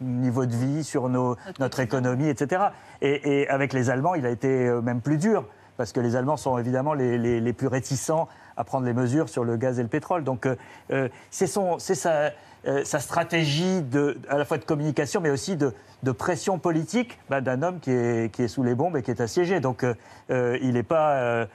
niveau 0.00 0.44
de 0.46 0.54
vie, 0.56 0.82
sur 0.82 1.08
nos, 1.08 1.36
notre 1.60 1.78
économie, 1.80 2.28
etc. 2.28 2.64
Et, 3.00 3.42
et 3.42 3.48
avec 3.48 3.72
les 3.72 3.90
Allemands, 3.90 4.14
il 4.16 4.26
a 4.26 4.30
été 4.30 4.68
même 4.82 5.00
plus 5.00 5.18
dur, 5.18 5.44
parce 5.76 5.92
que 5.92 6.00
les 6.00 6.16
Allemands 6.16 6.36
sont 6.36 6.58
évidemment 6.58 6.92
les, 6.94 7.16
les- 7.16 7.40
les 7.40 7.52
plus 7.52 7.68
réticents 7.68 8.28
à 8.56 8.64
prendre 8.64 8.86
les 8.86 8.92
mesures 8.92 9.28
sur 9.28 9.44
le 9.44 9.56
gaz 9.56 9.78
et 9.78 9.82
le 9.82 9.88
pétrole. 9.88 10.24
Donc 10.24 10.46
euh, 10.46 11.08
c'est 11.30 11.46
son- 11.46 11.78
c'est 11.78 11.94
sa, 11.94 12.30
euh, 12.66 12.84
sa 12.84 13.00
stratégie 13.00 13.82
de, 13.82 14.18
à 14.28 14.38
la 14.38 14.44
fois 14.44 14.58
de 14.58 14.64
communication, 14.64 15.20
mais 15.20 15.30
aussi 15.30 15.56
de, 15.56 15.72
de 16.02 16.12
pression 16.12 16.58
politique 16.58 17.18
bah, 17.28 17.40
d'un 17.40 17.62
homme 17.62 17.80
qui 17.80 17.90
est, 17.90 18.32
qui 18.34 18.42
est 18.42 18.48
sous 18.48 18.62
les 18.62 18.74
bombes 18.74 18.96
et 18.96 19.02
qui 19.02 19.10
est 19.10 19.20
assiégé. 19.20 19.60
Donc 19.60 19.84
euh, 19.84 19.94
euh, 20.30 20.58
il 20.62 20.72
n'est 20.74 20.82
pas... 20.82 21.12
euh, 21.12 21.46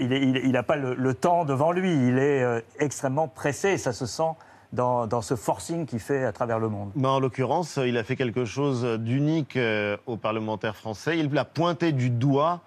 il 0.00 0.08
n'a 0.08 0.16
il, 0.16 0.36
il 0.38 0.56
a 0.56 0.62
pas 0.62 0.76
le, 0.76 0.94
le 0.94 1.14
temps 1.14 1.44
devant 1.44 1.70
lui, 1.70 1.92
il 1.92 2.18
est 2.18 2.42
euh, 2.42 2.60
extrêmement 2.78 3.28
pressé 3.28 3.68
et 3.70 3.78
ça 3.78 3.92
se 3.92 4.06
sent 4.06 4.32
dans, 4.72 5.06
dans 5.06 5.20
ce 5.22 5.36
forcing 5.36 5.84
qu'il 5.86 6.00
fait 6.00 6.24
à 6.24 6.32
travers 6.32 6.58
le 6.58 6.68
monde. 6.68 6.90
Mais 6.96 7.08
en 7.08 7.20
l'occurrence, 7.20 7.78
il 7.84 7.96
a 7.98 8.02
fait 8.02 8.16
quelque 8.16 8.44
chose 8.46 8.84
d'unique 8.98 9.56
euh, 9.56 9.96
aux 10.06 10.16
parlementaires 10.16 10.76
français. 10.76 11.18
Il 11.18 11.36
a 11.38 11.44
pointé 11.44 11.92
du 11.92 12.10
doigt 12.10 12.60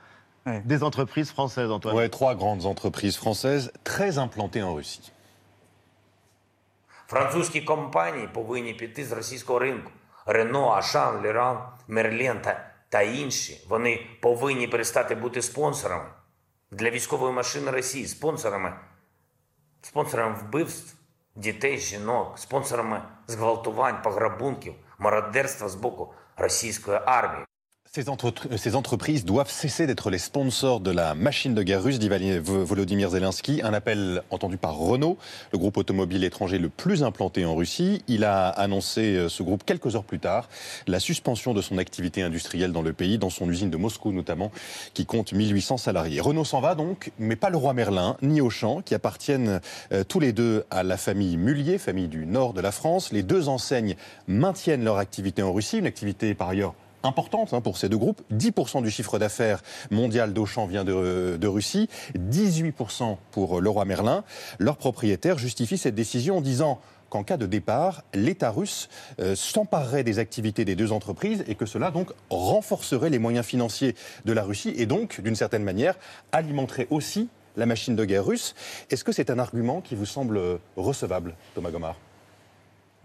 Ouais. 0.45 0.63
des 0.65 0.83
entreprises 0.83 1.29
françaises, 1.31 1.69
Antoine. 1.69 1.95
Ouais, 1.95 2.07
trois 2.07 2.33
grandes 2.33 2.65
entreprises 2.65 3.17
françaises 3.17 3.73
très 3.83 4.17
implantées 4.17 4.63
en 4.63 4.73
Russie. 4.73 5.11
Французькі 7.09 7.61
компанії 7.61 8.27
повинні 8.33 8.73
піти 8.73 9.05
з 9.05 9.11
російського 9.11 9.59
ринку. 9.59 9.91
Рено, 10.25 10.69
Ашан, 10.71 11.21
Леран, 11.23 11.57
Мерлен 11.87 12.41
та, 12.41 12.71
та 12.89 13.01
інші. 13.01 13.65
Вони 13.69 14.07
повинні 14.21 14.67
перестати 14.67 15.15
бути 15.15 15.41
спонсорами 15.41 16.05
для 16.71 16.89
військової 16.89 17.33
машини 17.33 17.71
Росії, 17.71 18.07
спонсорами, 18.07 18.73
спонсорами 19.81 20.35
вбивств 20.35 20.95
дітей, 21.35 21.77
жінок, 21.79 22.39
спонсорами 22.39 23.01
зґвалтувань, 23.27 24.01
пограбунків, 24.03 24.73
мародерства 24.99 25.69
з 25.69 25.75
боку 25.75 26.13
російської 26.37 26.99
армії. 27.05 27.45
Ces, 27.91 28.07
entre- 28.07 28.31
ces 28.55 28.75
entreprises 28.75 29.25
doivent 29.25 29.49
cesser 29.49 29.87
d'être 29.87 30.11
les 30.11 30.19
sponsors 30.19 30.79
de 30.79 30.91
la 30.91 31.15
machine 31.15 31.55
de 31.55 31.63
guerre 31.63 31.81
russe, 31.81 31.97
dit 31.97 32.07
Volodymyr 32.07 33.09
Zelensky. 33.09 33.61
Un 33.63 33.73
appel 33.73 34.21
entendu 34.29 34.57
par 34.57 34.75
Renault, 34.77 35.17
le 35.51 35.57
groupe 35.57 35.75
automobile 35.75 36.23
étranger 36.23 36.59
le 36.59 36.69
plus 36.69 37.01
implanté 37.01 37.45
en 37.45 37.55
Russie. 37.55 38.03
Il 38.07 38.25
a 38.25 38.47
annoncé, 38.49 39.15
euh, 39.15 39.27
ce 39.27 39.41
groupe, 39.41 39.63
quelques 39.65 39.95
heures 39.95 40.03
plus 40.03 40.19
tard, 40.19 40.49
la 40.85 40.99
suspension 40.99 41.55
de 41.55 41.63
son 41.63 41.79
activité 41.79 42.21
industrielle 42.21 42.73
dans 42.73 42.83
le 42.83 42.93
pays, 42.93 43.17
dans 43.17 43.31
son 43.31 43.49
usine 43.49 43.71
de 43.71 43.77
Moscou 43.77 44.11
notamment, 44.11 44.51
qui 44.93 45.07
compte 45.07 45.33
1800 45.33 45.77
salariés. 45.77 46.21
Renault 46.21 46.45
s'en 46.45 46.61
va 46.61 46.75
donc, 46.75 47.11
mais 47.17 47.35
pas 47.35 47.49
le 47.49 47.57
roi 47.57 47.73
Merlin, 47.73 48.17
ni 48.21 48.39
Auchan, 48.39 48.83
qui 48.83 48.93
appartiennent 48.93 49.61
euh, 49.93 50.03
tous 50.03 50.19
les 50.19 50.31
deux 50.31 50.63
à 50.69 50.83
la 50.83 50.97
famille 50.97 51.37
Mullier, 51.37 51.79
famille 51.79 52.07
du 52.07 52.27
nord 52.27 52.53
de 52.53 52.61
la 52.61 52.71
France. 52.71 53.11
Les 53.11 53.23
deux 53.23 53.49
enseignes 53.49 53.95
maintiennent 54.27 54.83
leur 54.83 54.99
activité 54.99 55.41
en 55.41 55.51
Russie, 55.51 55.79
une 55.79 55.87
activité 55.87 56.35
par 56.35 56.49
ailleurs 56.49 56.75
importante 57.03 57.53
hein, 57.53 57.61
pour 57.61 57.77
ces 57.77 57.89
deux 57.89 57.97
groupes. 57.97 58.21
10% 58.33 58.81
du 58.81 58.91
chiffre 58.91 59.19
d'affaires 59.19 59.61
mondial 59.91 60.33
d'Auchan 60.33 60.65
vient 60.65 60.83
de, 60.83 61.37
de 61.39 61.47
Russie, 61.47 61.89
18% 62.17 63.17
pour 63.31 63.61
Leroy 63.61 63.85
Merlin. 63.85 64.23
Leur 64.57 64.77
propriétaire 64.77 65.37
justifie 65.37 65.77
cette 65.77 65.95
décision 65.95 66.37
en 66.37 66.41
disant 66.41 66.79
qu'en 67.09 67.23
cas 67.23 67.37
de 67.37 67.45
départ, 67.45 68.03
l'État 68.13 68.51
russe 68.51 68.87
euh, 69.19 69.35
s'emparerait 69.35 70.03
des 70.03 70.19
activités 70.19 70.63
des 70.63 70.75
deux 70.75 70.91
entreprises 70.91 71.43
et 71.47 71.55
que 71.55 71.65
cela 71.65 71.91
donc 71.91 72.11
renforcerait 72.29 73.09
les 73.09 73.19
moyens 73.19 73.45
financiers 73.45 73.95
de 74.25 74.33
la 74.33 74.43
Russie 74.43 74.73
et 74.77 74.85
donc, 74.85 75.21
d'une 75.21 75.35
certaine 75.35 75.63
manière, 75.63 75.95
alimenterait 76.31 76.87
aussi 76.89 77.29
la 77.57 77.65
machine 77.65 77.95
de 77.95 78.05
guerre 78.05 78.25
russe. 78.25 78.55
Est-ce 78.89 79.03
que 79.03 79.11
c'est 79.11 79.29
un 79.29 79.39
argument 79.39 79.81
qui 79.81 79.95
vous 79.95 80.05
semble 80.05 80.37
euh, 80.37 80.57
recevable, 80.77 81.35
Thomas 81.55 81.71
Gomard 81.71 81.95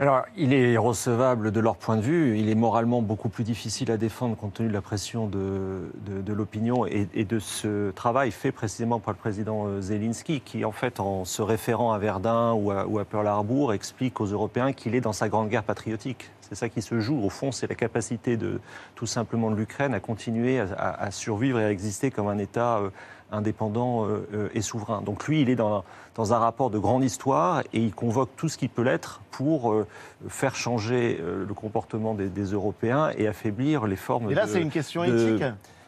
Alors, 0.00 0.24
il 0.36 0.52
est 0.52 0.76
recevable 0.76 1.52
de 1.52 1.60
leur 1.60 1.76
point 1.76 1.96
de 1.96 2.02
vue. 2.02 2.36
Il 2.36 2.48
est 2.48 2.56
moralement 2.56 3.00
beaucoup 3.00 3.28
plus 3.28 3.44
difficile 3.44 3.92
à 3.92 3.96
défendre 3.96 4.36
compte 4.36 4.54
tenu 4.54 4.68
de 4.68 4.72
la 4.72 4.80
pression 4.80 5.28
de, 5.28 6.32
l'opinion 6.32 6.84
et, 6.84 7.24
de 7.24 7.38
ce 7.38 7.92
travail 7.92 8.32
fait 8.32 8.50
précisément 8.50 8.98
par 8.98 9.14
le 9.14 9.18
président 9.18 9.68
euh, 9.68 9.80
Zelensky, 9.80 10.40
qui, 10.40 10.64
en 10.64 10.72
fait, 10.72 10.98
en 10.98 11.24
se 11.24 11.42
référant 11.42 11.92
à 11.92 11.98
Verdun 11.98 12.54
ou 12.54 12.72
à, 12.72 13.04
Pearl 13.04 13.28
Harbor, 13.28 13.72
explique 13.72 14.20
aux 14.20 14.26
Européens 14.26 14.72
qu'il 14.72 14.96
est 14.96 15.00
dans 15.00 15.12
sa 15.12 15.28
grande 15.28 15.48
guerre 15.48 15.62
patriotique. 15.62 16.28
C'est 16.40 16.56
ça 16.56 16.68
qui 16.68 16.82
se 16.82 16.98
joue. 16.98 17.22
Au 17.22 17.30
fond, 17.30 17.52
c'est 17.52 17.68
la 17.68 17.76
capacité 17.76 18.36
de 18.36 18.60
tout 18.96 19.06
simplement 19.06 19.48
de 19.48 19.56
l'Ukraine 19.56 19.94
à 19.94 20.00
continuer 20.00 20.58
à 20.58 21.10
survivre 21.12 21.60
et 21.60 21.64
à 21.64 21.70
exister 21.70 22.10
comme 22.10 22.26
un 22.26 22.38
État 22.38 22.78
euh, 22.78 22.90
indépendant 23.32 24.06
euh, 24.06 24.26
euh, 24.34 24.48
et 24.54 24.60
souverain. 24.60 25.02
Donc 25.02 25.26
lui, 25.26 25.40
il 25.42 25.50
est 25.50 25.56
dans, 25.56 25.84
dans 26.14 26.32
un 26.34 26.38
rapport 26.38 26.70
de 26.70 26.78
grande 26.78 27.02
histoire 27.04 27.62
et 27.72 27.80
il 27.80 27.92
convoque 27.94 28.30
tout 28.36 28.48
ce 28.48 28.56
qui 28.58 28.68
peut 28.68 28.82
l'être 28.82 29.20
pour 29.30 29.72
euh, 29.72 29.86
faire 30.28 30.54
changer 30.54 31.20
le 31.20 31.54
comportement 31.54 32.14
des, 32.14 32.28
des 32.28 32.44
Européens 32.52 33.10
et 33.16 33.26
affaiblir 33.26 33.86
les 33.86 33.96
formes 33.96 34.30
Et 34.30 34.34
là, 34.34 34.46
de- 34.46 34.50
c'est 34.50 34.62
une 34.62 34.70
question 34.70 35.04
de- 35.04 35.28
éthique. 35.34 35.44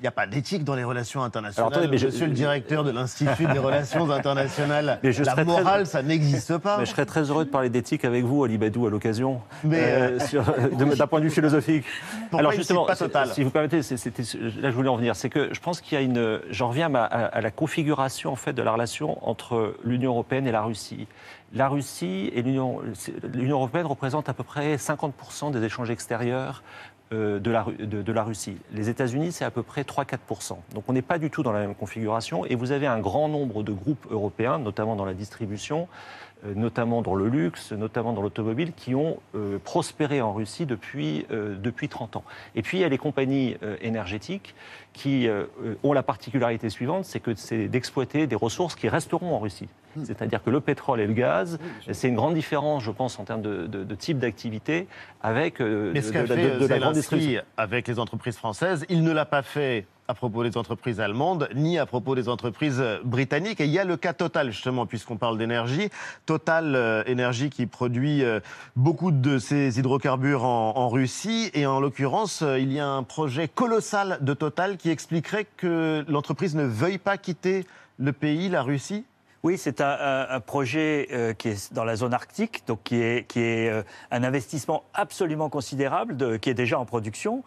Il 0.07 0.11
n'y 0.11 0.13
a 0.15 0.23
pas 0.23 0.27
d'éthique 0.29 0.63
dans 0.63 0.77
les 0.77 0.85
relations 0.85 1.25
internationales. 1.25 1.67
Alors, 1.67 1.77
attendez, 1.79 1.91
mais 1.91 1.99
je- 1.99 2.07
Monsieur 2.07 2.27
le 2.27 2.33
directeur 2.33 2.85
de 2.85 2.93
l'Institut 2.93 3.47
des 3.47 3.59
relations 3.59 4.09
internationales, 4.09 5.01
Mais 5.03 5.11
je 5.11 5.25
la 5.25 5.33
très- 5.33 5.45
morale, 5.45 5.85
ça 5.85 6.01
n'existe 6.01 6.59
pas. 6.59 6.79
Mais 6.79 6.87
je 6.87 6.93
serais 6.93 7.07
très 7.07 7.23
heureux 7.29 7.45
de 7.45 7.51
parler 7.51 7.71
d'éthique 7.71 8.05
avec 8.05 8.25
vous, 8.25 8.45
Ali 8.45 8.57
Badou, 8.57 8.87
à 8.87 8.91
l'occasion, 8.91 9.41
Mais, 9.65 9.81
euh, 9.83 10.21
sur- 10.21 10.45
de- 10.45 10.95
d'un 10.95 11.07
point 11.09 11.19
de 11.19 11.25
vue 11.25 11.31
philosophique. 11.33 11.85
Pourquoi 12.31 12.39
Alors 12.39 12.53
justement, 12.53 12.85
pas 12.87 12.95
Total 12.95 13.31
si 13.33 13.43
vous 13.43 13.51
permettez, 13.51 13.79
là 13.81 14.71
je 14.71 14.77
voulais 14.77 14.89
en 14.89 14.97
venir, 14.97 15.17
c'est 15.17 15.29
que 15.29 15.53
je 15.53 15.59
pense 15.59 15.81
qu'il 15.81 15.99
y 15.99 16.01
a 16.01 16.05
une, 16.05 16.39
j'en 16.51 16.69
reviens 16.69 16.95
à, 16.95 17.01
à- 17.03 17.25
à 17.25 17.41
la 17.41 17.51
configuration 17.51 18.31
en 18.31 18.37
fait 18.37 18.53
de 18.53 18.63
la 18.63 18.71
relation 18.71 19.19
entre 19.29 19.75
l'Union 19.83 20.13
européenne 20.13 20.47
et 20.47 20.53
la 20.53 20.63
Russie. 20.63 21.09
La 21.53 21.69
Russie 21.69 22.31
et 22.33 22.43
l'Union, 22.43 22.81
européenne 23.51 23.87
représentent 23.87 24.29
à 24.29 24.35
peu 24.35 24.45
près 24.45 24.77
50% 24.77 25.51
des 25.51 25.65
échanges 25.65 25.91
extérieurs 25.91 26.63
euh, 26.63 26.96
de, 27.11 27.51
la, 27.51 27.65
de- 27.79 28.13
la 28.13 28.23
Russie. 28.25 28.57
Les 28.73 28.89
États-Unis, 28.89 29.33
c'est 29.33 29.45
à 29.45 29.51
peu 29.51 29.63
près 29.63 29.83
3-4%. 29.83 30.57
Donc 30.75 30.85
on 30.89 30.93
n'est 30.93 31.03
pas 31.03 31.19
du 31.19 31.31
tout 31.31 31.43
dans 31.43 31.53
la 31.53 31.61
même 31.61 31.75
configuration. 31.75 32.45
Et 32.47 32.55
vous 32.55 32.73
avez 32.73 32.87
un 32.87 32.99
grand 32.99 33.29
nombre 33.29 33.63
de 33.63 33.73
groupes 33.73 34.07
européens, 34.11 34.59
notamment 34.59 34.97
dans 34.97 35.05
la 35.05 35.15
distribution, 35.15 35.87
euh, 36.45 36.53
notamment 36.55 37.03
dans 37.03 37.15
le 37.15 37.29
luxe, 37.29 37.73
notamment 37.73 38.13
dans 38.13 38.23
l'automobile, 38.23 38.73
qui 38.73 38.95
ont 38.95 39.19
euh, 39.35 39.59
prospéré 39.63 40.21
en 40.21 40.33
Russie 40.33 40.67
depuis, 40.67 41.27
euh, 41.31 41.57
depuis 41.57 41.89
30 41.89 42.17
ans. 42.17 42.25
Et 42.55 42.63
puis 42.63 42.79
il 42.79 42.81
y 42.81 42.85
a 42.85 42.89
les 42.89 42.99
compagnies 42.99 43.57
euh, 43.63 43.77
énergétiques 43.81 44.55
qui 44.93 45.29
euh, 45.29 45.45
euh, 45.65 45.77
ont 45.83 45.93
la 45.93 46.03
particularité 46.03 46.71
suivante, 46.71 47.05
c'est 47.05 47.21
que 47.21 47.35
c'est 47.37 47.69
d'exploiter 47.69 48.27
des 48.27 48.37
ressources 48.37 48.75
qui 48.75 48.89
resteront 48.89 49.35
en 49.35 49.39
Russie. 49.39 49.69
C'est-à-dire 50.05 50.43
que 50.43 50.51
le 50.51 50.61
pétrole 50.61 51.01
et 51.01 51.07
le 51.07 51.13
gaz, 51.13 51.59
c'est 51.91 52.09
une 52.09 52.15
grande 52.17 52.35
différence, 52.35 52.83
je 52.83 52.91
pense, 52.91 53.19
en 53.19 53.25
termes 53.25 53.43
de, 53.43 53.67
de- 53.67 53.85
de 53.85 53.95
type 53.95 54.19
d'activité 54.19 54.87
avec 55.23 55.61
euh, 55.61 55.91
Mais 55.95 56.01
de, 56.01 56.07
ce 56.07 56.13
qu'a 56.13 56.23
de- 56.23 56.27
fait 56.35 56.51
de- 56.55 56.59
de 56.61 56.67
la 56.67 56.79
grande 56.79 56.95
distribution. 56.95 57.43
avec 57.57 57.89
les 57.89 57.99
entreprises 57.99 58.37
françaises, 58.37 58.85
il 58.89 59.03
ne 59.03 59.13
l'a 59.13 59.25
pas 59.25 59.43
fait 59.43 59.87
à 60.09 60.15
propos 60.15 60.45
des 60.45 60.57
entreprises 60.57 61.01
allemandes, 61.01 61.49
ni 61.57 61.81
à 61.81 61.87
propos 61.87 62.15
des 62.15 62.29
entreprises 62.29 62.81
britanniques. 63.05 63.61
Et 63.61 63.65
il 63.65 63.73
y 63.73 63.79
a 63.81 63.85
le 63.85 63.97
cas 63.97 64.13
Total, 64.13 64.53
justement, 64.53 64.87
puisqu'on 64.87 65.17
parle 65.17 65.37
d'énergie. 65.37 65.89
Total 66.27 66.77
euh, 66.77 67.03
Énergie 67.07 67.51
qui 67.51 67.67
produit 67.67 68.23
euh, 68.23 68.39
beaucoup 68.77 69.11
de 69.11 69.39
ces 69.39 69.81
hydrocarbures 69.81 70.45
en, 70.45 70.77
en 70.77 70.89
Russie. 70.89 71.51
Et 71.55 71.67
en 71.67 71.81
l'occurrence, 71.81 72.43
euh, 72.43 72.57
il 72.61 72.73
y 72.73 72.79
a 72.79 72.87
un 72.87 73.03
projet 73.03 73.49
colossal 73.49 74.19
de 74.21 74.33
Total 74.33 74.77
qui 74.77 74.91
expliquerait 74.91 75.47
que 75.57 76.05
l'entreprise 76.09 76.55
ne 76.55 76.63
veuille 76.65 76.99
pas 76.99 77.17
quitter 77.17 77.67
le 77.99 78.13
pays, 78.13 78.49
la 78.49 78.63
Russie 78.63 79.05
Oui, 79.47 79.59
c'est 79.59 79.81
un, 79.81 80.41
projet 80.41 81.07
euh, 81.13 81.33
qui 81.33 81.51
est 81.51 81.73
dans 81.73 81.85
la 81.85 81.95
zone 81.95 82.13
arctique, 82.13 82.65
donc 82.67 82.83
qui 82.83 83.01
est, 83.01 83.29
qui 83.29 83.39
est 83.39 83.71
euh, 83.71 83.85
un 84.11 84.25
investissement 84.25 84.83
absolument 84.93 85.49
considérable, 85.49 86.41
qui 86.41 86.51
est 86.51 86.55
déjà 86.55 86.81
en 86.81 86.85
production. 86.85 87.45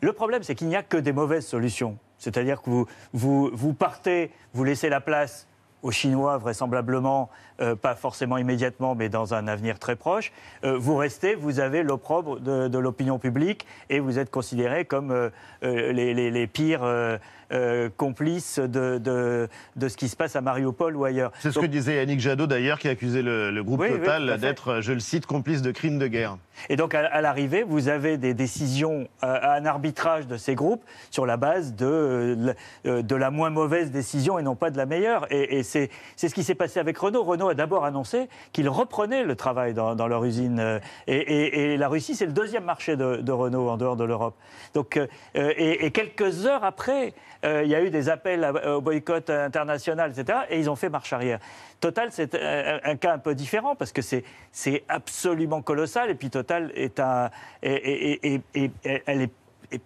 Le 0.00 0.14
problème, 0.14 0.42
c'est 0.42 0.54
qu'il 0.54 0.68
n'y 0.68 0.76
a 0.76 0.82
que 0.82 0.96
des 0.96 1.12
mauvaises 1.12 1.46
solutions. 1.46 1.98
C'est-à-dire 2.16 2.62
que 2.62 2.70
vous, 2.70 3.50
vous, 3.52 3.74
partez, 3.74 4.30
vous 4.54 4.64
laissez 4.64 4.88
la 4.88 5.02
place 5.02 5.46
aux 5.82 5.90
Chinois, 5.90 6.38
vraisemblablement, 6.38 7.28
euh, 7.60 7.74
pas 7.74 7.96
forcément 7.96 8.38
immédiatement, 8.38 8.94
mais 8.94 9.10
dans 9.10 9.34
un 9.34 9.46
avenir 9.46 9.78
très 9.78 9.96
proche. 9.96 10.32
Vous 10.62 10.96
restez, 10.96 11.34
vous 11.34 11.60
avez 11.60 11.82
l'opprobre 11.82 12.40
de, 12.40 12.78
l'opinion 12.78 13.18
publique 13.18 13.66
et 13.90 14.00
vous 14.00 14.18
êtes 14.18 14.30
considérés 14.30 14.86
comme 14.86 15.30
les 15.60 16.46
pires 16.46 17.18
euh, 17.52 17.72
euh, 17.72 17.88
complices 17.96 18.58
de, 18.58 18.98
de- 18.98 19.48
de 19.76 19.88
ce 19.88 19.96
qui 19.96 20.08
se 20.08 20.16
passe 20.16 20.36
à 20.36 20.40
Mariupol 20.40 20.96
ou 20.96 21.04
ailleurs. 21.04 21.32
C'est 21.38 21.50
ce 21.50 21.54
Donc- 21.54 21.64
que 21.64 21.68
disait 21.68 21.96
Yannick 21.96 22.20
Jadot 22.20 22.46
d'ailleurs, 22.46 22.78
qui 22.78 22.88
accusait 22.88 23.22
le, 23.22 23.50
le 23.50 23.64
groupe 23.64 23.80
Oui, 23.80 23.90
Total 23.90 24.28
à 24.30 24.36
d'être, 24.38 24.80
je 24.80 24.92
le 24.92 25.00
cite, 25.00 25.26
complice 25.26 25.62
de 25.62 25.70
crimes 25.70 25.98
de 25.98 26.06
guerre. 26.06 26.36
Et 26.68 26.76
donc, 26.76 26.94
à, 26.94 27.06
à 27.06 27.20
l'arrivée, 27.20 27.62
vous 27.62 27.88
avez 27.88 28.18
des 28.18 28.34
décisions, 28.34 29.08
euh, 29.24 29.38
un 29.42 29.64
arbitrage 29.64 30.26
de 30.26 30.36
ces 30.36 30.54
groupes 30.54 30.82
sur 31.10 31.24
la 31.26 31.36
base 31.36 31.74
de, 31.74 31.86
euh, 31.86 32.54
la- 32.84 33.02
de 33.02 33.16
la 33.16 33.30
moins 33.30 33.50
mauvaise 33.50 33.90
décision 33.90 34.38
et 34.38 34.42
non 34.42 34.54
pas 34.54 34.70
de 34.70 34.76
la 34.76 34.86
meilleure. 34.86 35.26
Et, 35.30 35.58
et 35.58 35.62
c'est 35.62 35.90
c'est 36.16 36.28
ce 36.28 36.34
qui 36.34 36.42
s'est 36.44 36.54
passé 36.54 36.78
avec 36.80 36.98
Renault. 36.98 37.22
Renault 37.24 37.48
a 37.48 37.54
d'abord 37.54 37.84
annoncé 37.84 38.28
qu'il 38.52 38.68
reprenait 38.68 39.24
le 39.24 39.34
travail 39.36 39.72
dans, 39.74 39.94
dans 39.94 40.08
leur 40.08 40.24
usine. 40.24 40.58
euh, 40.60 40.78
Et, 41.06 41.16
et- 41.16 41.72
et 41.74 41.76
la 41.76 41.88
Russie, 41.88 42.14
c'est 42.14 42.26
le 42.26 42.32
deuxième 42.32 42.64
marché 42.64 42.96
de, 42.96 43.16
de 43.16 43.32
Renault 43.32 43.68
en 43.68 43.76
dehors 43.76 43.96
de 43.96 44.04
l'Europe. 44.04 44.34
Donc, 44.74 44.96
euh, 44.96 45.06
euh, 45.36 45.52
et, 45.56 45.90
quelques 45.90 46.46
heures 46.46 46.64
après, 46.64 47.12
euh, 47.41 47.41
il 47.44 47.68
y 47.68 47.74
a 47.74 47.82
eu 47.82 47.90
des 47.90 48.08
appels 48.08 48.44
à- 48.44 48.76
au 48.76 48.80
boycott 48.80 49.28
international, 49.30 50.12
etc. 50.16 50.40
Et 50.50 50.58
ils 50.58 50.68
ont 50.70 50.76
fait 50.76 50.88
marche 50.88 51.12
arrière. 51.12 51.38
Total, 51.80 52.08
c'est 52.12 52.34
un, 52.34 52.78
un 52.84 52.96
cas 52.96 53.12
un 53.14 53.18
peu 53.18 53.34
différent 53.34 53.74
parce 53.74 53.92
que 53.92 54.02
c'est 54.02 54.84
absolument 54.88 55.62
colossal. 55.62 56.10
Et 56.10 56.14
puis 56.14 56.30
Total 56.30 56.70
est 56.74 57.00
un, 57.00 57.30
est- 57.62 58.70
elle 59.06 59.22
est 59.22 59.30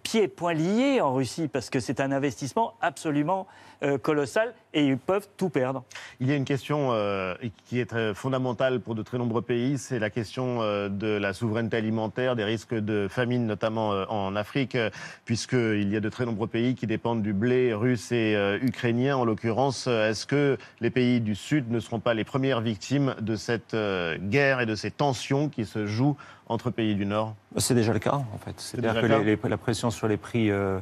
pieds 0.03 0.23
et 0.23 0.27
poings 0.27 0.53
liés 0.53 0.99
en 0.99 1.13
Russie 1.13 1.47
parce 1.47 1.69
que 1.69 1.79
c'est 1.79 2.01
un 2.01 2.11
investissement 2.11 2.73
absolument 2.81 3.47
euh, 3.76 3.76
colossal 4.01 4.53
et 4.73 4.85
ils 4.85 4.97
peuvent 4.97 5.27
tout 5.37 5.49
perdre. 5.49 5.83
Il 6.19 6.27
y 6.27 6.31
a 6.31 6.35
une 6.35 6.45
question 6.45 6.89
euh, 6.91 7.35
qui 7.65 7.79
est 7.79 7.85
très 7.85 8.13
fondamentale 8.13 8.79
pour 8.79 8.95
de 8.95 9.01
très 9.03 9.17
nombreux 9.17 9.41
pays, 9.41 9.77
c'est 9.77 9.99
la 9.99 10.09
question 10.09 10.61
euh, 10.61 10.89
de 10.89 11.07
la 11.07 11.33
souveraineté 11.33 11.77
alimentaire, 11.77 12.35
des 12.35 12.43
risques 12.43 12.73
de 12.73 13.07
famine, 13.09 13.45
notamment 13.45 13.93
euh, 13.93 14.05
en 14.09 14.35
Afrique, 14.35 14.75
euh, 14.75 14.89
puisqu'il 15.25 15.89
y 15.91 15.95
a 15.95 15.99
de 15.99 16.09
très 16.09 16.25
nombreux 16.25 16.47
pays 16.47 16.75
qui 16.75 16.87
dépendent 16.87 17.21
du 17.21 17.33
blé 17.33 17.73
russe 17.73 18.11
et 18.11 18.35
euh, 18.35 18.57
ukrainien. 18.61 19.15
En 19.17 19.25
l'occurrence, 19.25 19.85
euh, 19.87 20.09
est-ce 20.09 20.25
que 20.25 20.57
les 20.79 20.89
pays 20.89 21.21
du 21.21 21.35
Sud 21.35 21.71
ne 21.71 21.79
seront 21.79 21.99
pas 21.99 22.13
les 22.13 22.23
premières 22.23 22.61
victimes 22.61 23.15
de 23.21 23.35
cette 23.35 23.73
euh, 23.73 24.17
guerre 24.19 24.61
et 24.61 24.65
de 24.65 24.75
ces 24.75 24.91
tensions 24.91 25.49
qui 25.49 25.65
se 25.65 25.85
jouent 25.85 26.17
entre 26.47 26.69
pays 26.71 26.95
du 26.95 27.05
Nord? 27.05 27.35
C'est 27.57 27.75
déjà 27.75 27.93
le 27.93 27.99
cas, 27.99 28.13
en 28.15 28.37
fait. 28.37 28.53
C'est-à-dire 28.59 29.01
que 29.01 29.05
les- 29.07 29.35
les- 29.35 29.49
la 29.49 29.57
pression 29.57 29.91
sur 29.91 30.07
les 30.07 30.17
prix 30.17 30.49
euh, 30.51 30.79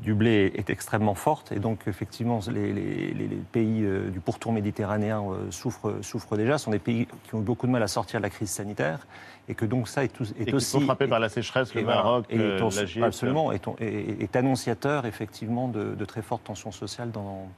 du 0.00 0.14
blé 0.14 0.52
est 0.54 0.70
extrêmement 0.70 1.14
forte. 1.14 1.50
Et 1.50 1.58
donc, 1.58 1.80
effectivement, 1.88 2.38
les, 2.52 2.72
les- 2.72 3.12
les- 3.14 3.26
les 3.28 3.36
pays 3.50 3.82
euh, 3.84 4.10
du 4.10 4.20
pourtour 4.20 4.52
méditerranéen 4.52 5.22
euh, 5.22 5.50
souffrent, 5.50 5.96
souffrent 6.02 6.36
déjà. 6.36 6.56
Ce 6.56 6.66
sont 6.66 6.70
des 6.70 6.78
pays 6.78 7.08
qui 7.24 7.34
ont 7.34 7.40
eu 7.40 7.42
beaucoup 7.44 7.66
de 7.66 7.72
mal 7.72 7.82
à 7.82 7.88
sortir 7.88 8.20
de 8.20 8.22
la 8.22 8.30
crise 8.30 8.50
sanitaire. 8.50 9.06
Et 9.48 9.54
que 9.54 9.64
donc, 9.64 9.88
ça 9.88 10.04
est, 10.04 10.08
tout- 10.08 10.24
est 10.38 10.50
Et 10.50 10.54
aussi. 10.54 10.66
sont 10.66 10.80
frappés 10.82 11.08
par 11.08 11.18
la 11.18 11.28
sécheresse, 11.28 11.74
le. 11.74 11.80
Maroc, 11.84 12.26
Et 12.30 12.38
euh. 12.38 12.58
Absolument. 13.06 13.50
Est, 13.50 13.66
est, 13.80 14.22
est 14.22 14.36
annonciateur, 14.36 15.04
effectivement, 15.06 15.66
de, 15.68 15.94
de 15.94 16.04
très 16.04 16.22
fortes 16.22 16.44
tensions 16.44 16.70
sociales 16.70 17.10
dans, 17.10 17.48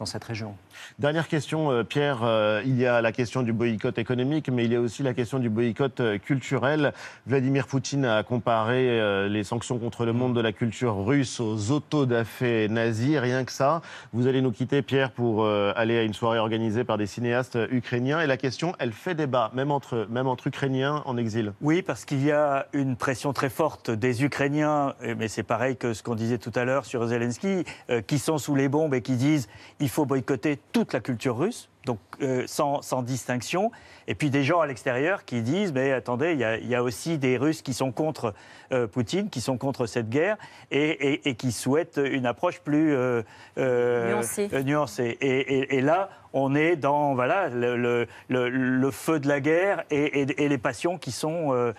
dans 0.00 0.06
cette 0.06 0.24
région. 0.24 0.56
Dernière 0.98 1.28
question, 1.28 1.70
euh, 1.70 1.84
Pierre. 1.84 2.20
Euh, 2.22 2.62
il 2.64 2.78
y 2.78 2.86
a 2.86 3.02
la 3.02 3.12
question 3.12 3.42
du 3.42 3.52
boycott 3.52 3.98
économique, 3.98 4.48
mais 4.48 4.64
il 4.64 4.72
y 4.72 4.76
a 4.76 4.80
aussi 4.80 5.02
la 5.02 5.12
question 5.12 5.38
du 5.38 5.50
boycott 5.50 6.00
euh, 6.00 6.16
culturel. 6.16 6.94
Vladimir 7.26 7.66
Poutine 7.66 8.06
a 8.06 8.22
comparé 8.22 8.80
les 9.28 9.44
sanctions 9.44 9.78
contre 9.78 10.06
le 10.06 10.14
monde 10.14 10.34
de 10.34 10.40
la 10.40 10.52
culture 10.52 11.04
russe 11.04 11.38
aux 11.38 11.70
autodafés 11.70 12.68
nazis, 12.68 13.18
rien 13.18 13.44
que 13.44 13.52
ça. 13.52 13.82
Vous 14.14 14.26
allez 14.26 14.40
nous 14.40 14.52
quitter, 14.52 14.80
Pierre, 14.80 15.10
pour 15.10 15.46
aller 15.46 15.98
à 15.98 16.02
une 16.02 16.14
soirée 16.14 16.38
organisée 16.38 16.82
par 16.82 16.96
des 16.96 17.06
cinéastes 17.06 17.58
ukrainiens. 17.70 18.22
Et 18.22 18.26
la 18.26 18.38
question, 18.38 18.74
elle 18.78 18.92
fait 18.92 19.14
débat, 19.14 19.50
même 19.54 19.70
entre, 19.70 20.06
même 20.08 20.26
entre 20.26 20.46
Ukrainiens 20.46 21.02
en 21.04 21.18
exil. 21.18 21.52
Oui, 21.60 21.82
parce 21.82 22.06
qu'il 22.06 22.24
y 22.24 22.32
a 22.32 22.66
une 22.72 22.96
pression 22.96 23.32
très 23.32 23.50
forte 23.50 23.90
des 23.90 24.24
Ukrainiens, 24.24 24.94
mais 25.18 25.28
c'est 25.28 25.42
pareil 25.42 25.76
que 25.76 25.92
ce 25.92 26.02
qu'on 26.02 26.14
disait 26.14 26.38
tout 26.38 26.52
à 26.54 26.64
l'heure 26.64 26.86
sur 26.86 27.06
Zelensky, 27.06 27.64
qui 28.06 28.18
sont 28.18 28.38
sous 28.38 28.54
les 28.54 28.68
bombes 28.68 28.94
et 28.94 29.02
qui 29.02 29.16
disent 29.16 29.48
il 29.78 29.89
faut 29.90 30.06
boycotter 30.06 30.58
toute 30.72 30.92
la 30.92 31.00
culture 31.00 31.36
russe. 31.36 31.68
Donc 31.86 31.98
euh, 32.20 32.44
sans 32.46 33.02
distinction. 33.02 33.70
Et 34.10 34.16
puis 34.16 34.28
des 34.28 34.42
gens 34.42 34.60
à 34.60 34.66
l'extérieur 34.66 35.24
qui 35.24 35.40
disent 35.40 35.72
mais 35.72 35.92
attendez, 35.92 36.32
il 36.32 36.38
y 36.38 36.44
a, 36.44 36.56
il 36.58 36.66
y 36.66 36.74
a 36.74 36.82
aussi 36.82 37.16
des 37.16 37.36
Russes 37.36 37.62
qui 37.62 37.72
sont 37.74 37.92
contre 37.92 38.34
euh, 38.72 38.88
Poutine, 38.88 39.30
qui 39.30 39.40
sont 39.40 39.56
contre 39.56 39.86
cette 39.86 40.08
guerre 40.08 40.36
et, 40.72 41.12
et- 41.14 41.28
et 41.28 41.34
qui 41.36 41.52
souhaitent 41.52 42.00
une 42.02 42.26
approche 42.26 42.58
plus 42.60 42.92
euh, 42.92 43.22
euh, 43.58 44.10
Nuancée. 44.14 44.48
euh, 44.52 44.62
nuancée. 44.64 45.16
Et, 45.20 45.80
là, 45.80 46.10
on 46.32 46.54
est 46.56 46.74
dans 46.74 47.14
voilà 47.14 47.48
le, 47.50 47.76
le- 47.76 48.06
le- 48.28 48.48
le 48.48 48.90
feu 48.90 49.20
de 49.20 49.28
la 49.28 49.38
guerre 49.40 49.84
et, 49.92 50.24
les 50.26 50.58
passions 50.58 50.98
qui 50.98 51.12
sont 51.12 51.72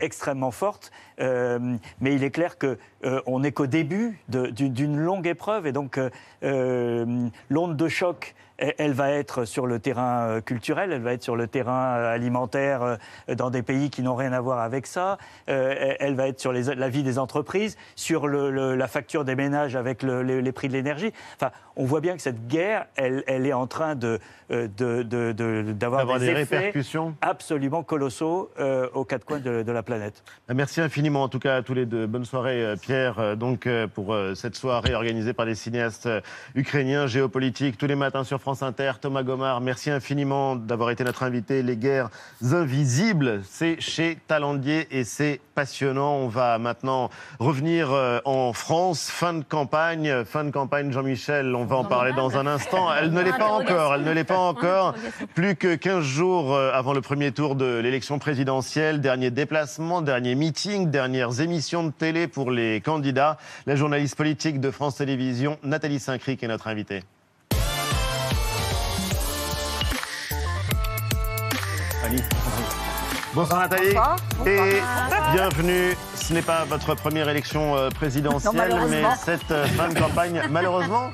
extrêmement 0.00 0.50
fortes. 0.52 0.90
Mais 1.18 2.14
il 2.14 2.24
est 2.24 2.30
clair 2.30 2.56
que 2.56 2.78
euh, 3.04 3.20
on 3.26 3.40
n'est 3.40 3.52
qu'au 3.52 3.66
début 3.66 4.18
d'une 4.28 4.96
longue 4.98 5.26
épreuve 5.26 5.66
et 5.66 5.72
donc 5.72 5.98
l'onde 7.50 7.76
de 7.76 7.88
choc. 7.88 8.34
Elle 8.56 8.72
elle 8.78 8.92
va 8.92 9.10
être 9.10 9.46
sur 9.46 9.66
le 9.66 9.80
terrain 9.80 10.40
culturel, 10.40 10.92
elle 10.92 11.02
va 11.02 11.12
être 11.14 11.24
sur 11.24 11.34
le 11.34 11.48
terrain 11.48 11.73
euh, 11.74 12.14
alimentaire 12.14 12.82
euh, 12.82 12.96
dans 13.34 13.50
des 13.50 13.62
pays 13.62 13.90
qui 13.90 14.02
n'ont 14.02 14.14
rien 14.14 14.32
à 14.32 14.40
voir 14.40 14.60
avec 14.60 14.86
ça. 14.86 15.18
Euh, 15.48 15.94
elle- 16.00 16.14
va 16.14 16.28
être 16.28 16.38
sur 16.40 16.52
les- 16.52 16.74
la 16.74 16.88
vie 16.88 17.02
des 17.02 17.18
entreprises, 17.18 17.76
sur 17.96 18.28
le- 18.28 18.50
le- 18.50 18.76
la 18.76 18.86
facture 18.86 19.24
des 19.24 19.34
ménages 19.34 19.74
avec 19.74 20.02
le- 20.02 20.22
les, 20.22 20.40
les 20.42 20.52
prix 20.52 20.68
de 20.68 20.72
l'énergie. 20.74 21.12
Enfin, 21.36 21.50
on 21.76 21.84
voit 21.84 22.00
bien 22.00 22.14
que 22.14 22.22
cette 22.22 22.46
guerre, 22.46 22.86
elle, 22.94 23.24
elle 23.26 23.46
est 23.46 23.52
en 23.52 23.66
train 23.66 23.94
de 23.96 24.20
d'avoir 25.72 26.18
des, 26.18 26.26
des 26.26 26.32
effets 26.32 26.58
répercussions. 26.58 27.14
absolument 27.20 27.82
colossaux 27.82 28.50
euh, 28.58 28.88
aux 28.94 29.04
quatre 29.04 29.24
coins 29.24 29.38
de, 29.40 29.62
de 29.62 29.72
la 29.72 29.82
planète. 29.82 30.22
Merci 30.54 30.80
infiniment 30.80 31.22
en 31.22 31.28
tout 31.28 31.38
cas 31.38 31.56
à 31.56 31.62
tous 31.62 31.74
les 31.74 31.86
deux. 31.86 32.06
Bonne 32.06 32.24
soirée 32.24 32.74
Pierre, 32.80 33.36
donc 33.36 33.68
pour 33.94 34.14
cette 34.34 34.56
soirée 34.56 34.94
organisée 34.94 35.32
par 35.32 35.46
des 35.46 35.54
cinéastes 35.54 36.08
ukrainiens 36.54 37.06
géopolitiques 37.06 37.78
tous 37.78 37.86
les 37.86 37.94
matins 37.94 38.24
sur 38.24 38.40
France 38.40 38.62
Inter. 38.62 38.92
Thomas 39.00 39.22
Gomard, 39.22 39.60
merci 39.60 39.90
infiniment 39.90 40.56
d'avoir 40.56 40.90
été 40.90 41.04
notre 41.04 41.22
invité. 41.22 41.53
Les 41.62 41.76
guerres 41.76 42.10
invisibles, 42.52 43.42
c'est 43.44 43.80
chez 43.80 44.18
Talandier 44.26 44.86
et 44.90 45.04
c'est 45.04 45.40
passionnant. 45.54 46.16
On 46.16 46.28
va 46.28 46.58
maintenant 46.58 47.10
revenir 47.38 47.92
euh, 47.92 48.20
en 48.24 48.52
France. 48.52 49.10
Fin 49.10 49.34
de 49.34 49.44
campagne, 49.44 50.24
fin 50.24 50.44
de 50.44 50.50
campagne 50.50 50.92
Jean-Michel, 50.92 51.54
on 51.54 51.64
va 51.64 51.76
en 51.76 51.84
parler 51.84 52.12
dans 52.12 52.36
un 52.36 52.46
instant. 52.46 52.88
Elle 52.94 53.12
ne 53.12 53.20
l'est 53.20 53.36
pas 53.36 53.50
encore, 53.50 53.94
elle 53.94 54.02
ne 54.02 54.12
l'est 54.12 54.24
pas 54.24 54.38
encore. 54.38 54.94
Plus 55.34 55.56
que 55.56 55.74
15 55.74 56.04
jours 56.04 56.54
euh, 56.54 56.72
avant 56.72 56.92
le 56.92 57.00
premier 57.00 57.32
tour 57.32 57.54
de 57.54 57.78
l'élection 57.78 58.18
présidentielle, 58.18 59.00
dernier 59.00 59.30
déplacement, 59.30 60.02
dernier 60.02 60.34
meeting, 60.34 60.90
dernières 60.90 61.40
émissions 61.40 61.84
de 61.84 61.90
télé 61.90 62.26
pour 62.28 62.50
les 62.50 62.80
candidats. 62.80 63.38
La 63.66 63.76
journaliste 63.76 64.16
politique 64.16 64.60
de 64.60 64.70
France 64.70 64.96
Télévisions, 64.96 65.58
Nathalie 65.62 66.00
Saint-Cric, 66.00 66.42
est 66.42 66.48
notre 66.48 66.68
invitée. 66.68 67.02
Bonsoir 73.34 73.60
Nathalie 73.60 73.88
Bonsoir. 73.94 74.16
et 74.46 74.56
Bonsoir. 74.56 75.32
bienvenue. 75.34 75.96
Ce 76.14 76.32
n'est 76.32 76.42
pas 76.42 76.64
votre 76.64 76.94
première 76.94 77.28
élection 77.28 77.76
euh, 77.76 77.88
présidentielle, 77.90 78.70
Non, 78.70 78.86
mais 78.88 79.02
cette 79.24 79.50
euh, 79.50 79.66
fin 79.66 79.88
de 79.88 79.98
campagne, 79.98 80.40
malheureusement. 80.50 81.10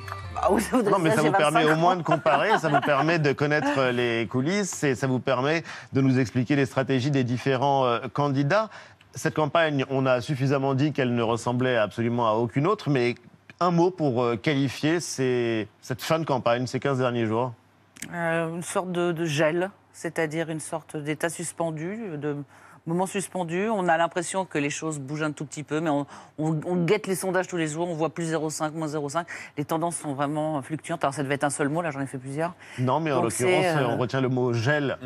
voudrais 0.50 0.90
Non, 0.90 0.98
mais 0.98 1.10
ça, 1.14 1.22
vous 1.22 1.32
permet 1.32 1.64
25 1.64 1.72
au 1.72 1.80
moins 1.80 1.96
de 1.96 2.02
comparer, 2.02 2.58
ça 2.58 2.68
vous 2.68 2.80
permet 2.84 3.18
de 3.18 3.32
connaître 3.32 3.78
euh, 3.78 3.92
les 3.92 4.26
coulisses 4.26 4.82
et 4.84 4.94
ça 4.94 5.06
vous 5.06 5.18
permet 5.20 5.64
de 5.92 6.00
nous 6.00 6.18
expliquer 6.18 6.56
les 6.56 6.66
stratégies 6.66 7.10
des 7.10 7.24
différents 7.24 7.86
candidats. 8.12 8.68
Cette 9.14 9.34
campagne, 9.34 9.84
on 9.90 10.06
a 10.06 10.20
suffisamment 10.20 10.74
dit 10.74 10.92
qu'elle 10.92 11.14
ne 11.14 11.22
ressemblait 11.22 11.76
absolument 11.76 12.28
à 12.28 12.32
aucune 12.32 12.66
autre, 12.66 12.90
mais 12.90 13.16
un 13.58 13.70
mot 13.72 13.90
pour 13.90 14.24
qualifier 14.40 15.00
ces- 15.00 15.66
cette 15.82 16.00
fin 16.02 16.18
de 16.20 16.24
campagne, 16.24 16.66
ces 16.66 16.78
15 16.80 16.98
derniers 16.98 17.26
jours. 17.26 17.52
Euh, 18.14 18.54
une 18.56 18.62
sorte 18.62 18.92
de, 18.92 19.12
de 19.12 19.24
gel, 19.24 19.70
c'est-à-dire 19.92 20.48
une 20.50 20.60
sorte 20.60 20.96
d'état 20.96 21.28
suspendu, 21.28 22.16
de 22.16 22.36
moment 22.86 23.04
suspendu. 23.06 23.68
On 23.68 23.88
a 23.88 23.96
l'impression 23.98 24.46
que 24.46 24.56
les 24.58 24.70
choses 24.70 24.98
bougent 24.98 25.22
un 25.22 25.32
tout 25.32 25.44
petit 25.44 25.62
peu, 25.62 25.80
mais 25.80 25.90
on, 25.90 26.06
on- 26.38 26.58
on 26.64 26.76
guette 26.84 27.06
les 27.06 27.14
sondages 27.14 27.46
tous 27.46 27.58
les 27.58 27.66
jours. 27.68 27.88
On 27.88 27.94
voit 27.94 28.08
plus 28.10 28.32
0,5, 28.32 28.72
moins 28.72 28.86
0,5. 28.88 29.24
Les 29.58 29.64
tendances 29.66 29.96
sont 29.96 30.14
vraiment 30.14 30.60
fluctuantes. 30.62 31.04
Alors 31.04 31.12
ça 31.14 31.22
devait 31.22 31.34
être 31.34 31.44
un 31.44 31.50
seul 31.50 31.68
mot, 31.68 31.82
là 31.82 31.90
j'en 31.90 32.00
ai 32.00 32.06
fait 32.06 32.18
plusieurs. 32.18 32.54
Non, 32.78 33.00
mais 33.00 33.12
en 33.12 33.22
l'occurrence, 33.22 33.64
euh, 33.66 33.84
on 33.86 33.98
retient 33.98 34.20
le 34.22 34.28
mot 34.30 34.52
gel. 34.54 34.96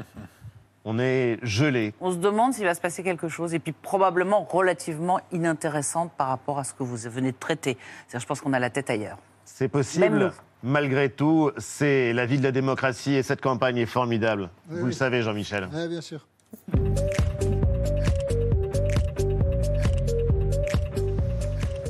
On 0.84 0.98
est 0.98 1.38
gelé. 1.42 1.94
On 2.00 2.12
se 2.12 2.18
demande 2.18 2.52
s'il 2.52 2.64
va 2.64 2.74
se 2.74 2.80
passer 2.80 3.02
quelque 3.02 3.26
chose, 3.28 3.54
et 3.54 3.58
puis 3.58 3.72
probablement 3.72 4.44
relativement 4.44 5.18
inintéressante 5.32 6.12
par 6.12 6.28
rapport 6.28 6.58
à 6.58 6.64
ce 6.64 6.74
que 6.74 6.82
vous 6.82 6.96
venez 6.96 7.32
de 7.32 7.36
traiter. 7.38 7.76
Je 8.12 8.24
pense 8.24 8.40
qu'on 8.40 8.52
a 8.52 8.58
la 8.58 8.70
tête 8.70 8.90
ailleurs. 8.90 9.16
C'est 9.46 9.68
possible. 9.68 10.32
Malgré 10.68 11.10
tout, 11.10 11.50
c'est 11.58 12.14
la 12.14 12.24
vie 12.24 12.38
de 12.38 12.42
la 12.42 12.50
démocratie 12.50 13.12
et 13.14 13.22
cette 13.22 13.42
campagne 13.42 13.76
est 13.76 13.84
formidable. 13.86 14.48
Oui, 14.70 14.76
Vous 14.78 14.80
oui. 14.84 14.86
le 14.86 14.92
savez, 14.92 15.20
Jean-Michel. 15.20 15.68
Ouais, 15.74 15.88
bien 15.88 16.00
sûr. 16.00 16.26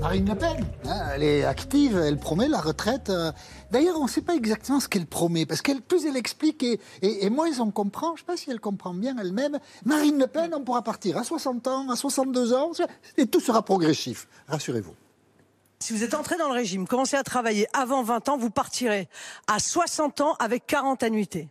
Marine 0.00 0.26
Le 0.28 0.34
Pen, 0.34 0.64
hein, 0.86 1.00
elle 1.14 1.22
est 1.22 1.44
active, 1.44 1.96
elle 1.96 2.18
promet 2.18 2.46
la 2.46 2.60
retraite. 2.60 3.08
euh. 3.08 3.32
D'ailleurs, 3.70 3.98
on 3.98 4.04
ne 4.04 4.08
sait 4.08 4.20
pas 4.20 4.34
exactement 4.34 4.78
ce 4.78 4.88
qu'elle 4.88 5.06
promet, 5.06 5.46
parce 5.46 5.62
qu'elle 5.62 5.80
plus 5.80 6.04
elle 6.04 6.16
explique 6.18 6.62
et, 6.62 6.78
et- 7.00 7.24
et 7.24 7.30
moins 7.30 7.48
on 7.58 7.70
comprend. 7.70 8.08
Je 8.08 8.12
ne 8.12 8.18
sais 8.18 8.24
pas 8.26 8.36
si 8.36 8.50
elle 8.50 8.60
comprend 8.60 8.92
bien 8.92 9.16
elle-même. 9.18 9.58
Marine 9.86 10.18
Le 10.18 10.26
Pen, 10.26 10.50
on 10.54 10.60
pourra 10.62 10.82
partir 10.82 11.16
à 11.16 11.24
60 11.24 11.66
ans, 11.68 11.88
à 11.90 11.96
62 11.96 12.52
ans, 12.52 12.72
et 13.16 13.26
tout 13.26 13.40
sera 13.40 13.62
progressif. 13.62 14.28
Rassurez-vous. 14.48 14.94
Si 15.84 15.92
vous 15.92 16.02
êtes 16.02 16.14
entré 16.14 16.38
dans 16.38 16.48
le 16.48 16.54
régime, 16.54 16.88
commencez 16.88 17.14
à 17.14 17.22
travailler 17.22 17.66
avant 17.74 18.02
20 18.02 18.30
ans, 18.30 18.38
vous 18.38 18.48
partirez 18.48 19.06
à 19.48 19.58
60 19.58 20.22
ans 20.22 20.34
avec 20.38 20.66
40 20.66 21.02
annuités. 21.02 21.46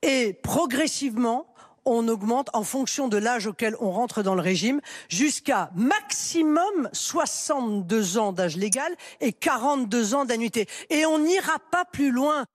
Et 0.00 0.32
progressivement, 0.42 1.46
on 1.84 2.08
augmente 2.08 2.48
en 2.54 2.62
fonction 2.62 3.08
de 3.08 3.18
l'âge 3.18 3.46
auquel 3.46 3.76
on 3.80 3.90
rentre 3.90 4.22
dans 4.22 4.34
le 4.34 4.40
régime 4.40 4.80
jusqu'à 5.10 5.68
maximum 5.74 6.88
62 6.94 8.16
ans 8.16 8.32
d'âge 8.32 8.56
légal 8.56 8.90
et 9.20 9.34
42 9.34 10.14
ans 10.14 10.24
d'annuité. 10.24 10.66
Et 10.88 11.04
on 11.04 11.18
n'ira 11.18 11.58
pas 11.70 11.84
plus 11.84 12.10
loin. 12.10 12.46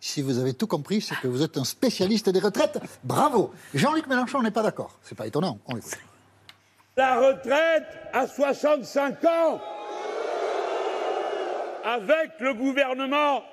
Si 0.00 0.22
vous 0.22 0.38
avez 0.38 0.54
tout 0.54 0.66
compris, 0.66 1.02
c'est 1.02 1.16
que 1.16 1.28
vous 1.28 1.42
êtes 1.42 1.58
un 1.58 1.64
spécialiste 1.64 2.30
des 2.30 2.40
retraites. 2.40 2.78
Bravo. 3.04 3.52
Jean-Luc 3.74 4.06
Mélenchon 4.06 4.40
n'est 4.40 4.50
pas 4.50 4.62
d'accord. 4.62 4.98
C'est 5.02 5.18
pas 5.18 5.26
étonnant. 5.26 5.58
On. 5.66 5.74
La 6.96 7.20
retraite 7.20 7.84
à 8.14 8.26
65 8.26 9.22
ans 9.26 9.60
avec 11.86 12.32
le 12.40 12.52
gouvernement 12.52 13.44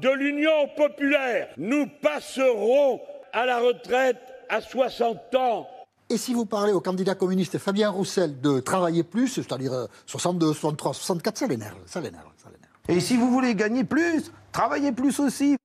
de 0.00 0.08
l'Union 0.08 0.66
populaire. 0.74 1.48
Nous 1.58 1.86
passerons 2.00 3.00
à 3.34 3.44
la 3.44 3.60
retraite 3.60 4.16
à 4.48 4.62
60 4.62 5.34
ans. 5.34 5.68
Et 6.08 6.16
si 6.16 6.32
vous 6.32 6.46
parlez 6.46 6.72
au 6.72 6.80
candidat 6.80 7.14
communiste 7.14 7.58
Fabien 7.58 7.90
Roussel 7.90 8.40
de 8.40 8.60
travailler 8.60 9.02
plus, 9.02 9.28
c'est-à-dire 9.28 9.74
euh, 9.74 9.86
62, 10.06 10.54
63, 10.54 10.94
64, 10.94 11.38
ça 11.38 11.46
l'énerve. 11.46 11.76
Ça 11.84 12.00
l'énerve. 12.00 12.28
ça 12.38 12.48
l'énerve. 12.48 12.72
Et 12.88 13.00
si 13.00 13.16
vous 13.16 13.30
voulez 13.30 13.54
gagner 13.54 13.84
plus, 13.84 14.32
travaillez 14.52 14.92
plus 14.92 15.20
aussi. 15.20 15.56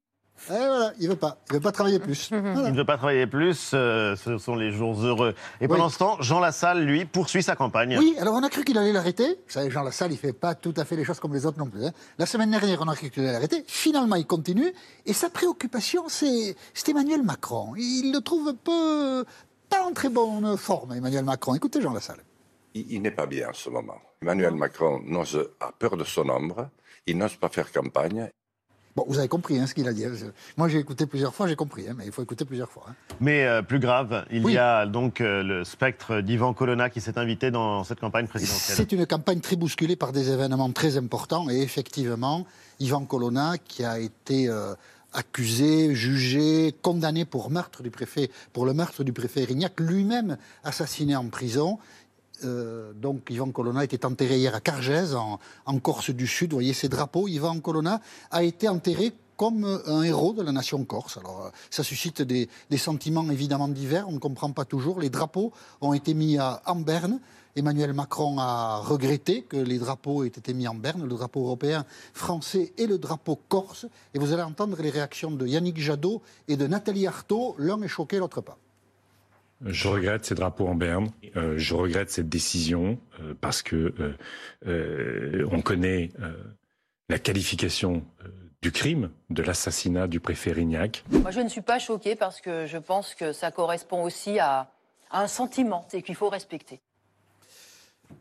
Et 0.50 0.54
voilà, 0.54 0.94
il 1.00 1.10
veut 1.10 1.16
pas. 1.16 1.38
Il 1.50 1.56
veut 1.56 1.60
pas 1.60 1.72
travailler 1.72 2.00
plus. 2.00 2.30
Il 2.32 2.38
ne 2.42 2.72
veut 2.78 2.86
pas 2.86 2.98
travailler 2.98 3.28
plus, 3.28 3.72
euh, 3.74 4.16
ce 4.16 4.38
sont 4.38 4.56
les 4.56 4.72
jours 4.72 4.98
heureux. 5.04 5.34
Et 5.62 5.68
pendant 5.68 5.88
Oui. 5.88 5.92
ce 5.92 5.98
temps, 5.98 6.22
Jean 6.22 6.40
Lassalle, 6.40 6.84
lui, 6.86 7.06
poursuit 7.06 7.44
sa 7.44 7.56
campagne. 7.56 7.98
Oui, 7.98 8.16
alors 8.20 8.36
on 8.36 8.44
a 8.44 8.50
cru 8.50 8.64
qu'il 8.64 8.78
allait 8.78 8.94
l'arrêter. 8.94 9.28
Vous 9.28 9.52
savez, 9.52 9.70
Jean 9.72 9.84
Lassalle, 9.84 10.12
il 10.12 10.18
fait 10.18 10.34
pas 10.34 10.56
tout 10.56 10.74
à 10.78 10.86
fait 10.86 10.96
les 10.96 11.04
choses 11.04 11.20
comme 11.20 11.34
les 11.34 11.46
autres 11.46 11.58
non 11.58 11.68
plus. 11.70 11.84
hein. 11.86 11.92
La 12.18 12.26
semaine 12.26 12.52
dernière, 12.52 12.80
on 12.82 12.88
a 12.88 12.96
cru 12.96 13.10
qu'il 13.10 13.24
allait 13.24 13.34
l'arrêter. 13.34 13.64
Finalement, 13.68 14.16
il 14.16 14.26
continue. 14.28 14.74
Et 15.06 15.14
sa 15.14 15.30
préoccupation, 15.30 16.06
c'est 16.08 16.56
c'est 16.74 16.90
Emmanuel 16.90 17.24
Macron. 17.24 17.74
Il 17.76 18.12
le 18.14 18.22
trouve 18.22 18.48
un 18.50 18.54
peu 18.56 19.26
pas 19.70 19.84
en 19.84 19.92
très 19.92 20.10
bonne 20.10 20.56
forme, 20.56 20.94
Emmanuel 20.94 21.26
Macron. 21.26 21.56
Écoutez 21.56 21.82
Jean 21.82 21.94
Lassalle. 21.94 22.24
Il, 22.74 22.86
il 22.92 23.02
n'est 23.02 23.12
pas 23.12 23.26
bien 23.26 23.50
en 23.50 23.54
ce 23.54 23.70
moment. 23.70 23.98
Emmanuel 24.22 24.54
Macron 24.56 25.02
n'ose, 25.06 25.50
a 25.60 25.72
peur 25.78 25.98
de 25.98 26.04
son 26.04 26.30
ombre, 26.30 26.70
il 27.06 27.18
n'ose 27.18 27.36
pas 27.36 27.50
faire 27.50 27.72
campagne. 27.72 28.30
Bon, 28.98 29.06
vous 29.08 29.20
avez 29.20 29.28
compris 29.28 29.60
hein, 29.60 29.68
ce 29.68 29.76
qu'il 29.76 29.88
a 29.88 29.94
dit. 29.94 30.06
Moi, 30.58 30.70
j'ai 30.70 30.80
écouté 30.80 31.06
plusieurs 31.06 31.36
fois, 31.36 31.46
j'ai 31.48 31.56
compris, 31.56 31.88
hein, 31.88 31.94
mais 31.96 32.08
il 32.08 32.12
faut 32.12 32.24
écouter 32.24 32.46
plusieurs 32.46 32.72
fois. 32.72 32.86
hein. 32.90 32.94
Mais 33.22 33.46
euh, 33.46 33.62
plus 33.62 33.78
grave, 33.78 34.26
il 34.32 34.44
Oui. 34.44 34.54
y 34.54 34.58
a 34.58 34.88
donc 34.88 35.22
euh, 35.22 35.44
le 35.44 35.64
spectre 35.64 36.22
d'Ivan 36.22 36.54
Colonna 36.56 36.90
qui 36.90 37.00
s'est 37.00 37.20
invité 37.20 37.52
dans 37.52 37.84
cette 37.84 38.00
campagne 38.00 38.26
présidentielle. 38.26 38.76
C'est 38.76 38.92
une 38.92 39.06
campagne 39.06 39.40
très 39.40 39.56
bousculée 39.56 39.96
par 39.96 40.14
des 40.14 40.32
événements 40.32 40.72
très 40.72 40.98
importants. 40.98 41.48
Et 41.48 41.62
effectivement, 41.62 42.48
Ivan 42.80 43.06
Colonna, 43.06 43.60
qui 43.64 43.84
a 43.86 44.00
été 44.00 44.50
euh, 44.50 44.74
accusé, 45.14 45.94
jugé, 45.94 46.74
condamné 46.82 47.24
pour 47.24 47.52
meurtre 47.52 47.84
du 47.84 47.92
préfet, 47.92 48.32
pour 48.52 48.66
le 48.66 48.74
meurtre 48.74 49.04
du 49.04 49.14
préfet 49.14 49.44
Rignac, 49.44 49.80
lui-même 49.80 50.38
assassiné 50.64 51.16
en 51.16 51.28
prison. 51.30 51.78
Euh, 52.44 52.94
donc 52.94 53.30
Ivan 53.30 53.52
Colonna 53.52 53.84
était 53.84 54.06
enterré 54.06 54.38
hier 54.38 54.56
à 54.56 54.60
Cargèse, 54.60 55.16
en, 55.16 55.80
Corse 55.80 56.12
du 56.12 56.28
Sud. 56.28 56.52
Vous 56.52 56.58
voyez 56.58 56.74
ces 56.74 56.90
drapeaux. 56.90 57.28
Ivan 57.28 57.60
Colonna 57.60 58.02
a 58.32 58.44
été 58.44 58.68
enterré 58.68 59.14
comme 59.36 59.82
un 59.86 60.02
héros 60.02 60.34
de 60.34 60.42
la 60.42 60.52
nation 60.52 60.84
corse. 60.84 61.18
Alors, 61.18 61.46
euh, 61.46 61.50
ça 61.70 61.84
suscite 61.84 62.22
des, 62.22 62.50
des 62.70 62.78
sentiments 62.78 63.30
évidemment 63.30 63.68
divers, 63.68 64.10
on 64.10 64.14
ne 64.14 64.20
comprend 64.20 64.52
pas 64.52 64.66
toujours. 64.66 65.00
Les 65.00 65.10
drapeaux 65.10 65.54
ont 65.80 65.94
été 65.94 66.14
mis 66.14 66.38
à, 66.38 66.62
en 66.66 66.76
berne. 66.76 67.20
Emmanuel 67.56 67.94
Macron 67.94 68.38
a 68.38 68.78
regretté 68.78 69.42
que 69.42 69.58
les 69.58 69.80
drapeaux 69.80 70.24
aient 70.24 70.28
été 70.28 70.54
mis 70.54 70.68
en 70.68 70.76
berne, 70.76 71.02
le 71.02 71.10
drapeau 71.10 71.44
européen, 71.44 71.86
français 72.14 72.72
et 72.78 72.86
le 72.86 73.00
drapeau 73.00 73.40
corse. 73.50 73.88
Et 74.14 74.20
vous 74.20 74.32
allez 74.34 74.44
entendre 74.44 74.80
les 74.80 74.92
réactions 74.92 75.32
de 75.32 75.48
Yannick 75.48 75.80
Jadot 75.80 76.22
et 76.48 76.56
de 76.56 76.68
Nathalie 76.68 77.08
Arthaud. 77.08 77.56
L'un 77.58 77.82
est 77.82 77.88
choqué, 77.88 78.20
l'autre 78.20 78.42
pas. 78.42 78.58
Je 79.66 79.88
regrette 79.88 80.26
ces 80.26 80.36
drapeaux 80.36 80.68
en 80.68 80.76
berne. 80.76 81.10
Euh, 81.36 81.56
je 81.58 81.74
regrette 81.74 82.10
cette 82.10 82.30
décision 82.30 83.00
euh, 83.20 83.34
parce 83.40 83.62
que 83.62 83.94
euh, 84.68 85.48
on 85.52 85.62
connaît 85.62 86.10
la 87.10 87.20
qualification 87.20 88.04
du 88.62 88.72
crime, 88.72 89.12
de 89.30 89.44
l'assassinat 89.44 90.08
du 90.08 90.20
préfet 90.20 90.52
Rignac. 90.52 91.04
Moi, 91.12 91.32
je 91.32 91.40
ne 91.40 91.50
suis 91.50 91.62
pas 91.62 91.80
choquée 91.80 92.16
parce 92.16 92.42
que 92.42 92.66
je 92.66 92.78
pense 92.78 93.16
que 93.16 93.32
ça 93.32 93.52
correspond 93.52 94.04
aussi 94.04 94.40
à, 94.40 94.72
un 95.10 95.28
sentiment, 95.28 95.86
c'est 95.90 96.02
qu'il 96.02 96.16
faut 96.16 96.30
respecter. 96.30 96.82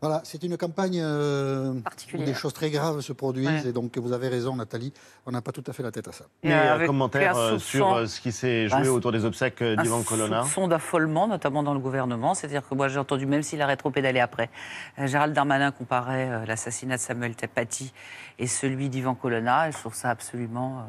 Voilà, 0.01 0.21
c'est 0.25 0.43
une 0.43 0.57
campagne 0.59 1.01
euh, 1.03 1.73
où 2.15 2.19
des 2.19 2.35
choses 2.35 2.53
très 2.53 2.71
graves 2.71 3.01
se 3.01 3.13
produisent. 3.13 3.47
Ouais. 3.49 3.69
Et 3.69 3.73
donc, 3.73 3.97
vous 3.97 4.13
avez 4.13 4.29
raison, 4.29 4.55
Nathalie, 4.55 4.93
on 5.25 5.31
n'a 5.31 5.41
pas 5.41 5.53
tout 5.53 5.65
à 5.67 5.73
fait 5.73 5.83
la 5.83 5.91
tête 5.91 6.07
à 6.09 6.13
ça. 6.13 6.27
Mais 6.45 6.53
Euh, 6.53 6.71
un 6.71 6.75
avec- 6.75 6.87
commentaire 6.87 7.37
un 7.37 7.55
euh, 7.55 7.59
sur 7.59 7.95
euh, 7.95 8.07
ce 8.07 8.21
qui 8.21 8.31
s'est 8.33 8.69
joué 8.69 8.87
un 8.87 8.91
autour 8.91 9.11
des 9.13 9.25
obsèques 9.25 9.63
euh, 9.63 9.75
un 9.79 9.83
d'Ivan 9.83 10.03
Colonna. 10.03 10.43
soupçon 10.43 10.69
d'affolement, 10.69 11.27
notamment 11.27 11.63
dans 11.63 11.73
le 11.75 11.81
gouvernement. 11.81 12.35
C'est-à-dire 12.35 12.63
que 12.69 12.75
moi, 12.75 12.89
j'ai 12.89 12.99
entendu, 12.99 13.27
même 13.27 13.43
s'il 13.43 13.63
a 13.63 13.67
rétropédalé 13.67 14.21
après, 14.21 14.51
euh, 14.99 15.07
Gérald 15.07 15.35
Darmanin 15.35 15.71
comparait 15.71 16.29
euh, 16.31 16.45
l'assassinat 16.47 16.97
de 16.97 17.01
Samuel 17.01 17.35
Paty 17.55 17.93
et 18.39 18.47
celui 18.47 18.89
d'Ivan 18.91 19.15
Colonna. 19.15 19.69
Et 19.69 19.73
je 19.73 19.79
trouve 19.79 19.95
ça 19.95 20.11
absolument 20.11 20.81
euh, 20.81 20.83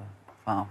enfin, 0.45 0.67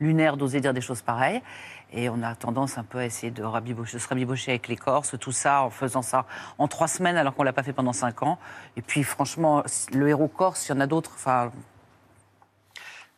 lunaire 0.00 0.36
d'oser 0.36 0.60
dire 0.60 0.72
des 0.74 0.80
choses 0.80 1.02
pareilles. 1.02 1.42
Et 1.92 2.08
on 2.08 2.22
a 2.22 2.34
tendance 2.34 2.78
un 2.78 2.84
peu 2.84 2.98
à 2.98 3.04
essayer 3.04 3.30
de, 3.30 3.42
se 3.42 4.08
rabibocher 4.08 4.50
avec 4.50 4.68
les 4.68 4.76
Corses, 4.76 5.16
tout 5.18 5.32
ça, 5.32 5.62
en 5.62 5.70
faisant 5.70 6.02
ça 6.02 6.26
en 6.58 6.68
trois 6.68 6.88
semaines 6.88 7.16
alors 7.16 7.34
qu'on 7.34 7.42
ne 7.42 7.46
l'a 7.46 7.52
pas 7.52 7.62
fait 7.62 7.72
pendant 7.72 7.92
cinq 7.92 8.22
ans. 8.22 8.38
Et 8.76 8.82
puis, 8.82 9.02
franchement, 9.02 9.62
le 9.92 10.08
héros 10.08 10.28
corse, 10.28 10.68
il 10.68 10.72
y 10.72 10.74
en 10.74 10.80
a 10.80 10.86
d'autres. 10.86 11.12
Enfin, 11.14 11.52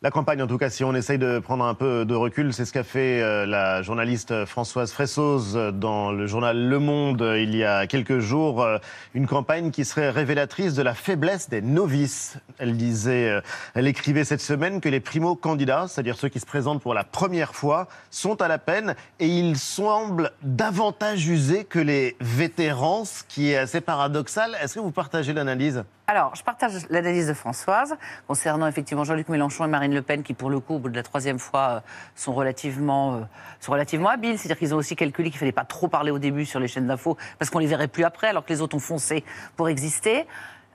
La 0.01 0.11
campagne, 0.11 0.41
en 0.41 0.47
tout 0.47 0.57
cas, 0.57 0.69
si 0.69 0.85
on 0.85 0.95
essaye 0.95 1.17
de 1.17 1.39
prendre 1.39 1.65
un 1.65 1.73
peu 1.73 2.05
de 2.05 2.15
recul, 2.15 2.53
c'est 2.53 2.63
ce 2.63 2.71
qu'a 2.71 2.85
fait 2.85 3.21
euh, 3.21 3.45
la 3.45 3.81
journaliste 3.81 4.45
Françoise 4.45 4.93
Fressoz 4.93 5.73
dans 5.73 6.13
le 6.13 6.25
journal 6.25 6.69
Le 6.69 6.79
Monde 6.79 7.21
euh, 7.21 7.41
il 7.41 7.53
y 7.53 7.65
a 7.65 7.85
quelques 7.85 8.19
jours. 8.19 8.63
euh, 8.63 8.77
Une 9.13 9.27
campagne 9.27 9.71
qui 9.71 9.83
serait 9.83 10.09
révélatrice 10.09 10.73
de 10.73 10.83
la 10.83 10.93
faiblesse 10.93 11.49
des 11.49 11.61
novices. 11.61 12.37
Elle 12.59 12.77
disait, 12.77 13.27
euh, 13.27 13.41
elle 13.73 13.87
écrivait 13.87 14.23
cette 14.23 14.39
semaine 14.39 14.79
que 14.79 14.87
les 14.87 15.01
primo-candidats, 15.01 15.87
c'est-à-dire 15.89 16.15
ceux 16.15 16.29
qui 16.29 16.39
se 16.39 16.45
présentent 16.45 16.81
pour 16.81 16.93
la 16.93 17.03
première 17.03 17.53
fois, 17.53 17.89
sont 18.09 18.41
à 18.41 18.47
la 18.47 18.57
peine 18.57 18.95
et 19.19 19.27
ils 19.27 19.57
semblent 19.57 20.31
davantage 20.43 21.27
usés 21.27 21.65
que 21.65 21.79
les 21.79 22.15
vétérans, 22.21 23.03
ce 23.03 23.23
qui 23.27 23.51
est 23.51 23.57
assez 23.57 23.81
paradoxal. 23.81 24.55
Est-ce 24.63 24.75
que 24.75 24.79
vous 24.79 24.91
partagez 24.91 25.33
l'analyse? 25.33 25.83
Alors, 26.11 26.33
je 26.35 26.41
partage 26.41 26.71
l'analyse 26.89 27.27
de 27.27 27.35
Françoise 27.35 27.95
concernant 28.25 28.65
effectivement 28.65 29.03
Jean-Luc 29.03 29.29
Mélenchon 29.29 29.65
et 29.65 29.67
Marine 29.67 29.93
Le 29.93 30.01
Pen, 30.01 30.23
qui 30.23 30.33
pour 30.33 30.49
le 30.49 30.59
coup, 30.59 30.73
au 30.73 30.79
bout 30.79 30.89
de 30.89 30.95
la 30.95 31.03
troisième 31.03 31.37
fois, 31.37 31.69
euh, 31.69 31.79
sont 32.15 32.33
relativement, 32.33 33.13
euh, 33.13 33.19
sont 33.59 33.73
relativement 33.73 34.09
habiles. 34.09 34.39
C'est-à-dire 34.39 34.57
qu'ils 34.57 34.73
ont 34.73 34.77
aussi 34.79 34.95
calculé 34.95 35.29
qu'il 35.29 35.35
ne 35.35 35.41
fallait 35.41 35.51
pas 35.51 35.65
trop 35.65 35.87
parler 35.87 36.09
au 36.09 36.17
début 36.17 36.45
sur 36.47 36.59
les 36.59 36.67
chaînes 36.67 36.87
d'infos, 36.87 37.15
parce 37.37 37.51
qu'on 37.51 37.59
les 37.59 37.67
verrait 37.67 37.87
plus 37.87 38.05
après, 38.05 38.27
alors 38.27 38.43
que 38.43 38.51
les 38.51 38.59
autres 38.59 38.75
ont 38.75 38.79
foncé 38.79 39.23
pour 39.55 39.69
exister. 39.69 40.25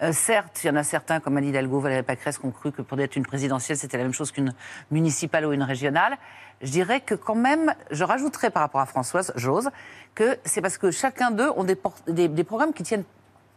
Euh, 0.03 0.13
certes, 0.13 0.63
il 0.63 0.69
y 0.69 0.71
en 0.71 0.77
a 0.77 0.85
certains, 0.85 1.19
comme 1.19 1.37
Anne 1.37 1.47
Hidalgo, 1.47 1.81
Valérie 1.81 2.05
Pécresse, 2.05 2.39
qui 2.39 2.47
ont 2.47 2.53
cru 2.53 2.71
que 2.71 2.83
pour 2.83 3.01
être 3.01 3.17
une 3.17 3.27
présidentielle, 3.27 3.77
c'était 3.77 3.97
la 3.97 4.05
même 4.05 4.15
chose 4.15 4.31
qu'une 4.31 4.55
municipale 4.93 5.47
ou 5.47 5.53
une 5.53 5.65
régionale. 5.65 6.17
Je 6.63 6.71
dirais 6.71 7.01
que 7.01 7.17
quand 7.17 7.35
même, 7.35 7.75
je 7.91 8.05
rajouterais 8.05 8.51
par 8.51 8.63
rapport 8.63 8.81
à 8.81 8.87
Françoise, 8.87 9.33
j'ose, 9.35 9.71
que 10.15 10.39
c'est 10.45 10.61
parce 10.61 10.79
que 10.79 10.93
chacun 10.93 11.33
d'eux 11.33 11.51
ont 11.57 11.65
des, 11.65 11.77
des- 12.07 12.29
des 12.29 12.45
programmes 12.45 12.73
qui 12.73 12.85
tiennent 12.85 13.05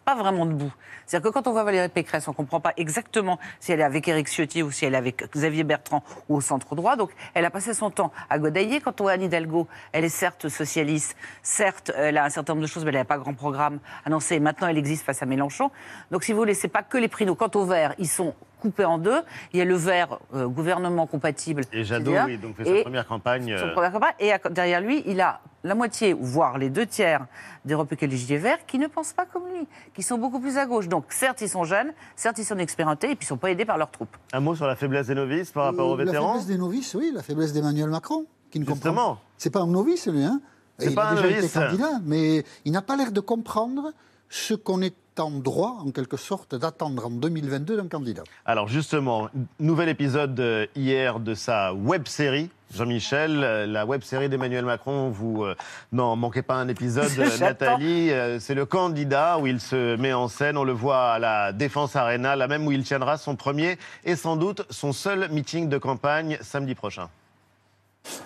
pas 0.08 0.16
vraiment 0.16 0.46
debout. 0.46 0.72
C'est-à-dire 1.06 1.30
que 1.30 1.34
quand 1.34 1.48
on 1.48 1.52
voit 1.52 1.66
Valérie 1.66 1.90
Pécresse, 1.90 2.30
on 2.30 2.32
ne 2.32 2.36
comprend 2.38 2.62
pas 2.62 2.72
exactement 2.78 3.40
si 3.60 3.74
elle 3.74 3.82
est 3.82 3.84
avec 3.84 4.08
Éric 4.08 4.30
Ciotti 4.30 4.64
ou 4.64 4.72
si 4.72 4.86
elle 4.86 4.94
est 4.94 4.98
avec 4.98 5.30
Xavier 5.34 5.66
Bertrand 5.66 6.02
ou 6.30 6.38
au 6.38 6.42
centre 6.42 6.76
droit. 6.76 6.96
Donc, 6.96 7.12
elle 7.34 7.44
a 7.44 7.50
passé 7.50 7.74
son 7.74 7.92
temps 7.92 8.14
à 8.30 8.40
godailler. 8.40 8.80
Quand 8.80 9.02
on 9.02 9.04
voit 9.04 9.12
Anne 9.12 9.24
Hidalgo, 9.24 9.68
elle 9.92 10.06
est 10.06 10.10
certes 10.10 10.48
socialiste, 10.48 11.18
certes, 11.44 11.92
elle 11.94 12.18
a 12.18 12.24
un 12.24 12.30
certain 12.30 12.54
nombre 12.54 12.62
de 12.62 12.72
choses, 12.72 12.86
mais 12.86 12.92
elle 12.92 13.00
n'a 13.00 13.04
pas 13.04 13.18
grand 13.18 13.34
programme 13.34 13.80
annoncé. 14.06 14.40
Maintenant, 14.40 14.70
elle 14.70 14.78
existe 14.78 15.06
face 15.06 15.22
à 15.22 15.26
Mélenchon. 15.26 15.72
Donc, 16.10 16.24
si 16.24 16.32
vous 16.32 16.38
voulez, 16.38 16.54
c'est 16.54 16.70
pas 16.70 16.84
que 16.84 16.98
les 16.98 17.10
prix. 17.10 17.26
Quant 17.36 17.52
au 17.56 17.66
vert, 17.66 17.94
ils 17.98 18.08
sont 18.08 18.34
coupés 18.60 18.86
en 18.86 18.98
deux. 18.98 19.22
Il 19.54 19.60
y 19.60 19.62
a 19.62 19.66
le 19.66 19.76
vert 19.76 20.20
euh, 20.34 20.48
gouvernement 20.48 21.06
compatible. 21.08 21.64
Et 21.74 21.84
Jadot, 21.84 22.14
oui, 22.26 22.38
donc 22.38 22.56
fait 22.58 22.68
et 22.70 22.78
sa 22.78 22.84
première 22.84 23.08
campagne. 23.08 23.56
son 23.58 23.66
euh, 23.68 23.74
premier 23.74 23.92
combat. 23.92 24.08
Et 24.20 24.32
à- 24.32 24.40
derrière 24.50 24.82
lui, 24.82 25.04
il 25.06 25.22
a 25.22 25.40
la 25.64 25.76
moitié, 25.76 26.14
voire 26.14 26.58
les 26.58 26.70
deux 26.70 26.86
tiers 26.86 27.26
des 27.66 27.76
républicains 27.76 28.38
verts 28.38 28.66
qui 28.66 28.80
ne 28.80 28.88
pensent 28.88 29.12
pas 29.14 29.26
comme 29.26 29.44
lui, 29.54 29.68
qui 29.94 30.02
sont 30.04 30.18
beaucoup 30.18 30.40
plus 30.40 30.58
à 30.58 30.66
gauche. 30.66 30.88
Donc, 30.88 31.06
certes, 31.10 31.42
ils 31.42 31.50
sont 31.50 31.64
jeunes, 31.66 31.92
certes, 32.16 32.38
ils 32.38 32.46
sont 32.46 32.58
expérimentés, 32.58 33.12
et 33.12 33.16
puis 33.16 33.24
ils 33.26 33.26
ne 33.26 33.30
sont 33.30 33.38
pas 33.38 33.52
aidés 33.52 33.66
par 33.66 33.78
leurs 33.78 33.92
troupes. 33.92 34.16
Un 34.32 34.40
mot 34.40 34.56
sur 34.56 34.66
la 34.68 34.76
faiblesse 34.76 35.08
des 35.08 35.16
novices 35.16 35.52
par 35.52 35.66
rapport 35.66 35.88
aux 35.90 35.96
Euh, 35.96 35.98
La 35.98 36.06
vétérans 36.06 36.34
faiblesse 36.34 36.48
des 36.48 36.58
novices, 36.58 36.94
oui, 36.96 37.12
la 37.14 37.22
faiblesse 37.24 37.52
d'Emmanuel 37.54 37.90
Macron, 37.90 38.26
qui 38.52 38.60
ne 38.60 38.66
Justement. 38.66 38.94
comprend 38.94 39.22
C'est 39.38 39.50
pas 39.50 39.60
un 39.62 39.68
novice, 39.68 40.08
lui, 40.08 40.24
hein 40.24 40.40
C'est 40.78 40.90
Il 40.92 40.96
pas 40.96 41.06
a 41.06 41.12
un 41.12 41.16
déjà 41.16 41.28
été 41.28 41.36
novice. 41.38 41.54
candidat, 41.54 41.92
mais 42.06 42.46
il 42.64 42.72
n'a 42.72 42.82
pas 42.82 42.96
l'air 42.96 43.12
de 43.12 43.20
comprendre 43.20 43.92
ce 44.30 44.54
qu'on 44.54 44.82
est 44.82 44.96
en 45.20 45.32
droit, 45.32 45.78
en 45.86 45.92
quelque 45.92 46.18
sorte, 46.18 46.56
d'attendre 46.56 47.08
en 47.08 47.10
2022 47.10 47.78
d'un 47.78 47.88
candidat. 47.88 48.24
Alors 48.46 48.68
justement, 48.68 49.30
nouvel 49.60 49.90
épisode 49.90 50.40
euh, 50.40 50.66
hier 50.76 51.20
de 51.20 51.34
sa 51.34 51.74
web-série. 51.74 52.50
Jean-Michel, 52.74 53.44
euh, 53.44 53.66
la 53.66 53.86
web-série 53.86 54.30
d'Emmanuel 54.30 54.66
Macron, 54.66 55.10
vous 55.10 55.44
euh, 55.44 55.56
n'en 55.92 56.16
manquez 56.16 56.42
pas 56.42 56.56
un 56.56 56.68
épisode. 56.68 57.10
Nathalie, 57.40 58.12
euh, 58.12 58.40
c'est 58.40 58.56
le 58.56 58.66
candidat 58.66 59.40
où 59.40 59.48
il 59.48 59.60
se 59.60 59.96
met 59.96 60.14
en 60.14 60.28
scène. 60.28 60.58
On 60.58 60.64
le 60.64 60.74
voit 60.74 61.14
à 61.14 61.20
la 61.20 61.54
Défense 61.54 61.96
Arena, 61.96 62.36
là 62.36 62.48
même 62.48 62.68
où 62.68 62.72
il 62.72 62.84
tiendra 62.84 63.18
son 63.18 63.36
premier 63.36 63.78
et 64.04 64.16
sans 64.16 64.36
doute 64.36 64.64
son 64.70 64.92
seul 64.92 65.30
meeting 65.32 65.70
de 65.70 65.78
campagne 65.78 66.38
samedi 66.42 66.76
prochain. 66.76 67.10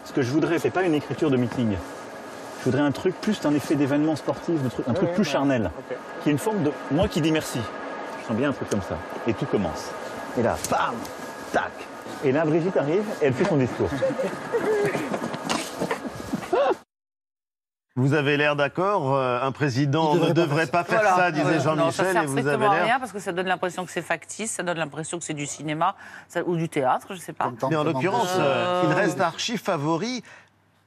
Ce 0.05 0.13
que 0.13 0.21
je 0.21 0.31
voudrais, 0.31 0.59
c'est 0.59 0.71
pas 0.71 0.83
une 0.83 0.93
écriture 0.93 1.29
de 1.29 1.37
meeting. 1.37 1.75
Je 2.61 2.65
voudrais 2.65 2.81
un 2.81 2.91
truc 2.91 3.19
plus 3.19 3.43
un 3.45 3.53
effet 3.55 3.75
d'événement 3.75 4.15
sportif, 4.15 4.61
de 4.61 4.69
truc- 4.69 4.87
un 4.87 4.93
truc 4.93 5.09
ouais, 5.09 5.15
plus 5.15 5.23
ouais, 5.25 5.29
charnel. 5.31 5.71
Qui 6.23 6.29
est 6.29 6.31
une 6.31 6.37
forme 6.37 6.61
de. 6.63 6.71
Moi 6.91 7.07
qui 7.07 7.19
dis 7.21 7.31
merci. 7.31 7.59
Je 8.21 8.27
sens 8.27 8.37
bien 8.37 8.49
un 8.49 8.53
truc 8.53 8.69
comme 8.69 8.81
ça. 8.83 8.97
Et 9.27 9.33
tout 9.33 9.45
commence. 9.47 9.89
Et 10.37 10.43
là, 10.43 10.55
bam 10.69 10.93
Tac 11.51 11.71
Et 12.23 12.31
là, 12.31 12.45
Brigitte 12.45 12.77
arrive 12.77 13.03
et 13.21 13.25
elle 13.25 13.33
fait 13.33 13.45
son 13.45 13.57
discours. 13.57 13.89
Vous 17.97 18.13
avez 18.13 18.37
l'air 18.37 18.55
d'accord 18.55 19.15
euh, 19.17 19.41
Un 19.41 19.51
président 19.51 20.13
Il 20.13 20.21
ne 20.21 20.27
devrait 20.29 20.33
devrait 20.33 20.67
pas 20.67 20.83
faire 20.85 21.01
Voilà, 21.01 21.15
ça, 21.17 21.31
disait 21.31 21.43
voilà. 21.57 21.75
Non, 21.75 21.91
ça 21.91 22.03
Jean-Michel, 22.05 22.13
sert 22.13 22.23
et 22.23 22.25
vous 22.25 22.31
avez 22.37 22.41
strictement 22.47 22.71
à 22.71 22.83
rien 22.83 22.99
parce 22.99 23.11
que 23.11 23.19
ça 23.19 23.31
donne 23.33 23.47
l'impression 23.47 23.85
que 23.85 23.91
c'est 23.91 24.01
factice, 24.01 24.51
ça 24.51 24.63
donne 24.63 24.77
l'impression 24.77 25.17
que 25.19 25.25
c'est 25.25 25.33
du 25.33 25.45
cinéma 25.45 25.95
ça- 26.29 26.41
ou 26.45 26.55
du 26.55 26.69
théâtre, 26.69 27.07
je 27.09 27.19
sais 27.19 27.33
pas. 27.33 27.51
Mais 27.69 27.75
en 27.75 27.83
l'occurrence, 27.83 28.33
euh, 28.39 28.83
il 28.85 28.91
Euh, 28.91 28.95
reste 28.95 29.19
archi 29.19 29.57
favori. 29.57 30.23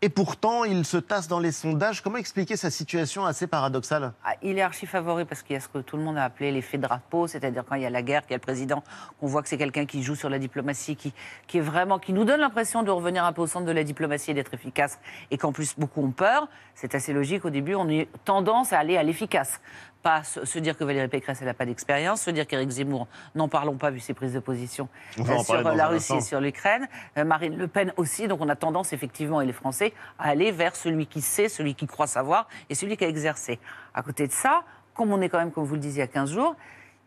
Et 0.04 0.10
pourtant, 0.10 0.64
il 0.64 0.84
se 0.84 0.98
tasse 0.98 1.28
dans 1.28 1.38
les 1.40 1.50
sondages. 1.50 2.02
Comment 2.02 2.18
expliquer 2.18 2.58
sa 2.58 2.70
situation 2.70 3.24
assez 3.24 3.46
paradoxale? 3.46 4.12
Ah, 4.22 4.34
Il 4.42 4.58
est 4.58 4.60
archi 4.60 4.84
favori 4.84 5.24
parce 5.24 5.42
qu'il 5.42 5.54
y 5.54 5.56
a 5.56 5.60
ce 5.60 5.68
que 5.68 5.78
tout 5.78 5.96
le 5.96 6.02
monde 6.02 6.18
a 6.18 6.24
appelé 6.24 6.52
l'effet 6.52 6.76
drapeau, 6.76 7.26
c'est-à-dire 7.26 7.64
quand 7.66 7.76
il 7.76 7.84
y 7.84 7.86
a 7.86 7.90
la 7.90 8.02
guerre, 8.02 8.20
qu'il 8.20 8.32
y 8.32 8.34
a 8.34 8.36
le 8.36 8.42
président, 8.42 8.84
qu'on 9.18 9.28
voit 9.28 9.42
que 9.42 9.48
c'est 9.48 9.56
quelqu'un 9.56 9.86
qui 9.86 10.02
joue 10.02 10.14
sur 10.14 10.28
la 10.28 10.38
diplomatie, 10.38 10.94
qui, 10.94 11.14
est 11.54 11.60
vraiment, 11.62 11.98
qui 11.98 12.12
nous 12.12 12.26
donne 12.26 12.40
l'impression 12.40 12.82
de 12.82 12.90
revenir 12.90 13.24
un 13.24 13.32
peu 13.32 13.40
au 13.40 13.46
centre 13.46 13.64
de 13.64 13.72
la 13.72 13.82
diplomatie 13.82 14.32
et 14.32 14.34
d'être 14.34 14.52
efficace, 14.52 14.98
et 15.30 15.38
qu'en 15.38 15.52
plus 15.52 15.74
beaucoup 15.78 16.02
ont 16.02 16.10
peur. 16.10 16.48
C'est 16.74 16.94
assez 16.94 17.14
logique. 17.14 17.46
Au 17.46 17.50
début, 17.50 17.74
on 17.74 17.88
a 17.88 18.04
tendance 18.26 18.74
à 18.74 18.80
aller 18.80 18.98
à 18.98 19.02
l'efficace. 19.02 19.58
Pas 20.04 20.22
se, 20.22 20.58
dire 20.58 20.76
que 20.76 20.84
Valérie 20.84 21.08
Pécresse, 21.08 21.38
elle 21.40 21.46
n'a 21.46 21.54
pas 21.54 21.64
d'expérience, 21.64 22.20
se 22.20 22.30
dire 22.30 22.46
qu'Éric 22.46 22.68
Zemmour, 22.68 23.08
n'en 23.34 23.48
parlons 23.48 23.78
pas 23.78 23.90
vu 23.90 24.00
ses 24.00 24.12
prises 24.12 24.34
de 24.34 24.38
position 24.38 24.88
en 25.18 25.42
sur 25.42 25.62
la 25.62 25.86
Russie 25.88 26.16
et 26.16 26.20
sur 26.20 26.40
l'Ukraine, 26.40 26.86
euh, 27.16 27.24
Marine 27.24 27.56
Le 27.56 27.68
Pen 27.68 27.90
aussi. 27.96 28.28
Donc 28.28 28.42
on 28.42 28.50
a 28.50 28.54
tendance 28.54 28.92
effectivement, 28.92 29.40
et 29.40 29.46
les 29.46 29.54
Français, 29.54 29.94
à 30.18 30.28
aller 30.28 30.52
vers 30.52 30.76
celui 30.76 31.06
qui 31.06 31.22
sait, 31.22 31.48
celui 31.48 31.74
qui 31.74 31.86
croit 31.86 32.06
savoir 32.06 32.48
et 32.68 32.74
celui 32.74 32.98
qui 32.98 33.04
a 33.04 33.08
exercé. 33.08 33.58
À 33.94 34.02
côté 34.02 34.26
de 34.26 34.32
ça, 34.32 34.64
comme 34.92 35.10
on 35.10 35.22
est 35.22 35.30
quand 35.30 35.38
même, 35.38 35.50
comme 35.50 35.64
vous 35.64 35.74
le 35.74 35.80
disiez, 35.80 36.02
il 36.02 36.06
y 36.06 36.10
a 36.10 36.12
15 36.12 36.32
jours, 36.32 36.54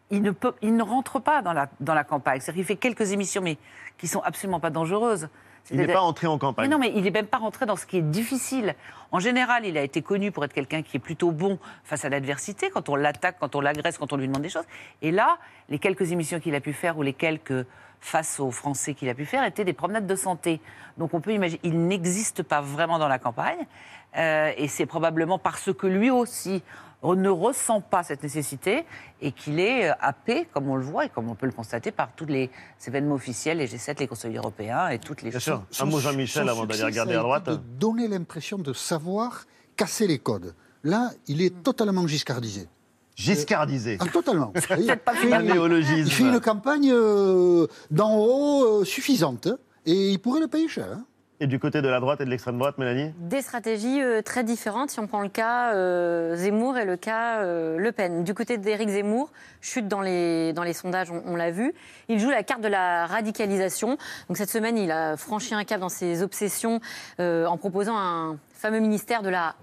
il 0.10 0.24
ne, 0.24 0.32
peut, 0.32 0.54
il 0.64 0.76
ne 0.76 0.82
rentre 0.82 1.20
pas 1.20 1.44
dans 1.44 1.54
la, 1.54 1.70
dans 1.80 1.94
la 1.94 2.04
campagne. 2.04 2.42
C'est-à-dire 2.42 2.66
qu'il 2.66 2.66
fait 2.66 2.82
quelques 2.82 3.12
émissions, 3.12 3.44
mais 3.44 3.58
qui 4.00 4.08
sont 4.08 4.22
absolument 4.22 4.60
pas 4.60 4.72
dangereuses. 4.72 5.30
Il 5.72 5.78
n'est 5.78 5.88
pas 5.88 6.02
entré 6.02 6.28
en 6.28 6.38
campagne. 6.38 6.68
mais 6.68 6.74
non, 6.74 6.80
mais 6.80 6.92
il 6.96 7.04
n'est 7.04 7.12
même 7.12 7.28
pas 7.28 7.38
rentré 7.38 7.66
dans 7.66 7.76
ce 7.76 7.86
qui 7.86 7.98
est 7.98 8.02
difficile. 8.02 8.76
En 9.12 9.20
général, 9.20 9.66
il 9.66 9.78
a 9.78 9.82
été 9.82 10.02
connu 10.02 10.32
pour 10.32 10.44
être 10.46 10.54
quelqu'un 10.54 10.82
qui 10.82 10.98
est 10.98 11.00
plutôt 11.00 11.32
bon 11.32 11.60
face 11.84 12.06
à 12.06 12.10
l'adversité, 12.10 12.70
quand 12.70 12.90
on 12.90 12.96
l'attaque, 12.96 13.38
quand 13.40 13.56
on 13.56 13.62
l'agresse, 13.62 13.98
quand 13.98 14.14
on 14.14 14.18
lui 14.18 14.28
demande 14.28 14.42
des 14.42 14.50
choses. 14.50 14.66
Et 15.02 15.12
là, 15.12 15.38
les 15.70 15.80
quelques 15.80 16.12
émissions 16.12 16.40
qu'il 16.40 16.56
a 16.56 16.62
pu 16.62 16.74
faire 16.74 16.98
ou 16.98 17.02
les 17.02 17.14
quelques 17.14 17.66
face 18.00 18.40
aux 18.40 18.52
Français 18.52 18.94
qu'il 18.94 19.10
a 19.10 19.14
pu 19.14 19.26
faire 19.26 19.44
étaient 19.44 19.66
des 19.66 19.74
promenades 19.74 20.08
de 20.08 20.16
santé. 20.16 20.62
Donc 20.98 21.14
on 21.14 21.22
peut 21.22 21.34
imaginer, 21.34 21.60
il 21.64 21.88
n'existe 21.88 22.44
pas 22.44 22.62
vraiment 22.62 23.00
dans 23.00 23.08
la 23.08 23.20
campagne. 23.20 23.66
Euh, 24.18 24.52
et 24.58 24.68
c'est 24.68 24.86
probablement 24.86 25.38
parce 25.38 25.74
que 25.74 25.88
lui 25.88 26.10
aussi 26.10 26.64
ne 27.04 27.30
ressent 27.30 27.80
pas 27.82 28.04
cette 28.04 28.24
nécessité 28.24 28.86
et 29.22 29.32
qu'il 29.32 29.60
est 29.60 29.90
euh, 29.90 29.94
happé, 30.00 30.48
comme 30.54 30.68
on 30.70 30.76
le 30.76 30.84
voit 30.84 31.06
et 31.06 31.10
comme 31.10 31.30
on 31.30 31.36
peut 31.36 31.46
le 31.46 31.52
constater, 31.52 31.92
par 31.92 32.10
tous 32.16 32.26
les 32.26 32.50
événements 32.88 33.16
officiels, 33.16 33.60
les 33.60 33.68
G7, 33.68 34.00
les 34.00 34.08
conseils 34.08 34.36
européens 34.36 34.88
et 34.90 35.00
toutes 35.00 35.22
les 35.22 35.30
Bien 35.30 35.40
choses. 35.40 35.62
sûr. 35.72 35.84
Un 35.84 35.90
mot, 35.90 36.00
Jean-Michel, 36.00 36.50
avant 36.50 36.66
d'aller 36.66 36.84
regarder 36.84 37.14
à 37.16 37.20
droite. 37.22 37.50
De 37.50 37.56
donner 37.56 38.08
l'impression 38.08 38.58
de 38.58 38.74
savoir 38.74 39.46
casser 39.76 40.08
les 40.08 40.20
codes. 40.20 40.56
Là, 40.84 41.12
il 41.28 41.42
est 41.42 41.64
totalement 41.64 42.08
giscardisé. 42.08 42.68
Giscardisé. 43.16 43.98
Ah, 44.00 44.06
totalement. 44.08 44.48
peut-être 44.54 45.04
pas 45.04 45.14
Il 45.14 45.20
fait 45.30 45.34
Un 45.34 45.42
une- 45.42 45.48
néologisme. 45.52 45.96
Il 46.08 46.12
fait 46.12 46.24
une 46.24 46.40
campagne 46.40 46.92
euh, 46.92 47.68
d'en 47.92 48.16
haut 48.18 48.82
euh, 48.82 48.86
suffisante. 48.86 49.48
hein, 49.48 49.58
Et 49.86 50.12
il 50.12 50.20
pourrait 50.20 50.40
le 50.40 50.48
payer 50.48 50.68
cher. 50.68 50.88
hein. 50.92 51.04
Et 51.40 51.46
du 51.46 51.60
côté 51.60 51.84
de 51.84 51.88
la 51.88 52.00
droite 52.00 52.20
et 52.20 52.26
de 52.26 52.32
l'extrême 52.32 52.58
droite, 52.58 52.80
Mélanie 52.80 53.14
Des 53.20 53.44
stratégies 53.44 54.02
euh, 54.02 54.24
très 54.24 54.44
différentes 54.44 54.90
si 54.90 55.00
on 55.00 55.06
prend 55.06 55.22
le 55.22 55.30
cas 55.30 55.72
euh, 55.76 56.36
Zemmour 56.36 56.80
et 56.80 56.86
le 56.86 56.98
cas 56.98 57.42
euh, 57.42 57.78
Le 57.78 57.92
Pen. 57.92 58.24
Du 58.24 58.34
côté 58.34 58.58
d'Éric 58.58 58.90
Zemmour, 58.90 59.32
chute 59.62 59.88
dans 59.88 60.02
les, 60.02 60.52
dans 60.54 60.64
les 60.64 60.74
sondages, 60.74 61.12
on, 61.12 61.36
l'a 61.36 61.52
vu. 61.52 61.76
Il 62.10 62.18
joue 62.18 62.32
la 62.32 62.42
carte 62.42 62.62
de 62.62 62.68
la 62.68 63.06
radicalisation. 63.06 63.98
Donc 64.30 64.38
cette 64.38 64.50
semaine, 64.50 64.80
il 64.80 64.90
a 64.90 65.16
franchi 65.16 65.54
un 65.54 65.64
cap 65.64 65.80
dans 65.80 65.90
ses 65.90 66.24
obsessions 66.24 66.80
en 67.20 67.58
proposant 67.58 67.98
un 67.98 68.38
fameux 68.52 68.80
ministère 68.80 69.22
de 69.22 69.30
la 69.30 69.56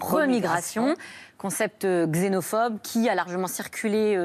remigration. 0.00 0.94
Concept 1.38 1.84
xénophobe 1.84 2.78
qui 2.82 3.08
a 3.08 3.14
largement 3.14 3.48
circulé 3.48 4.16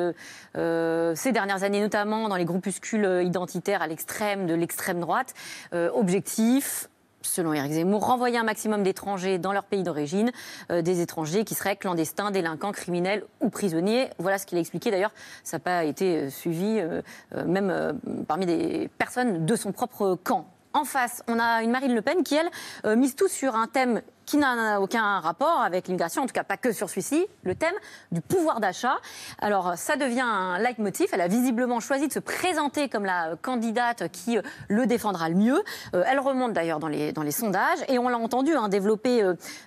ces 0.53 1.31
dernières 1.31 1.63
années, 1.63 1.81
notamment 1.81 2.29
dans 2.29 2.35
les 2.35 2.45
groupuscules 2.45 3.23
identitaires 3.23 3.81
à 3.81 3.87
l'extrême 3.87 4.45
de 4.45 4.53
l'extrême 4.53 4.99
droite. 4.99 5.33
Objectif, 5.73 6.89
selon 7.21 7.53
Éric 7.53 7.73
Zemmour, 7.73 8.05
renvoyer 8.05 8.37
un 8.37 8.43
maximum 8.43 8.83
d'étrangers 8.83 9.37
dans 9.37 9.53
leur 9.53 9.63
pays 9.63 9.83
d'origine, 9.83 10.31
euh, 10.71 10.81
des 10.81 11.01
étrangers 11.01 11.43
qui 11.43 11.55
seraient 11.55 11.75
clandestins, 11.75 12.31
délinquants, 12.31 12.71
criminels 12.71 13.23
ou 13.39 13.49
prisonniers. 13.49 14.09
Voilà 14.19 14.37
ce 14.37 14.45
qu'il 14.45 14.57
a 14.57 14.61
expliqué. 14.61 14.91
D'ailleurs, 14.91 15.13
ça 15.43 15.57
n'a 15.57 15.61
pas 15.61 15.83
été 15.83 16.17
euh, 16.17 16.29
suivi, 16.29 16.79
euh, 16.79 17.01
même 17.45 17.99
parmi 18.27 18.45
des 18.45 18.89
personnes 18.97 19.45
de 19.45 19.55
son 19.55 19.71
propre 19.71 20.17
camp. 20.23 20.47
En 20.73 20.85
face, 20.85 21.21
on 21.27 21.37
a 21.37 21.63
une 21.63 21.71
Marine 21.71 21.93
Le 21.93 22.01
Pen 22.01 22.23
qui, 22.23 22.35
elle, 22.35 22.97
mise 22.97 23.15
tout 23.15 23.27
sur 23.27 23.55
un 23.55 23.67
thème 23.67 24.01
qui 24.31 24.37
n'a 24.37 24.79
aucun 24.79 25.19
rapport 25.19 25.59
avec 25.59 25.87
l'immigration, 25.87 26.23
en 26.23 26.25
tout 26.25 26.31
cas 26.31 26.45
pas 26.45 26.55
que 26.55 26.71
sur 26.71 26.89
celui-ci, 26.89 27.27
le 27.43 27.53
thème 27.53 27.73
du 28.13 28.21
pouvoir 28.21 28.61
d'achat. 28.61 28.95
Alors 29.39 29.73
ça 29.75 29.97
devient 29.97 30.21
un 30.21 30.57
leitmotiv. 30.57 31.07
Elle 31.11 31.19
a 31.19 31.27
visiblement 31.27 31.81
choisi 31.81 32.07
de 32.07 32.13
se 32.13 32.19
présenter 32.19 32.87
comme 32.87 33.03
la 33.03 33.35
candidate 33.41 34.09
qui 34.09 34.37
euh, 34.37 34.41
le 34.69 34.85
défendra 34.85 35.27
le 35.27 35.35
mieux. 35.35 35.61
Euh, 35.95 36.05
elle 36.07 36.19
remonte 36.21 36.53
d'ailleurs 36.53 36.79
dans 36.79 36.87
les, 36.87 37.11
dans 37.11 37.23
les 37.23 37.31
sondages 37.31 37.79
et 37.89 37.99
on 37.99 38.07
l'a 38.07 38.17
entendu 38.17 38.55
hein, 38.55 38.69
développer 38.69 39.21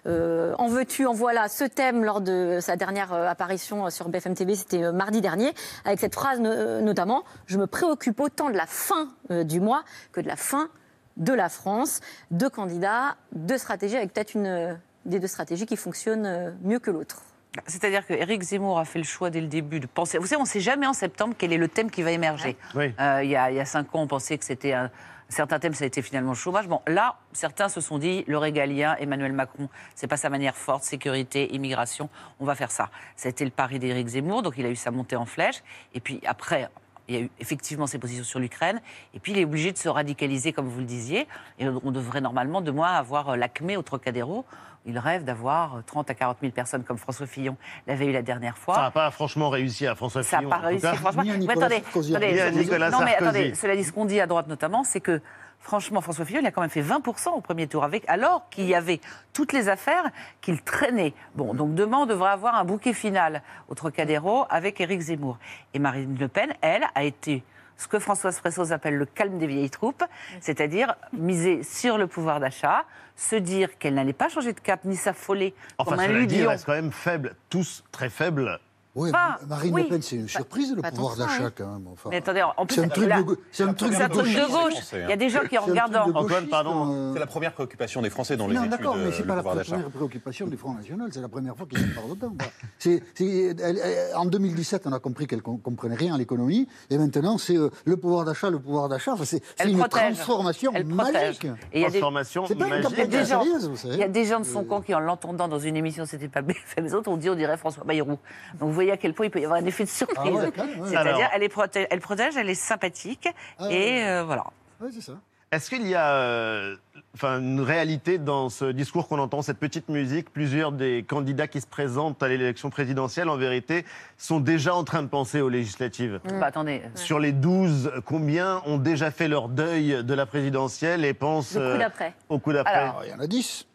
euh, 0.07 0.55
en 0.57 0.69
veux-tu, 0.69 1.05
en 1.05 1.13
voilà 1.13 1.49
ce 1.51 1.65
thème 1.65 2.03
lors 2.03 2.23
de 2.23 2.57
sa 2.63 2.77
dernière 2.77 3.13
apparition 3.13 3.91
sur 3.91 4.09
BFM 4.09 4.35
TV, 4.35 4.55
c'était 4.55 4.93
mardi 4.93 5.21
dernier, 5.21 5.53
avec 5.85 6.01
cette 6.01 6.15
phrase 6.15 6.41
no- 6.41 6.81
notamment 6.81 7.25
Je 7.45 7.59
me 7.59 7.67
préoccupe 7.67 8.19
autant 8.19 8.49
de 8.49 8.57
la 8.57 8.67
fin 8.67 9.09
du 9.29 9.61
mois 9.61 9.85
que 10.13 10.23
de 10.23 10.27
la 10.29 10.37
fin 10.37 10.71
de 11.17 11.33
la 11.33 11.49
France, 11.49 12.01
deux 12.31 12.51
candidats, 12.51 13.17
deux 13.33 13.59
stratégies, 13.59 13.97
avec 13.97 14.13
peut-être 14.13 14.35
une 14.35 14.47
euh, 14.47 14.75
des 15.05 15.21
deux 15.21 15.27
stratégies 15.27 15.67
qui 15.67 15.77
fonctionne 15.77 16.27
euh, 16.27 16.51
mieux 16.63 16.79
que 16.79 16.91
l'autre. 16.91 17.23
C'est-à-dire 17.67 18.05
que 18.05 18.15
Éric 18.15 18.43
Zemmour 18.43 18.81
a 18.81 18.85
fait 18.85 18.99
le 18.99 19.05
choix 19.05 19.31
dès 19.31 19.41
le 19.41 19.47
début 19.47 19.79
de 19.79 19.87
penser. 19.87 20.19
Vous 20.19 20.27
savez, 20.27 20.41
on 20.41 20.45
ne 20.45 20.49
sait 20.49 20.61
jamais 20.61 20.87
en 20.87 20.93
septembre 20.93 21.35
quel 21.39 21.53
est 21.53 21.59
le 21.59 21.69
thème 21.69 21.91
qui 21.91 22.03
va 22.03 22.11
émerger. 22.11 22.57
Oui. 22.75 22.93
Euh, 22.99 23.21
il, 23.23 23.31
y 23.31 23.37
a, 23.37 23.51
il 23.51 23.57
y 23.57 23.61
a 23.61 23.65
cinq 23.65 23.95
ans, 23.95 24.03
on 24.03 24.07
pensait 24.07 24.39
que 24.39 24.45
c'était 24.45 24.73
un. 24.73 24.91
Certains 25.31 25.59
thèmes, 25.59 25.73
ça 25.73 25.85
a 25.85 25.87
été 25.87 26.03
finalement 26.03 26.33
le 26.33 26.37
chômage. 26.37 26.69
Bon, 26.69 26.83
là, 26.87 27.17
certains 27.33 27.69
se 27.71 27.81
sont 27.81 27.99
dit 27.99 28.25
le 28.29 28.37
régalien, 28.37 28.95
Emmanuel 29.01 29.33
Macron, 29.33 29.69
c'est 29.95 30.07
pas 30.07 30.19
sa 30.19 30.29
manière 30.29 30.55
forte, 30.55 30.85
sécurité, 30.85 31.53
immigration, 31.55 32.11
on 32.41 32.45
va 32.45 32.55
faire 32.55 32.71
ça. 32.71 32.91
C'était 33.17 33.45
le 33.45 33.51
pari 33.51 33.79
d'Éric 33.79 34.07
Zemmour, 34.09 34.43
donc 34.43 34.55
il 34.59 34.67
a 34.67 34.69
eu 34.69 34.77
sa 34.77 34.91
montée 34.91 35.17
en 35.17 35.25
flèche. 35.25 35.63
Et 35.95 36.01
puis 36.01 36.21
après, 36.27 36.69
il 37.09 37.15
y 37.15 37.19
a 37.19 37.21
eu 37.23 37.31
effectivement 37.41 37.87
ses 37.87 37.99
positions 37.99 38.25
sur 38.25 38.39
l'Ukraine. 38.39 38.81
Et 39.15 39.19
puis 39.21 39.33
il 39.33 39.39
est 39.39 39.45
obligé 39.45 39.73
de 39.73 39.79
se 39.79 39.89
radicaliser, 39.89 40.53
comme 40.53 40.69
vous 40.69 40.81
le 40.81 40.87
disiez. 40.87 41.27
Et 41.59 41.69
on 41.69 41.91
devrait 41.91 42.21
normalement, 42.21 42.61
de 42.61 42.71
moi, 42.71 42.89
avoir 42.89 43.31
euh, 43.31 43.37
l'ACME 43.37 43.77
au 43.77 43.83
Trocadéro. 43.83 44.45
Il 44.87 44.99
rêve 44.99 45.25
d'avoir 45.25 45.83
30 45.87 46.11
à 46.11 46.15
40 46.15 46.39
000 46.43 46.53
personnes 46.53 46.85
comme 46.85 46.99
François 46.99 47.27
Fillon 47.27 47.57
l'avait 47.87 48.05
eu 48.07 48.13
la 48.13 48.21
dernière 48.21 48.59
fois. 48.59 48.75
Ça 48.75 48.81
n'a 48.83 48.91
pas 48.91 49.11
franchement 49.11 49.49
réussi 49.49 49.87
à 49.87 49.95
François 49.95 50.23
Ça 50.23 50.37
n'a 50.37 50.41
Fillon. 50.41 50.51
pas 50.51 50.59
réussi, 50.59 50.87
franchement. 50.97 51.23
Ni 51.23 51.31
à 51.31 51.33
Mais 51.35 51.39
Nicolas 51.39 51.67
attendez, 51.67 51.83
Sarkozy. 51.83 52.17
attendez, 52.17 52.33
Ni 52.35 52.41
à 52.41 52.53
je- 52.53 52.59
Nicolas 52.59 52.91
non, 52.91 52.99
mais 53.03 53.15
attendez, 53.17 53.55
cela 53.55 53.77
dit, 53.77 53.85
ce 53.85 53.93
qu'on 53.93 54.05
dit 54.05 54.21
à 54.21 54.27
droite 54.27 54.47
notamment, 54.47 54.85
c'est 54.85 55.01
que 55.01 55.23
franchement, 55.65 56.03
François 56.03 56.25
Fillon, 56.27 56.41
il 56.41 56.47
a 56.47 56.53
quand 56.53 56.61
même 56.61 56.71
fait 56.71 56.83
20% 56.83 57.31
au 57.31 57.41
premier 57.41 57.67
tour, 57.67 57.85
avec, 57.85 58.05
alors 58.07 58.49
qu'il 58.51 58.67
y 58.67 58.75
avait 58.75 59.01
toutes 59.33 59.53
les 59.53 59.69
affaires 59.69 60.11
qu'il 60.43 60.63
traînait. 60.63 61.15
Bon, 61.35 61.55
donc 61.55 61.75
demain, 61.75 61.99
on 61.99 62.07
devrait 62.07 62.31
avoir 62.31 62.55
un 62.55 62.65
bouquet 62.65 62.93
final 62.93 63.43
au 63.69 63.75
Trocadéro 63.75 64.45
avec 64.51 64.81
Éric 64.81 65.01
Zemmour. 65.01 65.39
Et 65.73 65.79
Marine 65.79 66.17
Le 66.21 66.29
Pen, 66.29 66.53
elle, 66.61 66.85
a 66.95 67.03
été 67.03 67.43
ce 67.77 67.89
que 67.89 67.99
Françoise 67.99 68.37
Fressos 68.39 68.73
appelle 68.73 68.97
le 68.97 69.07
calme 69.07 69.39
des 69.39 69.47
vieilles 69.47 69.71
troupes, 69.71 70.05
c'est-à-dire 70.41 70.95
miser 71.13 71.63
sur 71.65 71.99
le 71.99 72.07
pouvoir 72.07 72.39
d'achat, 72.39 72.85
se 73.17 73.35
dire 73.35 73.79
qu'elle 73.79 73.95
n'allait 73.95 74.13
pas 74.13 74.29
changer 74.29 74.53
de 74.53 74.61
cap 74.61 74.85
ni 74.85 74.97
s'affoler 74.97 75.55
Enfin, 75.79 75.93
comme 75.93 76.01
un 76.01 76.07
cela 76.07 76.27
dit, 76.27 76.37
il 76.37 76.43
lion. 76.43 76.51
reste 76.51 76.67
quand 76.67 76.73
même 76.73 76.93
faible, 76.93 77.35
tous 77.49 77.83
très 77.91 78.11
faibles. 78.11 78.61
Oui, 78.97 79.11
Marine 79.49 79.75
oui. 79.75 79.83
Le 79.83 79.89
Pen, 79.89 80.03
c'est 80.03 80.15
une 80.17 80.23
Pas- 80.23 80.29
surprise, 80.29 80.73
le 80.77 80.81
pas 80.81 80.93
pouvoir 80.93 81.17
d'achat, 81.17 81.47
hein. 81.47 81.53
quand 81.57 81.67
même. 81.67 81.89
Enfin, 81.93 82.11
Mais 82.11 82.19
attendez, 82.19 82.43
en 82.57 82.65
plus, 82.65 82.77
c'est 82.77 82.85
un 82.85 82.89
truc 82.89 83.09
de, 83.13 83.23
go- 83.23 83.37
c'est 83.51 83.63
un 83.65 83.75
truc 83.75 83.93
c'est 83.93 84.03
un 84.03 84.09
truc 84.09 84.27
de 84.27 84.33
gauchiste. 84.35 84.51
gauche. 84.93 85.01
Il 85.03 85.09
y 85.09 85.13
a 85.13 85.17
des 85.17 85.29
gens 85.31 85.41
qui, 85.49 85.59
en 85.59 85.63
regardant- 85.63 86.09
Antoine, 86.15 86.47
pardon. 86.47 86.93
euh, 86.93 87.13
C'est 87.15 87.19
la 87.19 87.27
première 87.27 87.53
préoccupation 87.55 88.03
des 88.03 88.11
Français 88.11 88.37
dans 88.37 88.47
les 88.47 88.55
non, 88.55 88.61
études 88.63 88.71
d'accord, 88.71 88.95
mais 88.97 89.07
euh, 89.07 89.11
c'est 89.13 89.23
le 89.23 89.27
pas 89.27 89.35
la 89.37 89.43
première 89.43 89.91
préoccupation 89.91 90.47
du 90.47 90.57
Front 90.57 90.75
National. 90.75 91.09
C'est 91.13 91.21
la 91.21 91.29
première 91.29 91.57
fois 91.57 91.67
qu'ils 91.67 91.81
en 91.81 91.95
parlent 91.95 92.11
autant. 92.13 92.33
C'est- 92.79 93.03
c'est- 93.15 93.57
elle- 93.61 93.79
elle- 93.83 94.15
en 94.17 94.27
2017, 94.27 94.87
on 94.87 94.93
a 94.93 95.01
compris 95.01 95.27
qu'elle 95.27 95.39
ne 95.41 95.57
comprenait 95.57 95.97
rien 95.97 96.15
à 96.15 96.19
l'économie. 96.19 96.69
Et 96.91 96.97
maintenant, 96.97 97.37
c'est 97.37 97.57
euh, 97.57 97.71
le 97.87 97.97
pouvoir 97.97 98.25
d'achat, 98.25 98.49
le 98.51 98.61
pouvoir 98.61 98.89
d'achat. 98.89 99.15
Enfin, 99.15 99.25
c'est 99.25 99.43
une 99.65 99.77
protège. 99.79 100.15
transformation 100.19 100.71
Elle 100.73 100.87
protège. 100.87 101.15
magique. 101.15 101.45
Et 101.73 101.81
il 101.81 101.83
y 101.83 101.85
a 101.85 101.91
des- 101.91 101.99
Transformation 101.99 102.45
C'est 102.47 102.55
pas 102.55 102.67
une 102.67 102.71
magique. 102.71 102.91
Il 102.93 102.99
y 102.99 103.03
a 103.03 103.07
des 103.07 103.19
gens, 103.25 103.43
sérieuse, 103.43 103.69
vous 103.69 103.77
savez. 103.77 103.95
il 103.95 104.01
y 104.01 104.05
a 104.05 104.09
des 104.09 104.25
gens 104.25 104.39
de 104.39 104.45
son 104.45 104.63
camp 104.63 104.81
qui, 104.83 104.95
en 104.95 105.01
l'entendant 105.01 105.49
dans 105.49 105.59
une 105.59 105.77
émission, 105.77 106.05
c'était 106.07 106.29
pas 106.29 106.43
BFM, 106.43 106.85
les 106.85 106.95
autres 106.95 107.11
ont 107.11 107.17
dit 107.17 107.29
on 107.29 107.35
dirait 107.35 107.57
François 107.57 107.83
Bayrou. 107.85 108.19
Donc 108.61 108.71
vous 108.71 108.84
voyez 108.85 108.93
à 108.93 108.97
quel 108.97 109.15
point 109.15 109.27
il 109.27 109.31
peut 109.31 109.41
y 109.41 109.45
avoir 109.45 109.61
un 109.61 109.67
effet 109.67 109.85
de 109.85 109.89
surprise. 109.89 110.19
Ah 110.19 110.31
ouais, 110.31 110.47
ouais. 110.81 110.89
C'est-à-dire, 110.89 111.29
elle, 111.33 111.43
est 111.43 111.49
protège, 111.49 111.87
elle 111.91 112.01
protège, 112.01 112.37
elle 112.37 112.51
est 112.51 112.55
sympathique, 112.55 113.29
Ah 113.59 113.71
et 113.71 113.75
ouais. 113.75 114.09
euh, 114.09 114.25
voilà. 114.25 114.45
Oui, 114.81 114.91
c'est 114.95 115.01
ça. 115.01 115.13
Est-ce 115.53 115.71
qu'il 115.71 115.87
y 115.87 115.95
a 115.95 116.15
euh, 116.17 116.75
enfin, 117.15 117.39
une 117.39 117.61
réalité 117.61 118.19
dans 118.19 118.49
ce 118.49 118.65
discours 118.65 119.07
qu'on 119.07 119.21
entend, 119.21 119.41
cette 119.41 119.61
petite 119.61 119.89
musique? 119.89 120.33
Plusieurs 120.33 120.73
des 120.73 121.05
candidats 121.07 121.47
qui 121.47 121.61
se 121.61 121.67
présentent 121.69 122.21
à 122.25 122.29
l'élection 122.29 122.71
présidentielle, 122.71 123.29
en 123.29 123.37
vérité, 123.37 123.85
sont 124.19 124.41
déjà 124.41 124.75
en 124.75 124.83
train 124.83 125.03
de 125.03 125.07
penser 125.07 125.41
aux 125.41 125.49
législatives. 125.49 126.19
Bah, 126.41 126.47
attendez. 126.47 126.83
Sur 126.97 127.21
les 127.21 127.31
12, 127.31 127.93
combien 128.05 128.63
ont 128.67 128.79
déjà 128.79 129.13
fait 129.13 129.29
leur 129.29 129.49
deuil 129.49 130.03
de 130.03 130.15
la 130.15 130.27
présidentielle 130.27 131.05
et 131.05 131.15
pensent 131.15 131.55
euh, 131.57 131.79
d'après. 131.79 132.15
au 132.29 132.41
coup 132.41 132.53
d'après? 132.53 132.91
Il 133.05 133.11
y 133.11 133.15
en 133.15 133.21
a 133.21 133.27
10. 133.29 133.67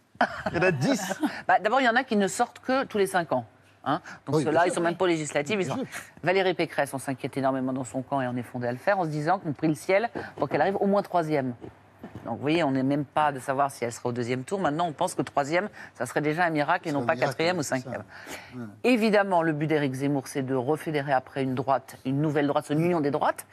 Il 0.51 0.57
y 0.57 0.59
en 0.59 0.63
a 0.63 0.71
10 0.71 1.13
Bah, 1.47 1.59
D'abord, 1.63 1.79
il 1.79 1.85
y 1.85 1.89
en 1.89 1.95
a 1.95 2.03
qui 2.03 2.17
ne 2.17 2.27
sortent 2.27 2.59
que 2.59 2.83
tous 2.83 2.97
les 2.97 3.07
5 3.07 3.31
ans. 3.31 3.45
Hein. 3.83 4.01
Donc 4.25 4.35
Oui, 4.35 4.43
ceux-là, 4.43 4.67
ils 4.67 4.71
sont 4.71 4.81
même 4.81 4.95
pas 4.95 5.07
législatifs. 5.07 5.57
Ils 5.59 5.65
sont... 5.65 5.83
Valérie 6.23 6.53
Pécresse, 6.53 6.93
on 6.93 6.99
s'inquiète 6.99 7.37
énormément 7.37 7.73
dans 7.73 7.83
son 7.83 8.01
camp 8.01 8.21
et 8.21 8.27
on 8.27 8.35
est 8.35 8.43
fondé 8.43 8.67
à 8.67 8.71
le 8.71 8.77
faire 8.77 8.99
en 8.99 9.05
se 9.05 9.09
disant 9.09 9.39
qu'on 9.39 9.53
prie 9.53 9.67
le 9.67 9.75
ciel 9.75 10.09
pour 10.37 10.49
qu'elle 10.49 10.61
arrive 10.61 10.77
au 10.79 10.87
moins 10.87 11.01
troisième. 11.01 11.53
Donc 12.25 12.35
vous 12.35 12.41
voyez, 12.41 12.63
on 12.63 12.71
n'est 12.71 12.83
même 12.83 13.05
pas 13.05 13.31
de 13.31 13.39
savoir 13.39 13.71
si 13.71 13.83
elle 13.83 13.91
sera 13.91 14.09
au 14.09 14.11
deuxième 14.11 14.43
tour. 14.43 14.59
Maintenant, 14.59 14.87
on 14.87 14.93
pense 14.93 15.15
que 15.15 15.21
troisième, 15.21 15.69
ça 15.95 16.05
serait 16.05 16.21
déjà 16.21 16.45
un 16.45 16.49
miracle 16.49 16.87
et 16.87 16.91
non 16.91 17.05
pas 17.05 17.15
miracle, 17.15 17.31
quatrième 17.31 17.57
ou 17.57 17.63
cinquième. 17.63 18.03
Évidemment, 18.83 19.41
le 19.41 19.53
but 19.53 19.67
d'Éric 19.67 19.93
Zemmour, 19.93 20.27
c'est 20.27 20.43
de 20.43 20.55
refédérer 20.55 21.11
après 21.11 21.43
une 21.43 21.55
droite, 21.55 21.97
une 22.05 22.21
nouvelle 22.21 22.47
droite, 22.47 22.69
une 22.69 22.81
union 22.81 23.01
des 23.01 23.11
droites. 23.11 23.45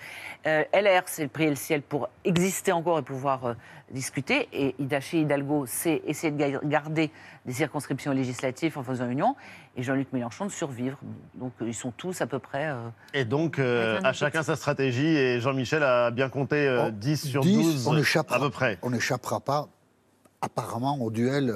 Euh, 0.46 0.64
LR, 0.72 1.02
c'est 1.06 1.28
prier 1.28 1.50
le 1.50 1.56
ciel 1.56 1.82
pour 1.82 2.08
exister 2.24 2.72
encore 2.72 2.98
et 2.98 3.02
pouvoir 3.02 3.46
euh, 3.46 3.54
discuter. 3.90 4.48
Et 4.52 4.74
Hidachi 4.78 5.20
Hidalgo, 5.22 5.64
c'est 5.66 6.02
essayer 6.06 6.30
de 6.32 6.36
ga- 6.38 6.60
garder 6.64 7.10
des 7.44 7.52
circonscriptions 7.52 8.12
législatives 8.12 8.76
en 8.78 8.82
faisant 8.82 9.08
union. 9.08 9.36
Et 9.76 9.82
Jean-Luc 9.82 10.12
Mélenchon 10.12 10.46
de 10.46 10.50
survivre. 10.50 10.98
Donc 11.34 11.52
euh, 11.62 11.68
ils 11.68 11.74
sont 11.74 11.92
tous 11.92 12.20
à 12.20 12.26
peu 12.26 12.38
près. 12.38 12.66
euh, 12.68 12.88
Et 13.14 13.24
donc, 13.24 13.58
euh, 13.58 14.00
à 14.02 14.12
chacun 14.12 14.42
sa 14.42 14.56
stratégie. 14.56 15.06
Et 15.06 15.40
Jean-Michel 15.40 15.82
a 15.82 16.10
bien 16.10 16.28
compté 16.28 16.56
euh, 16.66 16.90
10 16.90 17.28
sur 17.28 17.42
10, 17.42 17.54
12 17.56 17.86
on 17.88 17.94
n'échappera- 17.94 18.36
à 18.36 18.40
peu 18.40 18.50
près. 18.50 18.78
On 18.82 18.90
n'échappera 18.90 19.40
pas, 19.40 19.68
apparemment, 20.40 20.98
au 21.00 21.10
duel 21.10 21.52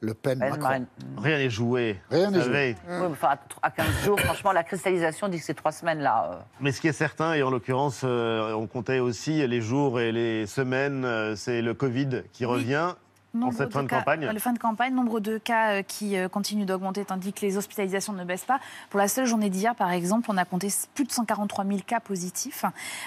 Le 0.00 0.12
Pen-Macron. 0.12 0.58
Marine. 0.60 0.86
Rien 1.16 1.38
n'est 1.38 1.50
joué. 1.50 1.98
Rien 2.10 2.30
n'est 2.30 2.42
savez. 2.42 2.76
Oui, 2.86 2.94
mais 3.00 3.06
enfin, 3.06 3.28
à- 3.62 3.66
à 3.66 3.70
15 3.70 3.86
jours, 4.04 4.20
franchement, 4.20 4.52
la 4.52 4.62
cristallisation 4.62 5.28
dit 5.28 5.38
que 5.38 5.44
c'est 5.44 5.54
trois 5.54 5.72
semaines 5.72 6.00
là. 6.00 6.30
euh, 6.32 6.36
Mais 6.60 6.70
ce 6.72 6.80
qui 6.82 6.88
est 6.88 6.92
certain, 6.92 7.32
et 7.32 7.42
en 7.42 7.50
l'occurrence, 7.50 8.02
euh, 8.04 8.52
on 8.52 8.66
comptait 8.66 8.98
aussi 8.98 9.46
les 9.46 9.60
jours 9.62 9.98
et 9.98 10.12
les 10.12 10.46
semaines, 10.46 11.04
euh, 11.06 11.34
c'est 11.34 11.62
le 11.62 11.72
Covid 11.72 12.22
qui 12.32 12.44
revient 12.44 12.94
en 13.44 13.52
cette 13.52 13.72
fin 13.72 13.82
de 13.82 13.88
cas- 13.88 13.98
campagne. 13.98 14.28
Le 14.32 14.38
fin 14.38 14.52
de 14.52 14.58
campagne, 14.58 14.94
nombre 14.94 15.20
de 15.20 15.38
cas 15.38 15.70
euh, 15.78 15.82
qui 15.82 16.16
euh, 16.16 16.28
continuent 16.28 16.64
d'augmenter 16.66 17.04
tandis 17.04 17.32
que 17.32 17.40
les 17.42 17.56
hospitalisations 17.56 18.12
ne 18.12 18.24
baissent 18.24 18.44
pas. 18.44 18.60
Pour 18.90 18.98
la 18.98 19.08
seule 19.08 19.26
journée 19.26 19.50
d'hier, 19.50 19.74
par 19.74 19.90
exemple, 19.90 20.30
on 20.30 20.36
a 20.36 20.44
compté 20.44 20.68
plus 20.94 21.04
de 21.04 21.12
143 21.12 21.64
000 21.64 21.78
cas 21.86 22.00
positifs. 22.00 22.64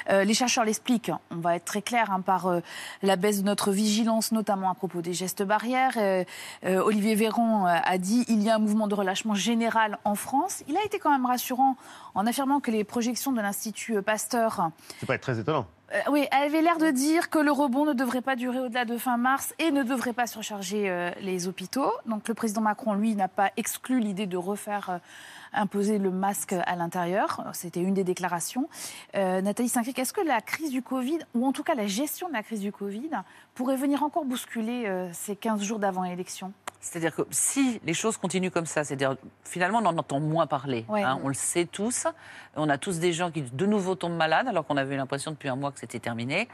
Euh, 0.10 0.24
les 0.24 0.34
chercheurs 0.34 0.66
l'expliquent, 0.66 1.12
on 1.32 1.38
va 1.38 1.56
être 1.56 1.66
très 1.66 1.82
clair, 1.82 2.12
hein, 2.12 2.22
par 2.22 2.48
euh, 2.48 2.60
la 3.02 3.16
baisse 3.16 3.40
de 3.42 3.46
notre 3.46 3.72
vigilance, 3.72 4.32
notamment 4.32 4.70
à 4.70 4.76
propos 4.76 5.02
des 5.02 5.14
gestes 5.14 5.44
barrières. 5.44 5.94
Euh, 5.98 6.24
euh, 6.66 6.82
Olivier 6.82 7.16
Véran 7.16 7.68
euh, 7.68 7.76
a 7.84 7.98
dit 7.98 8.26
il 8.28 8.42
y 8.44 8.50
a 8.50 8.56
un 8.56 8.60
mouvement 8.60 8.88
de 8.88 8.96
relâchement 8.96 9.36
général 9.36 9.98
en 10.06 10.16
France. 10.16 10.64
Il 10.68 10.78
a 10.78 10.84
été 10.84 11.00
quand 11.00 11.12
même 11.12 11.26
rassurant 11.26 11.76
en 12.16 12.26
affirmant 12.28 12.60
que 12.60 12.72
les 12.72 12.84
projections 12.84 13.32
de 13.32 13.42
l'Institut 13.42 13.98
euh, 13.98 14.02
Pasteur 14.02 14.70
C'est 15.00 15.06
pas 15.06 15.18
très 15.18 15.40
étonnant. 15.40 15.66
Euh, 15.92 16.12
oui, 16.12 16.28
elle 16.32 16.44
avait 16.44 16.62
l'air 16.62 16.78
de 16.78 16.92
dire 16.92 17.30
que 17.30 17.40
le 17.40 17.52
rebond 17.52 17.86
ne 17.86 17.94
devrait 17.94 18.22
pas 18.22 18.36
durer 18.36 18.60
au-delà 18.60 18.86
de 18.86 18.98
fin 18.98 19.18
mars 19.18 19.54
et 19.58 19.72
ne 19.72 19.84
devrait 19.84 20.14
pas 20.14 20.28
surcharger 20.28 20.90
euh, 20.90 21.10
les 21.22 21.48
hôpitaux. 21.48 21.92
Donc 22.06 22.28
le 22.28 22.34
président 22.34 22.62
Macron, 22.62 22.94
lui, 22.94 23.16
n'a 23.16 23.28
pas 23.28 23.52
exclu 23.58 24.00
l'idée 24.00 24.28
de 24.28 24.38
refaire 24.38 24.90
euh, 24.90 24.98
imposer 25.54 25.98
le 25.98 26.12
masque 26.12 26.54
à 26.54 26.76
l'intérieur. 26.76 27.44
C'était 27.54 27.82
une 27.82 27.94
des 27.94 28.04
déclarations. 28.04 28.70
Euh, 29.16 29.42
Nathalie 29.42 29.70
Saint-Cric, 29.70 29.98
est-ce 30.00 30.14
que 30.14 30.22
la 30.22 30.42
crise 30.42 30.72
du 30.72 30.82
Covid, 30.82 31.20
ou 31.34 31.46
en 31.46 31.52
tout 31.52 31.64
cas 31.64 31.76
la 31.76 31.88
gestion 31.88 32.28
de 32.28 32.34
la 32.34 32.44
crise 32.44 32.60
du 32.62 32.72
Covid, 32.72 33.10
pourrait 33.56 33.76
venir 33.78 34.04
encore 34.04 34.26
bousculer 34.26 34.86
euh, 34.88 35.10
ces 35.14 35.36
15 35.36 35.62
jours 35.64 35.80
d'avant-élection 35.80 36.54
C'est-à-dire 36.82 37.16
que 37.16 37.24
si 37.32 37.80
les 37.84 37.94
choses 37.94 38.18
continuent 38.18 38.52
comme 38.52 38.66
ça, 38.66 38.84
c'est-à-dire 38.84 39.16
finalement 39.44 39.80
on 39.80 39.86
en 39.86 39.98
entend 39.98 40.20
moins 40.20 40.48
parler, 40.48 40.86
Ouais. 40.88 41.04
hein, 41.04 41.20
on 41.24 41.28
le 41.28 41.34
sait 41.34 41.66
tous, 41.66 42.08
on 42.56 42.70
a 42.70 42.78
tous 42.78 43.00
des 43.00 43.12
gens 43.14 43.32
qui 43.32 43.42
de 43.42 43.66
nouveau 43.66 43.96
tombent 43.96 44.16
malades 44.18 44.48
alors 44.48 44.66
qu'on 44.66 44.78
avait 44.78 44.96
l'impression 44.98 45.32
depuis 45.32 45.50
un 45.50 45.56
mois 45.56 45.72
que 45.72 45.80
c'était 45.80 46.00
terminé. 46.00 46.48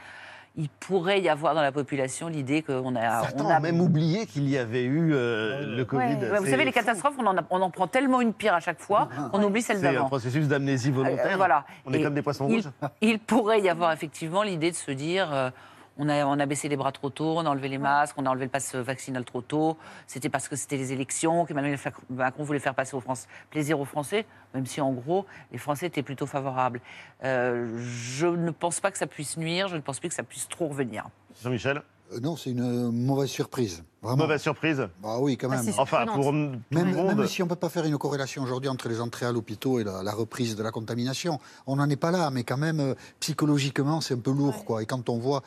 Il 0.58 0.68
pourrait 0.70 1.20
y 1.20 1.28
avoir 1.28 1.54
dans 1.54 1.60
la 1.60 1.70
population 1.72 2.28
l'idée 2.28 2.62
qu'on 2.62 2.96
a, 2.96 3.20
Certains 3.22 3.44
on 3.44 3.48
a 3.50 3.58
ont 3.58 3.60
même 3.60 3.80
oublié 3.80 4.24
qu'il 4.26 4.48
y 4.48 4.56
avait 4.56 4.84
eu 4.84 5.12
euh, 5.12 5.76
le 5.76 5.84
Covid. 5.84 6.14
Ouais, 6.14 6.38
vous 6.38 6.46
savez, 6.46 6.64
les 6.64 6.72
catastrophes, 6.72 7.14
on 7.18 7.26
en, 7.26 7.36
a- 7.36 7.44
on 7.50 7.60
en 7.60 7.68
prend 7.70 7.86
tellement 7.86 8.22
une 8.22 8.32
pire 8.32 8.54
à 8.54 8.60
chaque 8.60 8.80
fois 8.80 9.08
qu'on 9.32 9.42
oublie 9.42 9.60
celle 9.60 9.78
C'est 9.80 9.88
un 9.88 9.92
d'avant. 9.92 10.06
processus 10.06 10.48
d'amnésie 10.48 10.90
volontaire. 10.90 11.32
Euh, 11.34 11.36
voilà. 11.36 11.64
On 11.84 11.92
est 11.92 12.00
Et 12.00 12.02
comme 12.02 12.14
des 12.14 12.22
poissons 12.22 12.48
il, 12.48 12.54
rouges. 12.56 12.70
il 13.02 13.18
pourrait 13.18 13.60
y 13.60 13.68
avoir 13.68 13.92
effectivement 13.92 14.42
l'idée 14.42 14.70
de 14.70 14.76
se 14.76 14.90
dire 14.92 15.28
euh, 15.32 15.50
on, 15.98 16.08
a, 16.08 16.24
on 16.26 16.38
a 16.38 16.46
baissé 16.46 16.68
les 16.68 16.76
bras 16.76 16.92
trop 16.92 17.10
tôt, 17.10 17.36
on 17.38 17.46
a 17.46 17.48
enlevé 17.48 17.68
les 17.68 17.78
masques, 17.78 18.14
on 18.18 18.26
a 18.26 18.30
enlevé 18.30 18.44
le 18.46 18.50
passe 18.50 18.74
vaccinal 18.74 19.24
trop 19.24 19.40
tôt. 19.40 19.76
C'était 20.06 20.28
parce 20.28 20.48
que 20.48 20.56
c'était 20.56 20.76
les 20.76 20.92
élections 20.92 21.44
qu'Emmanuel 21.46 21.78
Macron 22.10 22.44
voulait 22.44 22.58
faire 22.58 22.74
passer 22.74 22.96
aux 22.96 23.00
France, 23.00 23.26
plaisir 23.50 23.80
aux 23.80 23.84
Français, 23.84 24.26
même 24.54 24.66
si 24.66 24.80
en 24.80 24.92
gros, 24.92 25.26
les 25.52 25.58
Français 25.58 25.86
étaient 25.86 26.02
plutôt 26.02 26.26
favorables. 26.26 26.80
Euh, 27.24 27.78
je 27.80 28.26
ne 28.26 28.50
pense 28.50 28.80
pas 28.80 28.90
que 28.90 28.98
ça 28.98 29.06
puisse 29.06 29.36
nuire, 29.36 29.68
je 29.68 29.76
ne 29.76 29.80
pense 29.80 29.98
plus 30.00 30.08
que 30.08 30.14
ça 30.14 30.22
puisse 30.22 30.48
trop 30.48 30.68
revenir. 30.68 31.06
Jean-Michel 31.42 31.82
Euh, 32.12 32.20
non, 32.20 32.36
c'est 32.36 32.50
une 32.50 32.60
euh, 32.60 32.90
mauvaise 32.92 33.28
surprise. 33.30 33.82
Vraiment. 34.00 34.22
Mauvaise 34.24 34.40
surprise 34.40 34.86
Bah 35.02 35.16
oui, 35.18 35.36
quand 35.36 35.48
Ah, 35.50 35.60
même. 35.60 35.74
Enfin, 35.78 36.06
pour 36.06 36.32
même, 36.32 36.62
le 36.70 36.84
monde. 36.84 37.16
même 37.16 37.26
si 37.26 37.42
on 37.42 37.46
ne 37.46 37.50
peut 37.50 37.56
pas 37.56 37.68
faire 37.68 37.84
une 37.84 37.98
corrélation 37.98 38.44
aujourd'hui 38.44 38.68
entre 38.70 38.88
les 38.88 39.00
entrées 39.00 39.26
à 39.26 39.32
l'hôpital 39.32 39.80
et 39.80 39.84
la, 39.84 40.04
la 40.04 40.12
reprise 40.12 40.54
de 40.54 40.62
la 40.62 40.70
contamination, 40.70 41.40
on 41.66 41.74
n'en 41.76 41.90
est 41.90 41.96
pas 41.96 42.12
là, 42.12 42.30
mais 42.30 42.44
quand 42.44 42.56
même, 42.58 42.94
psychologiquement, 43.18 44.00
c'est 44.00 44.14
un 44.14 44.20
peu 44.20 44.30
lourd. 44.30 44.64
Quoi. 44.64 44.82
Et 44.82 44.86
quand 44.86 45.08
on 45.08 45.18
voit 45.18 45.42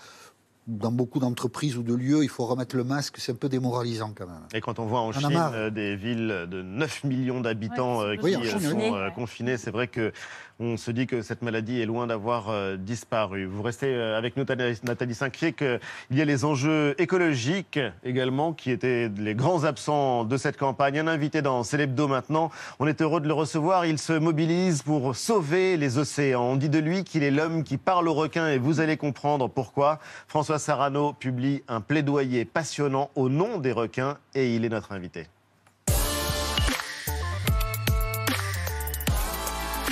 dans 0.69 0.91
beaucoup 0.91 1.19
d'entreprises 1.19 1.77
ou 1.77 1.83
de 1.83 1.93
lieux, 1.95 2.23
il 2.23 2.29
faut 2.29 2.45
remettre 2.45 2.75
le 2.75 2.83
masque, 2.83 3.15
c'est 3.17 3.31
un 3.31 3.35
peu 3.35 3.49
démoralisant 3.49 4.13
quand 4.15 4.27
même. 4.27 4.43
Et 4.53 4.61
quand 4.61 4.79
on 4.79 4.85
voit 4.85 5.01
en 5.01 5.11
Chine 5.11 5.35
euh, 5.35 5.69
des 5.69 5.95
villes 5.95 6.47
de 6.49 6.61
9 6.61 7.03
millions 7.05 7.41
d'habitants 7.41 8.01
euh, 8.01 8.15
qui 8.15 8.35
euh, 8.35 8.43
Chine, 8.43 8.59
sont 8.59 8.77
oui. 8.77 8.91
confinés, 9.15 9.57
c'est 9.57 9.71
vrai 9.71 9.87
que 9.87 10.13
on 10.61 10.75
se 10.75 10.91
dit 10.91 11.07
que 11.07 11.21
cette 11.21 11.41
maladie 11.41 11.79
est 11.79 11.85
loin 11.85 12.05
d'avoir 12.05 12.49
euh, 12.49 12.75
disparu. 12.75 13.45
Vous 13.45 13.61
restez 13.61 13.95
avec 13.95 14.35
nous, 14.35 14.43
Nathalie 14.43 14.77
Nathalie 14.83 15.15
Saint-Cric. 15.15 15.61
Euh, 15.61 15.79
Il 16.11 16.17
y 16.17 16.21
a 16.21 16.25
les 16.25 16.43
enjeux 16.43 16.95
écologiques 17.01 17.79
également 18.03 18.51
qui 18.51 18.69
étaient 18.71 19.09
les 19.17 19.35
grands 19.35 19.63
absents 19.63 20.25
de 20.25 20.35
cette 20.35 20.57
campagne. 20.57 20.99
Un 20.99 21.07
invité 21.07 21.41
dans 21.41 21.63
Célébdo 21.63 22.09
maintenant. 22.09 22.51
On 22.79 22.87
est 22.87 23.01
heureux 23.01 23.21
de 23.21 23.27
le 23.29 23.33
recevoir. 23.33 23.85
Il 23.85 23.99
se 23.99 24.11
mobilise 24.11 24.81
pour 24.81 25.15
sauver 25.15 25.77
les 25.77 25.97
océans. 25.97 26.43
On 26.43 26.55
dit 26.57 26.67
de 26.67 26.79
lui 26.79 27.05
qu'il 27.05 27.23
est 27.23 27.31
l'homme 27.31 27.63
qui 27.63 27.77
parle 27.77 28.09
aux 28.09 28.13
requins 28.13 28.49
et 28.49 28.57
vous 28.57 28.81
allez 28.81 28.97
comprendre 28.97 29.47
pourquoi. 29.47 29.99
François 30.27 30.58
Sarano 30.59 31.13
publie 31.13 31.63
un 31.67 31.81
plaidoyer 31.81 32.45
passionnant 32.45 33.09
au 33.15 33.29
nom 33.29 33.57
des 33.57 33.71
requins 33.71 34.17
et 34.35 34.55
il 34.55 34.65
est 34.65 34.69
notre 34.69 34.91
invité. 34.91 35.27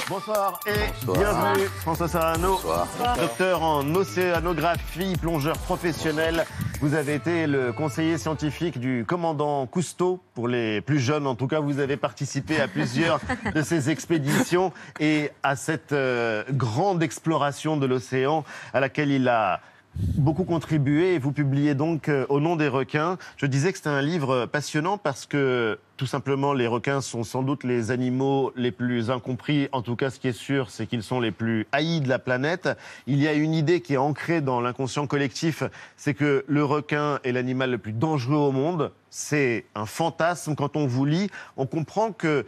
Bonsoir 0.09 0.61
et 0.65 0.71
Bonsoir. 1.05 1.17
bienvenue 1.17 1.67
François 1.81 2.07
Sarano, 2.07 2.53
Bonsoir. 2.63 3.17
docteur 3.17 3.61
en 3.61 3.93
océanographie, 3.93 5.17
plongeur 5.19 5.57
professionnel. 5.57 6.45
Vous 6.79 6.93
avez 6.93 7.15
été 7.15 7.45
le 7.45 7.73
conseiller 7.73 8.17
scientifique 8.17 8.79
du 8.79 9.03
commandant 9.05 9.65
Cousteau. 9.65 10.21
Pour 10.33 10.47
les 10.47 10.79
plus 10.79 10.99
jeunes, 10.99 11.27
en 11.27 11.35
tout 11.35 11.47
cas, 11.47 11.59
vous 11.59 11.79
avez 11.79 11.97
participé 11.97 12.61
à 12.61 12.69
plusieurs 12.69 13.19
de 13.53 13.61
ces 13.61 13.89
expéditions 13.89 14.71
et 15.01 15.31
à 15.43 15.57
cette 15.57 15.91
euh, 15.91 16.43
grande 16.51 17.03
exploration 17.03 17.75
de 17.75 17.85
l'océan 17.85 18.45
à 18.73 18.79
laquelle 18.79 19.11
il 19.11 19.27
a 19.27 19.59
beaucoup 20.17 20.43
contribué 20.43 21.15
et 21.15 21.19
vous 21.19 21.31
publiez 21.31 21.75
donc 21.75 22.09
euh, 22.09 22.25
Au 22.29 22.39
nom 22.39 22.55
des 22.55 22.67
requins. 22.67 23.17
Je 23.37 23.45
disais 23.45 23.71
que 23.71 23.77
c'était 23.77 23.89
un 23.89 24.01
livre 24.01 24.45
passionnant 24.45 24.97
parce 24.97 25.25
que 25.25 25.79
tout 25.95 26.05
simplement 26.05 26.53
les 26.53 26.67
requins 26.67 27.01
sont 27.01 27.23
sans 27.23 27.41
doute 27.41 27.63
les 27.63 27.91
animaux 27.91 28.51
les 28.55 28.71
plus 28.71 29.09
incompris. 29.09 29.69
En 29.71 29.81
tout 29.81 29.95
cas, 29.95 30.09
ce 30.09 30.19
qui 30.19 30.27
est 30.27 30.33
sûr, 30.33 30.69
c'est 30.69 30.85
qu'ils 30.85 31.03
sont 31.03 31.19
les 31.19 31.31
plus 31.31 31.65
haïs 31.71 32.01
de 32.01 32.09
la 32.09 32.19
planète. 32.19 32.69
Il 33.07 33.19
y 33.19 33.27
a 33.27 33.33
une 33.33 33.53
idée 33.53 33.81
qui 33.81 33.93
est 33.93 33.97
ancrée 33.97 34.41
dans 34.41 34.61
l'inconscient 34.61 35.07
collectif, 35.07 35.63
c'est 35.95 36.13
que 36.13 36.45
le 36.47 36.63
requin 36.63 37.19
est 37.23 37.31
l'animal 37.31 37.71
le 37.71 37.77
plus 37.77 37.93
dangereux 37.93 38.37
au 38.37 38.51
monde. 38.51 38.91
C'est 39.09 39.65
un 39.73 39.85
fantasme. 39.85 40.55
Quand 40.55 40.75
on 40.75 40.85
vous 40.85 41.05
lit, 41.05 41.29
on 41.55 41.65
comprend 41.65 42.11
que 42.11 42.45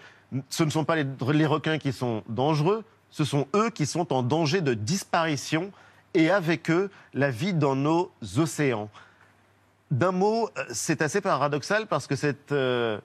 ce 0.49 0.63
ne 0.63 0.69
sont 0.69 0.83
pas 0.83 0.95
les, 0.95 1.05
les 1.33 1.45
requins 1.47 1.79
qui 1.79 1.91
sont 1.91 2.23
dangereux, 2.29 2.83
ce 3.09 3.23
sont 3.23 3.47
eux 3.55 3.71
qui 3.71 3.87
sont 3.87 4.13
en 4.13 4.21
danger 4.21 4.61
de 4.61 4.75
disparition 4.75 5.71
et 6.19 6.31
avec 6.31 6.69
eux 6.69 6.89
la 7.13 7.29
vie 7.31 7.53
dans 7.53 7.75
nos 7.75 8.11
océans. 8.37 8.89
D'un 9.91 10.11
mot, 10.11 10.49
euh, 10.57 10.63
c'est 10.71 11.01
assez 11.01 11.21
paradoxal 11.21 11.87
parce 11.87 12.05
que 12.07 12.15
cette, 12.15 12.51
euh, 12.51 12.99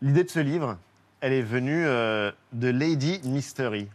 l'idée 0.00 0.24
de 0.24 0.30
ce 0.30 0.38
livre, 0.40 0.78
elle 1.20 1.32
est 1.32 1.42
venue 1.42 1.84
euh, 1.86 2.30
de 2.52 2.68
Lady 2.68 3.20
Mystery. 3.24 3.88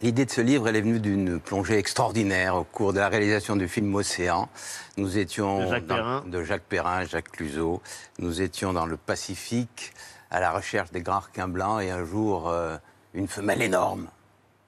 L'idée 0.00 0.24
de 0.24 0.30
ce 0.30 0.40
livre, 0.40 0.68
elle 0.68 0.76
est 0.76 0.80
venue 0.80 0.98
d'une 1.00 1.38
plongée 1.40 1.78
extraordinaire 1.78 2.56
au 2.56 2.64
cours 2.64 2.92
de 2.92 2.98
la 2.98 3.08
réalisation 3.08 3.54
du 3.56 3.68
film 3.68 3.94
Océan. 3.94 4.48
Nous 4.96 5.16
étions 5.18 5.60
De 5.64 5.70
Jacques 5.70 5.86
dans- 5.86 5.94
Perrin. 5.96 6.24
de 6.26 6.42
Jacques 6.44 6.64
Perrin, 6.68 7.04
Jacques 7.04 7.30
Cluzot. 7.30 7.80
Nous 8.18 8.42
étions 8.42 8.72
dans 8.72 8.86
le 8.86 8.96
Pacifique 8.96 9.92
à 10.30 10.40
la 10.40 10.50
recherche 10.50 10.90
des 10.90 11.02
grands 11.02 11.20
requins 11.20 11.46
blancs 11.48 11.82
et 11.82 11.90
un 11.90 12.04
jour, 12.04 12.48
euh, 12.48 12.76
une 13.14 13.28
femelle 13.28 13.62
énorme, 13.62 14.08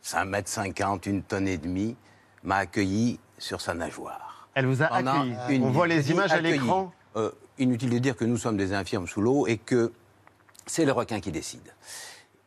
5 0.03 0.25
mètres 0.25 0.49
50, 0.51 1.07
une 1.07 1.23
tonne 1.23 1.49
et 1.49 1.59
demie, 1.59 1.97
m'a 2.45 2.57
accueilli 2.57 3.19
sur 3.39 3.61
sa 3.61 3.75
nageoire. 3.75 4.49
Elle 4.55 4.67
vous 4.67 4.83
a 4.83 4.87
accueilli. 4.87 5.37
une 5.57 5.65
On 5.65 5.71
voit 5.71 5.87
les 5.87 6.11
images 6.11 6.33
à 6.33 6.41
l'écran. 6.41 6.93
Euh, 7.17 7.31
inutile 7.59 7.91
de 7.91 7.99
dire 7.99 8.17
que 8.17 8.25
nous 8.25 8.37
sommes 8.37 8.57
des 8.57 8.73
infirmes 8.73 9.07
sous 9.07 9.21
l'eau 9.21 9.47
et 9.47 9.57
que 9.59 9.93
c'est 10.67 10.85
le 10.85 10.93
requin 10.93 11.21
qui 11.21 11.31
décide. 11.31 11.73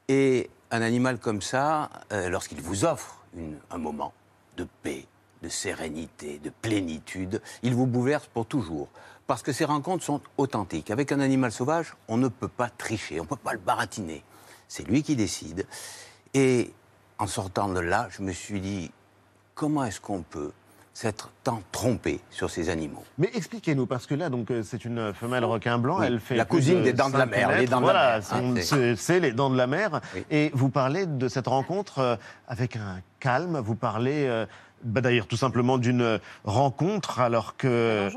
Et 0.10 0.50
un 0.72 0.82
animal 0.82 1.20
comme 1.20 1.42
ça, 1.42 1.90
euh, 2.12 2.30
lorsqu'il 2.30 2.62
vous 2.62 2.84
offre 2.86 3.18
une- 3.36 3.58
un 3.72 3.78
moment 3.78 4.14
de 4.58 4.68
paix, 4.84 5.06
de 5.42 5.50
sérénité, 5.50 6.40
de 6.40 6.50
plénitude, 6.50 7.42
il 7.64 7.74
vous 7.76 7.86
bouleverse 7.86 8.28
pour 8.28 8.46
toujours. 8.46 8.90
Parce 9.28 9.44
que 9.44 9.52
ces 9.54 9.66
rencontres 9.66 10.04
sont 10.04 10.22
authentiques. 10.38 10.90
Avec 10.92 11.12
un 11.12 11.20
animal 11.20 11.52
sauvage, 11.52 11.94
on 12.08 12.18
ne 12.18 12.28
peut 12.30 12.48
pas 12.48 12.70
tricher, 12.70 13.20
on 13.20 13.24
ne 13.24 13.28
peut 13.30 13.36
pas 13.36 13.54
le 13.54 13.60
baratiner. 13.60 14.24
C'est 14.68 14.88
lui 14.88 15.04
qui 15.04 15.16
décide. 15.16 15.66
Et 16.34 16.74
en 17.20 17.28
sortant 17.28 17.70
de 17.70 17.80
là, 17.80 18.08
je 18.10 18.22
me 18.22 18.32
suis 18.32 18.60
dit, 18.62 18.92
comment 19.56 19.84
est-ce 19.86 20.00
qu'on 20.02 20.22
peut 20.24 20.52
s'être 20.98 21.30
tant 21.44 21.62
trompé 21.72 22.20
sur 22.32 22.50
ces 22.50 22.70
animaux 22.70 23.04
Mais 23.20 23.30
expliquez-nous, 23.36 23.86
parce 23.86 24.08
que 24.08 24.16
là, 24.16 24.30
donc, 24.30 24.50
euh, 24.50 24.64
c'est 24.64 24.84
une 24.84 25.14
femelle 25.14 25.46
requin 25.46 25.78
blanc. 25.78 26.00
Oui, 26.00 26.08
Elle 26.08 26.20
fait 26.20 26.36
la 26.36 26.44
cousine 26.44 26.80
de 26.80 26.86
des 26.86 26.94
dents 26.94 27.10
de 27.10 27.18
la 27.20 27.26
5 27.26 27.30
mer, 27.30 27.52
les 27.60 27.68
dents 27.68 27.82
de 27.82 27.86
la 27.86 27.92
voilà, 27.92 28.14
mer, 28.16 28.24
son- 28.26 28.58
hein, 28.58 28.96
c'est- 28.96 29.20
les 29.20 29.32
dents 29.32 29.52
de 29.52 29.58
la 29.58 29.68
mer. 29.68 30.02
Et 30.32 30.50
vous 30.56 30.70
parlez 30.70 31.06
de 31.06 31.28
cette 31.28 31.46
rencontre 31.46 32.00
euh, 32.00 32.16
avec 32.48 32.78
un 32.78 33.00
calme. 33.20 33.60
Vous 33.60 33.76
parlez, 33.76 34.26
euh, 34.26 34.48
bah, 34.84 35.02
d'ailleurs, 35.02 35.28
tout 35.28 35.38
simplement 35.38 35.78
d'une 35.78 36.20
rencontre, 36.46 37.20
alors 37.20 37.58
que 37.58 38.10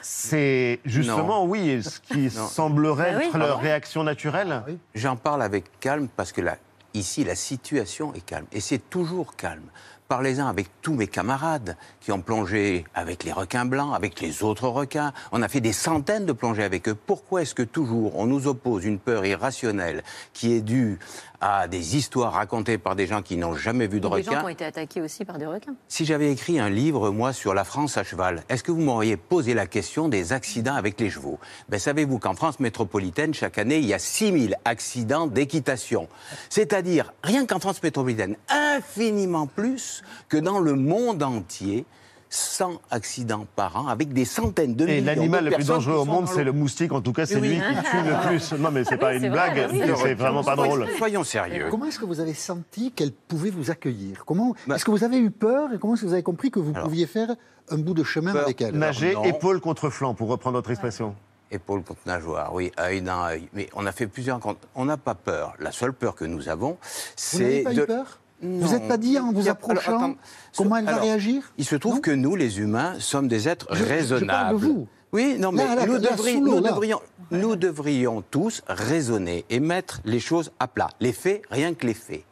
c'est 0.00 0.78
justement, 0.84 1.44
Non. 1.44 1.50
oui, 1.50 1.82
ce 1.82 1.98
qui 1.98 2.30
Non. 2.36 2.46
semblerait 2.46 3.12
Bah 3.14 3.18
oui. 3.22 3.26
être 3.26 3.38
leur 3.38 3.58
Ah 3.58 3.60
réaction 3.60 4.04
naturelle. 4.04 4.62
J'en 4.94 5.16
parle 5.16 5.42
avec 5.42 5.64
calme 5.80 6.06
parce 6.16 6.30
que 6.30 6.42
là, 6.42 6.58
ici, 6.94 7.24
la 7.24 7.34
situation 7.34 8.14
est 8.14 8.24
calme. 8.24 8.46
Et 8.52 8.60
c'est 8.60 8.78
toujours 8.88 9.34
calme. 9.34 9.66
Parlez-en 10.10 10.48
avec 10.48 10.66
tous 10.82 10.94
mes 10.94 11.06
camarades 11.06 11.76
qui 12.00 12.10
ont 12.10 12.20
plongé 12.20 12.84
avec 12.96 13.22
les 13.22 13.30
requins 13.30 13.64
blancs, 13.64 13.94
avec 13.94 14.20
les 14.20 14.42
autres 14.42 14.66
requins. 14.66 15.12
On 15.30 15.40
a 15.40 15.46
fait 15.46 15.60
des 15.60 15.72
centaines 15.72 16.26
de 16.26 16.32
plongées 16.32 16.64
avec 16.64 16.88
eux. 16.88 16.96
Pourquoi 16.96 17.42
est-ce 17.42 17.54
que 17.54 17.62
toujours 17.62 18.18
on 18.18 18.26
nous 18.26 18.48
oppose 18.48 18.84
une 18.84 18.98
peur 18.98 19.24
irrationnelle 19.24 20.02
qui 20.32 20.52
est 20.52 20.62
due 20.62 20.98
à 21.40 21.68
des 21.68 21.96
histoires 21.96 22.32
racontées 22.32 22.76
par 22.76 22.96
des 22.96 23.06
gens 23.06 23.22
qui 23.22 23.36
n'ont 23.36 23.54
jamais 23.54 23.86
vu 23.86 24.00
de 24.00 24.08
Des 24.08 24.22
gens 24.24 24.30
qui 24.32 24.36
requins 24.36 24.44
ont 24.44 24.48
été 24.48 24.64
attaqués 24.64 25.00
aussi 25.00 25.24
par 25.24 25.38
des 25.38 25.46
requins. 25.46 25.74
si 25.88 26.04
j'avais 26.04 26.30
écrit 26.32 26.58
un 26.58 26.68
livre, 26.68 27.10
moi, 27.10 27.32
sur 27.32 27.54
la 27.54 27.64
France 27.64 27.96
à 27.96 28.02
cheval, 28.02 28.42
est-ce 28.48 28.62
que 28.62 28.72
vous 28.72 28.82
m'auriez 28.82 29.16
posé 29.16 29.54
la 29.54 29.66
question 29.66 30.08
des 30.08 30.32
accidents 30.32 30.74
avec 30.74 31.00
les 31.00 31.08
chevaux? 31.08 31.38
Ben, 31.68 31.78
Savez-vous 31.78 32.18
qu'en 32.18 32.34
France 32.34 32.60
métropolitaine, 32.60 33.32
chaque 33.32 33.58
année, 33.58 33.78
il 33.78 33.86
y 33.86 33.94
a 33.94 33.98
6000 33.98 34.56
accidents 34.64 35.28
d'équitation. 35.28 36.08
C'est-à-dire, 36.50 37.14
rien 37.22 37.46
qu'en 37.46 37.60
France 37.60 37.82
métropolitaine, 37.82 38.36
infiniment 38.48 39.46
plus 39.46 39.99
que 40.28 40.36
dans 40.36 40.58
le 40.60 40.74
monde 40.74 41.22
entier. 41.22 41.84
100 42.32 42.80
accidents 42.92 43.44
par 43.56 43.74
an, 43.76 43.88
avec 43.88 44.12
des 44.12 44.24
centaines 44.24 44.76
de 44.76 44.86
Et 44.86 45.00
millions 45.00 45.06
l'animal 45.06 45.40
de 45.40 45.50
le 45.50 45.56
plus 45.56 45.66
personnes 45.66 45.76
dangereux 45.78 45.96
au 45.98 46.04
monde, 46.04 46.28
c'est 46.28 46.44
le 46.44 46.52
moustique. 46.52 46.92
En 46.92 47.00
tout 47.00 47.12
cas, 47.12 47.26
c'est 47.26 47.40
Oui. 47.40 47.48
lui 47.48 47.56
qui 47.56 47.90
tue 47.90 47.96
le 48.08 48.26
plus. 48.28 48.52
Non, 48.52 48.70
mais 48.70 48.84
c'est 48.84 48.98
pas 48.98 49.14
une 49.14 49.30
blague. 49.30 49.68
C'est 50.00 50.14
vraiment 50.14 50.44
pas 50.44 50.54
drôle. 50.54 50.86
Soyons 50.96 51.24
sérieux. 51.24 51.66
Comment 51.72 51.86
est-ce 51.86 51.98
que 51.98 52.04
vous 52.04 52.20
avez 52.20 52.34
senti 52.34 52.92
qu'elle 52.92 53.10
pouvait 53.10 53.50
vous 53.50 53.72
accueillir? 53.72 54.24
Comment 54.24 54.54
Bah 54.68 54.76
Est-ce 54.76 54.84
que 54.84 54.92
vous 54.92 55.02
avez 55.02 55.18
eu 55.18 55.32
peur 55.32 55.72
et 55.74 55.78
comment 55.80 55.94
est-ce 55.94 56.02
que 56.02 56.06
vous 56.06 56.12
avez 56.12 56.22
compris 56.22 56.52
que 56.52 56.60
vous 56.60 56.72
pouviez 56.72 57.08
faire 57.08 57.34
un 57.68 57.78
bout 57.78 57.94
de 57.94 58.04
chemin 58.04 58.32
avec 58.32 58.60
elle? 58.60 58.76
Nager 58.76 59.16
épaule 59.24 59.60
contre 59.60 59.90
flanc, 59.90 60.14
pour 60.14 60.28
reprendre 60.28 60.56
votre 60.56 60.70
expression. 60.70 61.16
Épaule 61.50 61.82
contre 61.82 62.02
nageoire, 62.06 62.54
oui, 62.54 62.70
œil 62.78 63.02
dans 63.02 63.24
œil. 63.24 63.48
Mais 63.54 63.68
on 63.74 63.86
a 63.86 63.90
fait 63.90 64.06
plusieurs 64.06 64.36
rencontres. 64.36 64.60
On 64.76 64.84
n'a 64.84 64.96
pas 64.96 65.16
peur. 65.16 65.54
La 65.58 65.72
seule 65.72 65.92
peur 65.92 66.14
que 66.14 66.24
nous 66.24 66.48
avons, 66.48 66.78
c'est. 67.16 67.38
Vous 67.38 67.42
n'avez 67.42 67.62
pas 67.64 67.74
de... 67.74 67.82
eu 67.82 67.86
peur? 67.86 68.20
Non. 68.42 68.66
Vous 68.66 68.72
n'êtes 68.72 68.88
pas 68.88 68.96
dit 68.96 69.18
en 69.18 69.32
vous 69.32 69.48
approchant 69.48 69.90
alors, 69.90 70.02
attends, 70.02 70.16
comment 70.56 70.76
elle 70.76 70.84
va 70.86 70.90
alors, 70.92 71.02
réagir 71.04 71.52
Il 71.58 71.64
se 71.64 71.76
trouve 71.76 72.00
que 72.00 72.10
nous, 72.10 72.36
les 72.36 72.58
humains, 72.58 72.94
sommes 72.98 73.28
des 73.28 73.48
êtres 73.48 73.66
Je- 73.70 73.76
je 73.76 73.84
parle 73.84 73.88
de 73.88 73.94
raisonnables. 74.00 74.58
vous. 74.58 74.88
Oui, 75.12 75.36
non, 75.38 75.52
mais 75.52 75.64
Là, 75.66 75.74
là, 75.74 75.86
nous, 75.86 75.94
là, 75.94 75.98
devrions, 75.98 77.00
nous 77.32 77.56
devrions 77.56 78.22
tous 78.30 78.62
raisonner 78.68 79.44
et 79.50 79.60
mettre 79.60 80.00
les 80.04 80.20
choses 80.20 80.52
à 80.58 80.68
plat. 80.68 80.88
Les 81.00 81.12
faits, 81.12 81.42
rien 81.50 81.74
que 81.74 81.86
les 81.86 81.94
faits. 81.94 82.24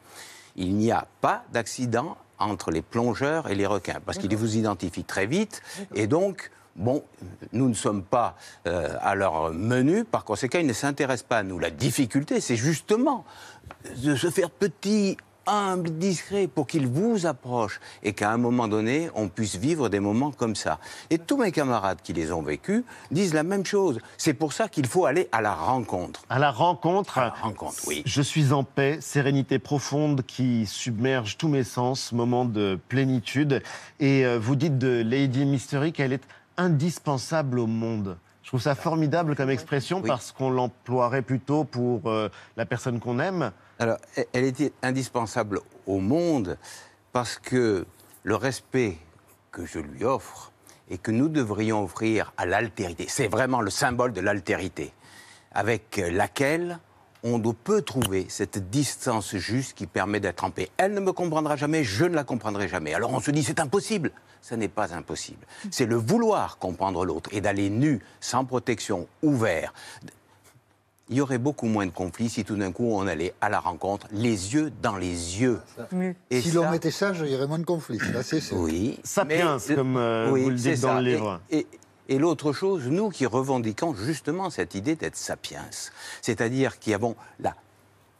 Il 0.57 0.75
n'y 0.77 0.91
a 0.93 1.07
pas 1.21 1.45
d'accident 1.53 2.17
entre 2.39 2.71
les 2.71 2.83
plongeurs 2.83 3.51
et 3.51 3.55
les 3.57 3.67
requins, 3.67 3.99
parce 4.07 4.17
qu'ils 4.19 4.35
vous 4.37 4.57
identifient 4.57 5.05
très 5.05 5.27
vite, 5.27 5.61
et 5.95 6.07
donc, 6.07 6.51
bon, 6.77 7.03
nous 7.53 7.69
ne 7.69 7.75
sommes 7.75 8.03
pas 8.05 8.37
euh, 8.69 8.95
à 9.01 9.17
leur 9.17 9.53
menu, 9.53 10.05
par 10.05 10.25
conséquent, 10.25 10.59
ils 10.61 10.67
ne 10.67 10.73
s'intéressent 10.73 11.27
pas 11.29 11.39
à 11.39 11.43
nous. 11.43 11.59
La 11.59 11.71
difficulté, 11.71 12.41
c'est 12.41 12.55
justement 12.57 13.25
de 14.03 14.15
se 14.15 14.31
faire 14.31 14.51
petit, 14.51 15.17
humble, 15.49 15.91
discret, 15.99 16.47
pour 16.47 16.67
qu'ils 16.67 16.87
vous 16.87 17.27
approchent, 17.27 17.81
et 18.03 18.13
qu'à 18.13 18.31
un 18.31 18.37
moment 18.37 18.69
donné, 18.69 19.11
on 19.15 19.29
puisse 19.29 19.57
vivre 19.57 19.89
des 19.89 20.01
moments 20.01 20.31
comme 20.31 20.55
ça. 20.55 20.79
Et 21.11 21.19
tous 21.19 21.37
mes 21.37 21.53
camarades 21.53 21.99
qui 22.03 22.13
les 22.13 22.33
ont 22.33 22.43
vécus 22.43 22.85
disent 23.11 23.35
la 23.35 23.43
même 23.43 23.65
chose. 23.65 23.99
C'est 24.17 24.35
pour 24.35 24.53
ça 24.53 24.69
qu'il 24.69 24.87
faut 24.87 25.07
aller 25.07 25.29
à 25.33 25.41
la 25.41 25.55
rencontre. 25.55 26.23
À 26.29 26.39
la 26.39 26.51
rencontre. 26.51 27.21
rencontre, 27.43 27.83
oui. 27.87 28.03
Je 28.05 28.23
suis 28.23 28.53
en 28.53 28.63
paix, 28.65 28.99
sérénité 29.01 29.59
profonde 29.59 30.23
qui 30.27 30.67
submerge 30.67 31.37
tous 31.39 31.49
mes 31.49 31.65
sens, 31.65 32.13
moment 32.13 32.45
de 32.45 32.79
plénitude. 32.89 33.63
Et 34.01 34.25
euh, 34.25 34.39
vous 34.39 34.57
dites 34.57 34.79
de 34.79 35.03
Lady 35.05 35.45
Mystery 35.45 35.93
qu'elle 35.93 36.13
est 36.13 36.25
indispensable 36.57 37.59
au 37.59 37.67
monde. 37.67 38.19
Je 38.43 38.51
trouve 38.51 38.63
ça 38.63 38.75
formidable 38.75 39.37
comme 39.37 39.51
expression 39.51 40.01
parce 40.01 40.33
qu'on 40.33 40.49
l'emploierait 40.49 41.21
plutôt 41.21 41.65
pour 41.65 42.09
euh, 42.09 42.31
la 42.57 42.65
personne 42.65 42.99
qu'on 42.99 43.19
aime. 43.19 43.53
Alors, 43.79 43.99
elle- 44.17 44.27
elle 44.33 44.45
était 44.45 44.73
indispensable 44.83 45.61
au 45.87 45.99
monde 45.99 46.59
parce 47.13 47.39
que 47.39 47.87
le 48.25 48.35
respect 48.35 48.99
que 49.53 49.65
je 49.67 49.79
lui 49.79 50.05
offre 50.05 50.53
et 50.91 50.99
que 50.99 51.11
nous 51.11 51.29
devrions 51.29 51.85
offrir 51.85 52.33
à 52.37 52.47
l'altérité, 52.47 53.07
c'est 53.09 53.29
vraiment 53.29 53.61
le 53.61 53.71
symbole 53.71 54.13
de 54.13 54.21
l'altérité, 54.21 54.93
avec 55.53 56.03
laquelle 56.11 56.79
on 57.25 57.41
peut 57.41 57.83
trouver 57.83 58.27
cette 58.29 58.71
distance 58.71 59.35
juste 59.37 59.77
qui 59.77 59.87
permet 59.87 60.21
d'être 60.21 60.45
en 60.45 60.51
paix. 60.51 60.71
Elle 60.77 60.95
ne 60.95 61.01
me 61.01 61.13
comprendra 61.13 61.57
jamais, 61.57 61.83
je 61.83 62.05
ne 62.05 62.15
la 62.15 62.25
comprendrai 62.25 62.69
jamais. 62.69 62.95
Alors 62.95 63.13
on 63.13 63.21
se 63.21 63.31
dit 63.31 63.43
c'est 63.43 63.61
impossible. 63.61 64.13
Ce 64.41 64.55
n'est 64.55 64.69
pas 64.69 64.95
impossible. 64.95 65.45
C'est 65.73 65.85
le 65.85 65.97
vouloir 65.97 66.59
comprendre 66.59 67.05
l'autre 67.05 67.29
et 67.33 67.41
d'aller 67.41 67.71
nu, 67.71 68.01
sans 68.21 68.45
protection, 68.45 69.09
ouvert, 69.21 69.75
il 71.11 71.17
y 71.17 71.21
aurait 71.21 71.39
beaucoup 71.39 71.67
moins 71.67 71.87
de 71.87 71.91
conflits 71.91 72.29
si 72.29 72.45
tout 72.45 72.57
d'un 72.57 72.71
coup 72.73 72.91
on 72.93 73.07
allait 73.07 73.35
à 73.41 73.49
la 73.49 73.61
rencontre, 73.61 74.07
les 74.11 74.55
yeux 74.55 74.71
dans 74.83 74.97
les 74.97 75.41
yeux. 75.41 75.61
Et 76.31 76.41
si 76.41 76.51
ça- 76.51 76.55
l'homme 76.57 76.75
était 76.75 76.91
sage, 76.91 77.21
il 77.25 77.31
y 77.33 77.35
aurait 77.35 77.47
moins 77.47 77.59
de 77.59 77.65
conflits. 77.65 77.99
Ça, 77.99 78.23
c'est 78.23 78.41
sûr. 78.41 78.59
Oui. 78.59 78.99
Sapiens, 79.05 79.59
mais- 79.69 79.75
comme 79.75 79.97
euh, 79.97 80.31
oui, 80.31 80.43
vous 80.43 80.51
le 80.51 80.57
dites 80.57 80.81
dans 80.81 80.89
ça. 80.89 81.01
le 81.01 81.09
Et- 81.09 81.15
livre. 81.15 81.41
Et, 81.51 81.67
et 82.11 82.19
l'autre 82.19 82.53
chose, 82.53 82.87
nous 82.89 83.09
qui 83.11 83.25
revendiquons 83.27 83.95
justement 83.95 84.51
cette 84.51 84.75
idée 84.75 84.97
d'être 84.97 85.17
sapiens, 85.17 85.65
c'est-à-dire 86.23 86.79
qui 86.79 86.93
avons 86.95 87.17
la 87.41 87.55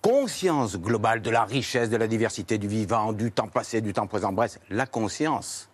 conscience 0.01 0.79
globale 0.79 1.21
de 1.23 1.31
la 1.31 1.45
richesse, 1.45 1.91
de 1.91 1.97
la 1.97 2.07
diversité 2.07 2.57
du 2.57 2.69
vivant, 2.69 3.13
du 3.13 3.33
temps 3.33 3.49
passé, 3.49 3.81
du 3.81 3.93
temps 3.93 4.07
présent, 4.07 4.33
bref, 4.33 4.59
la 4.71 4.87
conscience, 4.87 5.69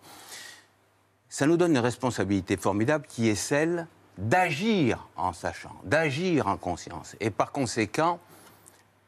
ça 1.29 1.45
nous 1.45 1.57
donne 1.57 1.71
une 1.71 1.77
responsabilité 1.79 2.57
formidable 2.57 3.05
qui 3.07 3.29
est 3.29 3.35
celle 3.35 3.87
d'agir 4.17 5.07
en 5.17 5.33
sachant, 5.33 5.75
d'agir 5.83 6.47
en 6.47 6.57
conscience. 6.57 7.15
Et 7.19 7.29
par 7.29 7.51
conséquent, 7.51 8.19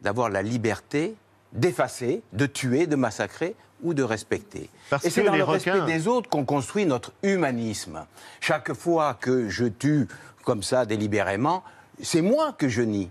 d'avoir 0.02 0.30
la 0.30 0.42
liberté 0.42 1.16
d'effacer, 1.54 2.22
de 2.34 2.46
tuer, 2.46 2.88
de 2.88 2.96
massacrer, 2.96 3.56
ou 3.84 3.94
de 3.94 4.02
respecter. 4.04 4.70
Parce 4.90 5.06
Et 5.06 5.10
c'est 5.12 5.24
dans 5.24 5.36
le 5.36 5.44
requins- 5.44 5.72
respect 5.74 5.86
des 5.94 6.08
autres 6.08 6.30
qu'on 6.30 6.46
construit 6.46 6.86
notre 6.88 7.14
humanisme. 7.22 8.06
Chaque 8.42 8.74
fois 8.74 9.14
que 9.14 9.50
je 9.50 9.66
tue 9.66 10.08
comme 10.44 10.64
ça 10.64 10.86
délibérément, 10.86 11.64
c'est 12.02 12.22
moi 12.24 12.54
que 12.58 12.68
je 12.68 12.82
nie. 12.82 13.10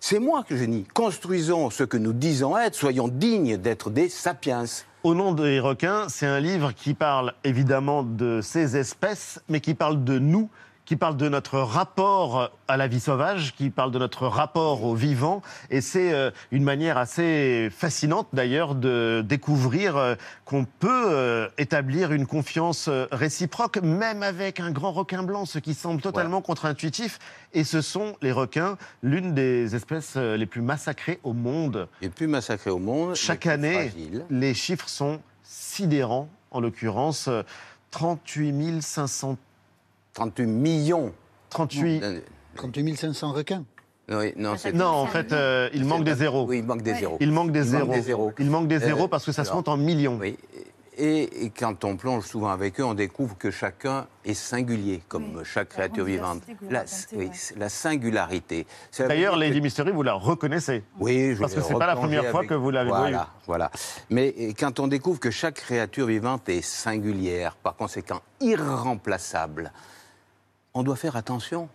C'est 0.00 0.18
moi 0.18 0.42
que 0.42 0.56
je 0.56 0.64
nie. 0.64 0.84
Construisons 0.92 1.70
ce 1.70 1.84
que 1.84 1.96
nous 1.96 2.12
disons 2.12 2.58
être, 2.58 2.74
soyons 2.74 3.06
dignes 3.08 3.56
d'être 3.56 3.90
des 3.90 4.08
sapiens. 4.08 4.64
Au 5.04 5.14
nom 5.14 5.32
des 5.32 5.60
requins, 5.60 6.08
c'est 6.08 6.26
un 6.26 6.40
livre 6.40 6.72
qui 6.72 6.94
parle 6.94 7.32
évidemment 7.44 8.02
de 8.02 8.40
ces 8.42 8.76
espèces, 8.76 9.40
mais 9.48 9.60
qui 9.60 9.74
parle 9.74 10.02
de 10.02 10.18
nous, 10.18 10.50
qui 10.88 10.96
parle 10.96 11.18
de 11.18 11.28
notre 11.28 11.58
rapport 11.58 12.50
à 12.66 12.78
la 12.78 12.88
vie 12.88 12.98
sauvage, 12.98 13.54
qui 13.54 13.68
parle 13.68 13.90
de 13.90 13.98
notre 13.98 14.26
rapport 14.26 14.84
au 14.84 14.94
vivant. 14.94 15.42
Et 15.68 15.82
c'est 15.82 16.14
euh, 16.14 16.30
une 16.50 16.64
manière 16.64 16.96
assez 16.96 17.68
fascinante 17.70 18.28
d'ailleurs 18.32 18.74
de 18.74 19.22
découvrir 19.22 19.98
euh, 19.98 20.14
qu'on 20.46 20.64
peut 20.64 20.88
euh, 21.10 21.46
établir 21.58 22.12
une 22.12 22.24
confiance 22.24 22.88
réciproque, 23.12 23.76
même 23.82 24.22
avec 24.22 24.60
un 24.60 24.70
grand 24.70 24.92
requin 24.92 25.22
blanc, 25.22 25.44
ce 25.44 25.58
qui 25.58 25.74
semble 25.74 26.00
totalement 26.00 26.40
contre-intuitif. 26.40 27.18
Et 27.52 27.64
ce 27.64 27.82
sont 27.82 28.16
les 28.22 28.32
requins, 28.32 28.78
l'une 29.02 29.34
des 29.34 29.76
espèces 29.76 30.16
les 30.16 30.46
plus 30.46 30.62
massacrées 30.62 31.20
au 31.22 31.34
monde. 31.34 31.86
Les 32.00 32.08
plus 32.08 32.28
massacrés 32.28 32.70
au 32.70 32.78
monde. 32.78 33.14
Chaque 33.14 33.44
les 33.44 33.50
année, 33.50 33.74
fragiles. 33.90 34.24
les 34.30 34.54
chiffres 34.54 34.88
sont 34.88 35.20
sidérants, 35.42 36.30
en 36.50 36.60
l'occurrence 36.60 37.28
euh, 37.28 37.42
38 37.90 38.82
500. 38.82 39.36
38 40.14 40.46
millions. 40.46 41.12
38. 41.50 42.02
38 42.56 42.96
500 42.96 43.32
requins. 43.32 43.64
Oui, 44.10 44.32
non, 44.36 44.56
c'est- 44.56 44.72
Non, 44.72 44.86
en 44.86 45.06
fait, 45.06 45.32
euh, 45.32 45.68
il 45.74 45.84
manque 45.84 46.04
des 46.04 46.14
zéros. 46.14 46.46
Oui, 46.48 46.58
il 46.58 46.64
manque 46.64 46.82
des 46.82 46.94
zéros. 46.94 47.18
Il 47.20 47.30
manque 47.30 47.52
des 47.52 47.66
Il 47.68 47.72
manque 47.72 47.80
zéros. 47.82 47.92
des 47.94 48.00
zéros. 48.02 48.32
Il 48.38 48.50
manque 48.50 48.68
des 48.68 48.76
Euh, 48.76 48.86
zéros 48.86 49.08
parce 49.08 49.24
que 49.26 49.32
ça 49.32 49.44
se 49.44 49.50
compte 49.50 49.68
en 49.68 49.76
millions. 49.76 50.16
Oui. 50.18 50.36
Et, 51.00 51.44
et 51.44 51.50
quand 51.50 51.84
on 51.84 51.96
plonge 51.96 52.24
souvent 52.24 52.48
avec 52.48 52.80
eux, 52.80 52.84
on 52.84 52.94
découvre 52.94 53.38
que 53.38 53.52
chacun 53.52 54.08
est 54.24 54.34
singulier, 54.34 55.00
comme 55.06 55.44
chaque 55.44 55.68
créature 55.68 56.04
vivante. 56.04 56.42
La, 56.70 56.84
oui, 57.12 57.30
la 57.56 57.68
singularité. 57.68 58.66
D'ailleurs, 58.98 59.34
que- 59.34 59.38
Lady 59.38 59.60
Mystery, 59.60 59.92
vous 59.92 60.02
la 60.02 60.14
reconnaissez. 60.14 60.82
Oui, 60.98 61.34
je 61.36 61.40
Parce 61.40 61.54
que 61.54 61.60
c'est 61.60 61.74
pas 61.78 61.86
la 61.86 61.94
première 61.94 62.24
fois 62.32 62.44
que 62.44 62.54
vous 62.54 62.70
l'avez 62.72 62.88
Voilà, 62.88 63.18
vu. 63.20 63.24
voilà. 63.46 63.70
Mais 64.10 64.34
euh, 64.40 64.52
quand 64.58 64.80
on 64.80 64.88
découvre 64.88 65.20
que 65.20 65.30
chaque 65.30 65.54
créature 65.56 66.06
vivante 66.06 66.48
est 66.48 66.62
singulière, 66.62 67.54
par 67.56 67.76
conséquent 67.76 68.20
irremplaçable, 68.40 69.70
on 70.74 70.82
doit 70.82 70.96
faire 70.96 71.16
attention 71.16 71.68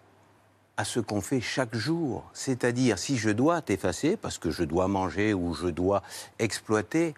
à 0.77 0.85
ce 0.85 0.99
qu'on 0.99 1.21
fait 1.21 1.41
chaque 1.41 1.75
jour. 1.75 2.23
C'est-à-dire, 2.33 2.97
si 2.97 3.17
je 3.17 3.29
dois 3.29 3.61
t'effacer, 3.61 4.17
parce 4.17 4.37
que 4.37 4.49
je 4.49 4.63
dois 4.63 4.87
manger 4.87 5.33
ou 5.33 5.53
je 5.53 5.67
dois 5.67 6.01
exploiter, 6.39 7.13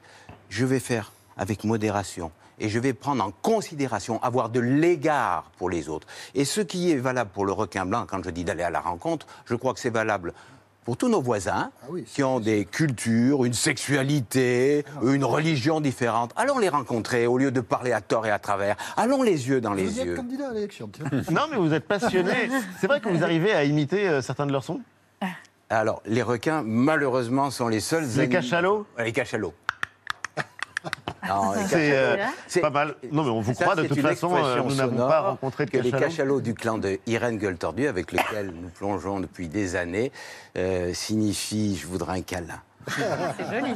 je 0.49 0.65
vais 0.65 0.80
faire 0.80 1.11
avec 1.38 1.63
modération. 1.63 2.32
Et 2.59 2.69
je 2.69 2.80
vais 2.80 2.93
prendre 2.93 3.23
en 3.23 3.32
considération, 3.32 4.21
avoir 4.23 4.49
de 4.49 4.59
l'égard 4.59 5.51
pour 5.57 5.69
les 5.69 5.89
autres. 5.89 6.07
Et 6.36 6.45
ce 6.45 6.61
qui 6.61 6.91
est 6.91 6.97
valable 6.97 7.32
pour 7.34 7.45
le 7.45 7.51
requin 7.51 7.86
blanc, 7.86 8.05
quand 8.07 8.23
je 8.23 8.30
dis 8.30 8.45
d'aller 8.45 8.63
à 8.63 8.69
la 8.69 8.80
rencontre, 8.80 9.28
je 9.45 9.55
crois 9.55 9.73
que 9.73 9.80
c'est 9.80 9.89
valable 9.89 10.34
pour 10.86 10.95
tous 10.97 11.09
nos 11.09 11.21
voisins 11.21 11.71
qui 12.13 12.23
ont 12.23 12.39
des 12.39 12.63
cultures, 12.63 13.43
une 13.43 13.53
sexualité, 13.53 14.86
une 15.03 15.23
religion 15.25 15.81
différente. 15.81 16.31
Allons 16.36 16.59
les 16.59 16.69
rencontrer 16.69 17.25
au 17.27 17.38
lieu 17.38 17.51
de 17.51 17.59
parler 17.59 17.91
à 17.91 18.01
tort 18.01 18.25
et 18.27 18.31
à 18.31 18.39
travers. 18.39 18.75
Allons 18.95 19.23
les 19.23 19.49
yeux 19.49 19.59
dans 19.61 19.73
les 19.73 19.86
Vous 19.86 19.99
êtes 19.99 20.05
yeux. 20.05 20.15
candidat 20.15 20.49
à 20.49 20.53
l'élection. 20.53 20.89
Non, 21.31 21.41
mais 21.49 21.57
vous 21.57 21.73
êtes 21.73 21.88
passionné. 21.88 22.49
C'est 22.79 22.88
vrai 22.88 23.01
que 23.01 23.09
vous 23.09 23.23
arrivez 23.23 23.51
à 23.53 23.63
imiter 23.63 24.07
euh, 24.07 24.21
certains 24.21 24.45
de 24.45 24.51
leurs 24.51 24.63
sons 24.63 24.79
Alors, 25.69 26.01
les 26.05 26.21
requins, 26.21 26.61
malheureusement, 26.63 27.49
sont 27.49 27.67
les 27.67 27.79
seuls 27.79 28.03
Les 28.03 28.19
animaux- 28.19 28.31
cachalots 28.33 28.86
Les 28.99 29.11
cachalots. 29.11 29.53
C'est 31.67 31.91
euh, 31.91 32.15
cachalots. 32.15 32.34
C'est- 32.47 32.61
pas 32.61 32.69
mal. 32.69 32.95
Non, 33.11 33.23
mais 33.23 33.30
on 33.30 33.41
vous 33.41 33.53
croit 33.53 33.76
de 33.76 33.84
toute 33.84 33.99
façon. 34.01 34.36
euh, 34.36 34.61
nous 34.63 34.76
n'avons 34.76 34.97
pas 35.07 35.21
rencontré 35.21 35.65
de 35.65 35.71
que 35.71 35.78
les 35.78 35.91
cachalots. 35.91 36.09
cachalots 36.09 36.41
du 36.41 36.53
clan 36.53 36.78
de 36.78 36.99
Irène 37.07 37.38
Gueule-Tordue, 37.38 37.88
avec 37.88 38.11
lequel 38.11 38.47
nous 38.47 38.69
plongeons 38.69 39.19
depuis 39.19 39.47
des 39.47 39.76
années, 39.76 40.11
euh, 40.57 40.93
signifient 40.93 41.78
«je 41.82 41.88
voudrais 41.88 42.19
un 42.19 42.21
câlin». 42.21 42.61
C'est 42.88 43.59
joli. 43.59 43.73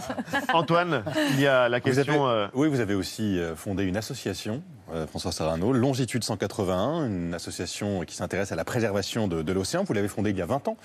Antoine, 0.54 1.04
il 1.32 1.39
y 1.41 1.47
a 1.47 1.68
la 1.68 1.80
Vous 1.80 1.84
question. 1.86 2.28
avez- 2.28 2.43
euh, 2.43 2.47
oui, 2.54 2.68
vous 2.70 2.80
avez 2.80 2.93
aussi 2.93 3.39
fondé 3.56 3.84
une 3.84 3.97
association, 3.97 4.62
François 5.08 5.32
Sarano, 5.32 5.72
Longitude 5.74 6.24
181, 6.24 7.08
une 7.08 7.34
association 7.34 8.02
qui 8.06 8.16
s'intéresse 8.16 8.52
à 8.52 8.56
la 8.56 8.66
préservation 8.66 9.28
de, 9.28 9.42
de 9.42 9.54
l'océan. 9.54 9.84
Vous 9.84 9.94
l'avez 9.94 10.08
fondée 10.08 10.32
il 10.32 10.38
y 10.38 10.42
a 10.42 10.46
20 10.46 10.68
ans 10.68 10.78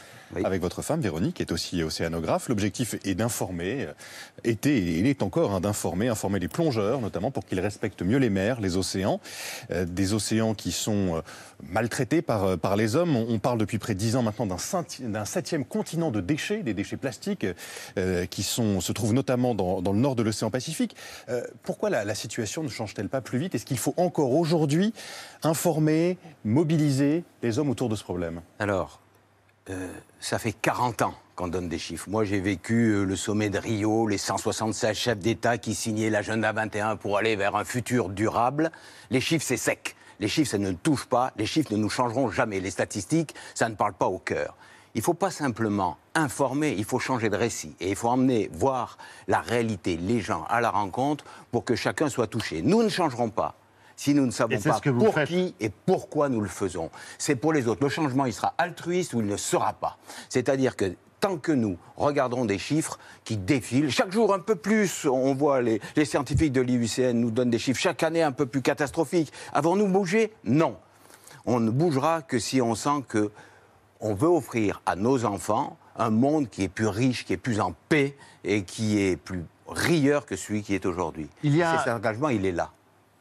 avec 0.45 0.61
votre 0.61 0.83
femme 0.83 1.01
Véronique, 1.01 1.37
qui 1.37 1.43
est 1.43 1.53
aussi 1.53 1.83
océanographe. 1.83 2.49
L'objectif 2.49 2.95
est 3.05 3.15
d'informer, 3.15 3.87
euh, 3.87 3.93
était 4.45 4.77
et 4.77 4.99
il 4.99 5.07
est 5.07 5.23
encore 5.23 5.53
hein, 5.53 5.61
d'informer, 5.61 6.09
informer 6.09 6.39
les 6.39 6.49
plongeurs 6.49 7.01
notamment 7.01 7.31
pour 7.31 7.45
qu'ils 7.45 7.61
respectent 7.61 8.03
mieux 8.03 8.19
les 8.19 8.31
mers, 8.31 8.61
les 8.61 8.77
océans, 8.77 9.21
euh, 9.71 9.85
des 9.85 10.13
océans 10.13 10.55
qui 10.55 10.73
sont 10.73 11.17
euh, 11.17 11.21
maltraités 11.71 12.23
par, 12.23 12.45
euh, 12.45 12.57
par 12.57 12.77
les 12.77 12.97
hommes. 12.97 13.17
On, 13.17 13.27
on 13.29 13.39
parle 13.39 13.59
depuis 13.59 13.79
près 13.79 13.95
de 13.95 13.99
10 13.99 14.17
ans 14.17 14.23
maintenant 14.23 14.47
d'un 14.47 15.25
septième 15.25 15.65
continent 15.65 16.11
de 16.11 16.21
déchets, 16.21 16.63
des 16.63 16.75
déchets 16.75 16.97
plastiques 16.97 17.47
euh, 17.99 18.27
qui 18.27 18.43
sont, 18.43 18.81
se 18.81 18.93
trouvent 18.93 19.15
notamment 19.15 19.55
dans, 19.55 19.83
dans 19.83 19.93
le 19.93 19.99
nord 19.99 20.15
de 20.17 20.23
l'océan 20.23 20.51
Pacifique. 20.51 20.97
Euh, 21.29 21.45
pourquoi 21.63 21.91
la, 21.91 22.05
la 22.05 22.15
situation 22.15 22.63
ne 22.63 22.69
change-t-elle 22.69 23.09
pas 23.09 23.21
plus 23.21 23.39
vite? 23.39 23.55
Est-ce 23.55 23.65
qu'il 23.67 23.79
faut 23.79 23.93
encore 23.97 24.32
aujourd'hui 24.32 24.92
informer, 25.42 26.18
mobiliser 26.45 27.24
les 27.42 27.59
hommes 27.59 27.70
autour 27.70 27.88
de 27.88 27.97
ce 27.97 28.05
problème 28.05 28.40
Alors, 28.59 29.01
euh, 29.70 29.92
ça 30.20 30.38
fait 30.38 30.53
40 30.53 31.03
ans 31.03 31.14
qu'on 31.36 31.49
donne 31.49 31.68
des 31.68 31.78
chiffres. 31.78 32.09
Moi, 32.09 32.24
j'ai 32.24 32.40
vécu 32.40 32.90
euh, 32.90 33.05
le 33.05 33.16
sommet 33.16 33.51
de 33.51 33.59
Rio, 33.59 34.07
les 34.07 34.18
176 34.18 34.97
chefs 34.97 35.18
d'État 35.18 35.59
qui 35.59 35.74
signaient 35.74 36.11
l'agenda 36.11 36.53
21 36.53 36.97
pour 36.97 37.18
aller 37.18 37.36
vers 37.36 37.57
un 37.57 37.64
futur 37.64 38.09
durable. 38.09 38.70
Les 39.11 39.20
chiffres, 39.20 39.45
c'est 39.47 39.57
sec. 39.57 39.97
Les 40.20 40.28
chiffres, 40.28 40.51
ça 40.51 40.59
ne 40.59 40.72
touche 40.72 41.07
pas. 41.07 41.32
Les 41.36 41.47
chiffres 41.47 41.72
ne 41.72 41.78
nous 41.78 41.88
changeront 41.88 42.30
jamais. 42.30 42.61
Les 42.61 42.70
statistiques, 42.70 43.34
ça 43.55 43.68
ne 43.68 43.74
parle 43.74 43.95
pas 43.95 44.07
au 44.07 44.18
cœur. 44.18 44.55
Il 44.95 44.99
ne 44.99 45.03
faut 45.03 45.14
pas 45.14 45.32
simplement 45.32 45.97
informer, 46.14 46.72
il 46.78 46.84
faut 46.84 47.01
changer 47.01 47.28
de 47.28 47.36
récit. 47.36 47.74
Et 47.80 47.90
il 47.90 47.97
faut 47.97 48.09
emmener 48.09 48.49
voir 48.53 48.97
la 49.26 49.40
réalité, 49.40 49.97
les 49.97 50.20
gens 50.20 50.45
à 50.49 50.61
la 50.61 50.70
rencontre 50.70 51.24
pour 51.51 51.64
que 51.64 51.74
chacun 51.74 52.09
soit 52.09 52.28
touché. 52.28 52.62
Nous 52.62 52.82
ne 52.82 52.88
changerons 52.88 53.30
pas 53.30 53.57
si 53.97 54.14
nous 54.14 54.26
ne 54.26 54.30
savons 54.30 54.59
pas 54.61 54.80
que 54.80 54.90
pour 54.90 55.14
faites. 55.14 55.28
qui 55.28 55.55
et 55.61 55.70
pourquoi 55.70 56.28
nous 56.28 56.40
le 56.40 56.49
faisons. 56.49 56.90
C'est 57.18 57.36
pour 57.36 57.53
les 57.53 57.68
autres. 57.68 57.82
Le 57.82 57.88
changement, 57.88 58.26
il 58.26 58.32
sera 58.32 58.55
altruiste 58.59 59.14
ou 59.14 59.20
il 59.20 59.26
ne 59.26 59.36
sera 59.36 59.72
pas. 59.74 59.99
C'est-à-dire 60.28 60.76
que 60.76 60.95
tant 61.20 61.38
que 61.38 61.53
nous 61.53 61.78
regarderons 61.97 62.45
des 62.45 62.59
chiffres 62.59 62.99
qui 63.24 63.36
défilent, 63.36 63.90
chaque 63.90 64.12
jour 64.12 64.34
un 64.34 64.40
peu 64.40 64.57
plus, 64.57 65.07
on 65.07 65.34
voit 65.34 65.62
les, 65.62 65.80
les 65.97 66.05
scientifiques 66.05 66.53
de 66.53 66.61
l'IUCN 66.61 67.12
nous 67.14 67.30
donnent 67.30 67.51
des 67.51 67.59
chiffres 67.59 67.80
chaque 67.80 68.03
année 68.03 68.22
un 68.22 68.32
peu 68.32 68.47
plus 68.47 68.61
catastrophiques. 68.62 69.32
Avons-nous 69.53 69.88
bougé? 69.88 70.32
Non. 70.45 70.76
On 71.47 71.61
ne 71.61 71.70
bougera 71.70 72.22
que 72.22 72.38
si 72.38 72.61
on 72.61 72.74
sent 72.74 73.05
que 73.09 73.30
on 74.01 74.14
veut 74.14 74.28
offrir 74.28 74.82
à 74.86 74.97
nos 74.97 75.24
enfants 75.24 75.78
un 75.97 76.11
monde 76.11 76.51
qui 76.51 76.64
est 76.64 76.68
plus 76.68 76.88
riche, 76.88 77.24
qui 77.24 77.32
est 77.32 77.38
plus 77.38 77.61
en 77.61 77.74
paix 77.88 78.16
et 78.42 78.64
qui 78.64 78.99
est 79.01 79.16
plus 79.16 79.45
rieur 79.68 80.26
que 80.26 80.36
celui 80.36 80.62
qui 80.62 80.74
est 80.74 80.84
aujourd'hui. 80.84 81.28
Il 81.42 81.57
y 81.57 81.62
a- 81.62 81.78
Cet 81.84 81.92
engagement, 81.95 82.28
il 82.28 82.45
est 82.45 82.53
là. 82.53 82.70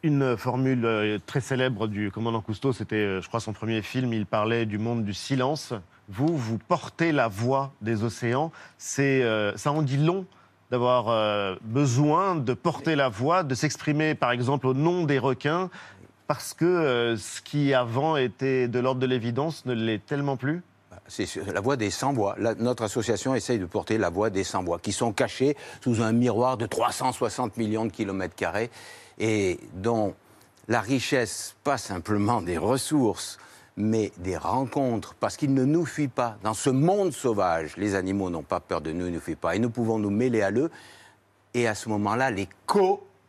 Une 0.06 0.36
formule 0.36 0.84
euh, 0.84 1.18
très 1.26 1.40
célèbre 1.40 1.88
du 1.88 2.12
commandant 2.12 2.42
Cousteau, 2.42 2.74
c'était, 2.74 2.98
euh, 2.98 3.22
je 3.22 3.28
crois, 3.30 3.40
son 3.40 3.54
premier 3.54 3.82
film. 3.82 4.12
Il 4.12 4.26
parlait 4.26 4.66
du 4.66 4.78
monde 4.78 5.06
du 5.06 5.14
silence. 5.14 5.74
Vous, 6.10 6.36
vous 6.38 6.58
portez 6.58 7.14
la 7.14 7.30
voix 7.30 7.72
des 7.82 8.04
océans. 8.04 8.52
C'est, 8.78 9.24
euh, 9.24 9.56
ça 9.56 9.72
en 9.72 9.82
dit 9.82 9.96
long 9.96 10.26
d'avoir 10.72 11.56
besoin 11.62 12.36
de 12.36 12.54
porter 12.56 12.96
la 12.96 13.08
voix, 13.08 13.44
de 13.44 13.54
s'exprimer, 13.54 14.16
par 14.16 14.32
exemple, 14.32 14.66
au 14.66 14.74
nom 14.74 15.04
des 15.04 15.20
requins, 15.20 15.70
parce 16.26 16.56
que 16.56 17.16
ce 17.16 17.42
qui 17.44 17.76
avant 17.76 18.18
était 18.18 18.68
de 18.68 18.80
l'ordre 18.80 19.00
de 19.00 19.06
l'évidence 19.06 19.68
ne 19.68 19.74
l'est 19.74 20.04
tellement 20.04 20.36
plus? 20.36 20.64
C'est 21.08 21.28
sur- 21.28 21.46
la 21.46 21.62
voix 21.62 21.76
des 21.76 21.92
sans-voix. 21.92 22.36
Notre 22.58 22.82
association 22.82 23.36
essaye 23.36 23.60
de 23.60 23.66
porter 23.66 24.00
la 24.00 24.10
voix 24.10 24.32
des 24.32 24.44
sans-voix, 24.44 24.80
qui 24.80 24.94
sont 24.94 25.14
cachés 25.14 25.56
sous 25.84 26.02
un 26.02 26.12
miroir 26.12 26.58
de 26.58 26.66
360 26.66 27.56
millions 27.58 27.86
de 27.86 27.92
kilomètres 27.92 28.36
carrés 28.36 28.72
et 29.20 29.60
dont 29.74 30.16
la 30.68 30.82
richesse, 30.82 31.56
pas 31.64 31.78
simplement 31.78 32.42
des 32.42 32.58
ressources, 32.58 33.38
mais 33.76 34.12
des 34.18 34.38
rencontres, 34.38 35.16
parce 35.16 35.36
qu'ils 35.36 35.54
ne 35.54 35.66
nous 35.66 35.86
fuient 35.86 36.08
pas. 36.08 36.38
Dans 36.44 36.54
ce 36.54 36.70
monde 36.70 37.12
sauvage, 37.12 37.76
les 37.78 37.96
animaux 37.96 38.30
n'ont 38.30 38.44
pas 38.44 38.60
peur 38.60 38.82
de 38.82 38.92
nous, 38.92 39.06
ils 39.06 39.12
ne 39.12 39.16
nous 39.16 39.22
fuient 39.22 39.36
pas. 39.36 39.56
Et 39.56 39.60
nous 39.60 39.70
pouvons 39.70 39.98
nous 39.98 40.12
mêler 40.12 40.42
à 40.42 40.52
eux 40.52 40.70
et 41.54 41.68
à 41.68 41.76
ce 41.76 41.90
moment-là, 41.90 42.32
les 42.32 42.48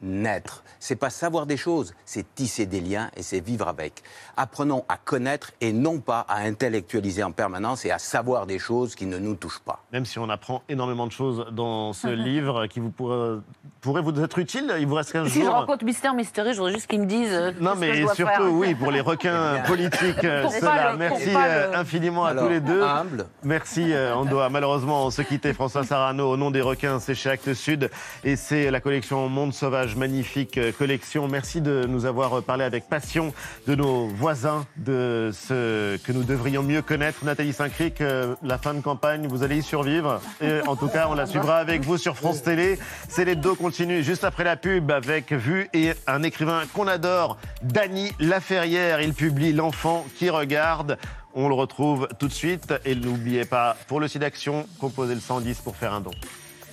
connaître. 0.05 0.63
C'est 0.81 0.97
pas 0.97 1.09
savoir 1.11 1.47
des 1.47 1.57
choses, 1.57 1.95
c'est 2.05 2.27
tisser 2.35 2.67
des 2.67 2.81
liens 2.81 3.11
et 3.17 3.23
c'est 3.23 3.41
vivre 3.41 3.69
avec. 3.69 4.03
Apprenons 4.37 4.85
à 4.89 4.97
connaître 4.99 5.53
et 5.63 5.73
non 5.73 5.99
pas 5.99 6.27
à 6.29 6.41
intellectualiser 6.43 7.23
en 7.23 7.33
permanence 7.33 7.87
et 7.87 7.91
à 7.91 7.99
savoir 7.99 8.47
des 8.47 8.59
choses 8.59 8.95
qui 8.95 9.07
ne 9.07 9.17
nous 9.19 9.35
touchent 9.35 9.61
pas. 9.61 9.83
Même 9.93 10.05
si 10.05 10.19
on 10.19 10.29
apprend 10.29 10.63
énormément 10.69 11.07
de 11.07 11.13
choses 11.13 11.47
dans 11.53 11.93
ce 11.95 12.09
livre 12.25 12.67
qui 12.67 12.81
vous 12.81 12.91
pourrait, 12.91 13.39
pourrait 13.81 14.03
vous 14.03 14.19
être 14.21 14.39
utile, 14.39 14.75
il 14.79 14.87
vous 14.87 14.95
reste 14.95 15.13
15 15.13 15.29
Si 15.29 15.41
je 15.41 15.45
jours. 15.45 15.55
rencontre 15.55 15.85
Mystère 15.85 16.13
Mystery, 16.15 16.53
je 16.53 16.59
voudrais 16.59 16.75
juste 16.75 16.87
qu'ils 16.87 17.01
me 17.01 17.07
disent. 17.07 17.33
euh, 17.33 17.53
Non, 17.61 17.71
que 17.73 17.77
je 17.77 17.81
mais 17.81 18.01
dois 18.03 18.15
surtout, 18.15 18.31
faire. 18.43 18.53
oui, 18.53 18.75
pour 18.75 18.91
les 18.91 19.01
requins 19.01 19.63
politiques, 19.67 20.25
euh, 20.25 20.49
cela. 20.51 20.93
le- 20.93 20.99
Merci 20.99 21.31
euh, 21.35 21.71
le- 21.71 21.77
infiniment 21.79 22.25
à 22.27 22.35
tous 22.35 22.49
les 22.49 22.61
deux. 22.61 22.83
humble. 22.83 23.27
Merci. 23.43 23.93
euh, 23.93 24.15
on 24.17 24.25
doit 24.27 24.51
malheureusement 24.51 25.11
se 25.11 25.23
quitter. 25.23 25.55
François 25.55 25.85
Sarano, 25.85 26.31
au 26.31 26.37
nom 26.37 26.51
des 26.51 26.61
requins, 26.61 27.01
c'est 27.01 27.15
chez 27.15 27.31
Actes 27.31 27.55
Sud. 27.55 27.91
Et 28.23 28.37
c'est 28.37 28.71
la 28.71 28.81
collection 28.81 29.29
Monde 29.29 29.55
Sauvage 29.55 29.93
magnifique 29.97 30.59
euh, 30.59 30.72
collection. 30.72 31.28
Merci 31.28 31.61
de 31.61 31.86
nous 31.88 32.07
avoir 32.07 32.42
parlé 32.42 32.64
avec 32.64 32.88
passion 32.88 33.32
de 33.66 33.74
nos 33.74 34.09
voisins, 34.09 34.66
de 34.76 35.30
ce 35.32 35.97
que 35.99 36.12
nous 36.12 36.24
devrions 36.24 36.62
mieux 36.62 36.82
connaître. 36.82 37.24
Nathalie 37.24 37.53
Saint-Cric, 37.53 38.01
euh, 38.01 38.34
la 38.42 38.59
fin 38.59 38.74
de 38.74 38.80
campagne, 38.80 39.26
vous 39.26 39.42
allez 39.42 39.59
y 39.59 39.62
survivre. 39.62 40.20
En 40.66 40.76
tout 40.76 40.88
cas, 40.88 41.09
on 41.11 41.14
la 41.14 41.26
suivra 41.26 41.57
avec 41.57 41.82
vous 41.82 41.99
sur 41.99 42.16
France 42.16 42.42
Télé. 42.42 42.78
C'est 43.09 43.24
les 43.24 43.36
deux 43.36 43.55
continue 43.55 44.03
juste 44.03 44.24
après 44.24 44.45
la 44.45 44.57
pub 44.57 44.90
avec 44.90 45.32
Vue 45.32 45.68
et 45.72 45.92
un 46.07 46.22
écrivain 46.22 46.62
qu'on 46.72 46.86
adore, 46.86 47.38
Dany 47.62 48.12
Laferrière. 48.20 49.01
Il 49.01 49.14
publie 49.14 49.53
L'enfant 49.53 50.05
qui 50.16 50.30
regarde. 50.30 50.99
On 51.34 51.49
le 51.49 51.55
retrouve 51.55 52.09
tout 52.18 52.28
de 52.28 52.32
suite. 52.32 52.74
Et 52.84 52.95
n'oubliez 52.95 53.45
pas, 53.45 53.76
pour 53.88 54.01
le 54.01 54.09
site 54.09 54.20
d'action, 54.20 54.66
composez 54.78 55.14
le 55.14 55.20
110 55.20 55.61
pour 55.61 55.76
faire 55.76 55.92
un 55.92 56.01
don. 56.01 56.12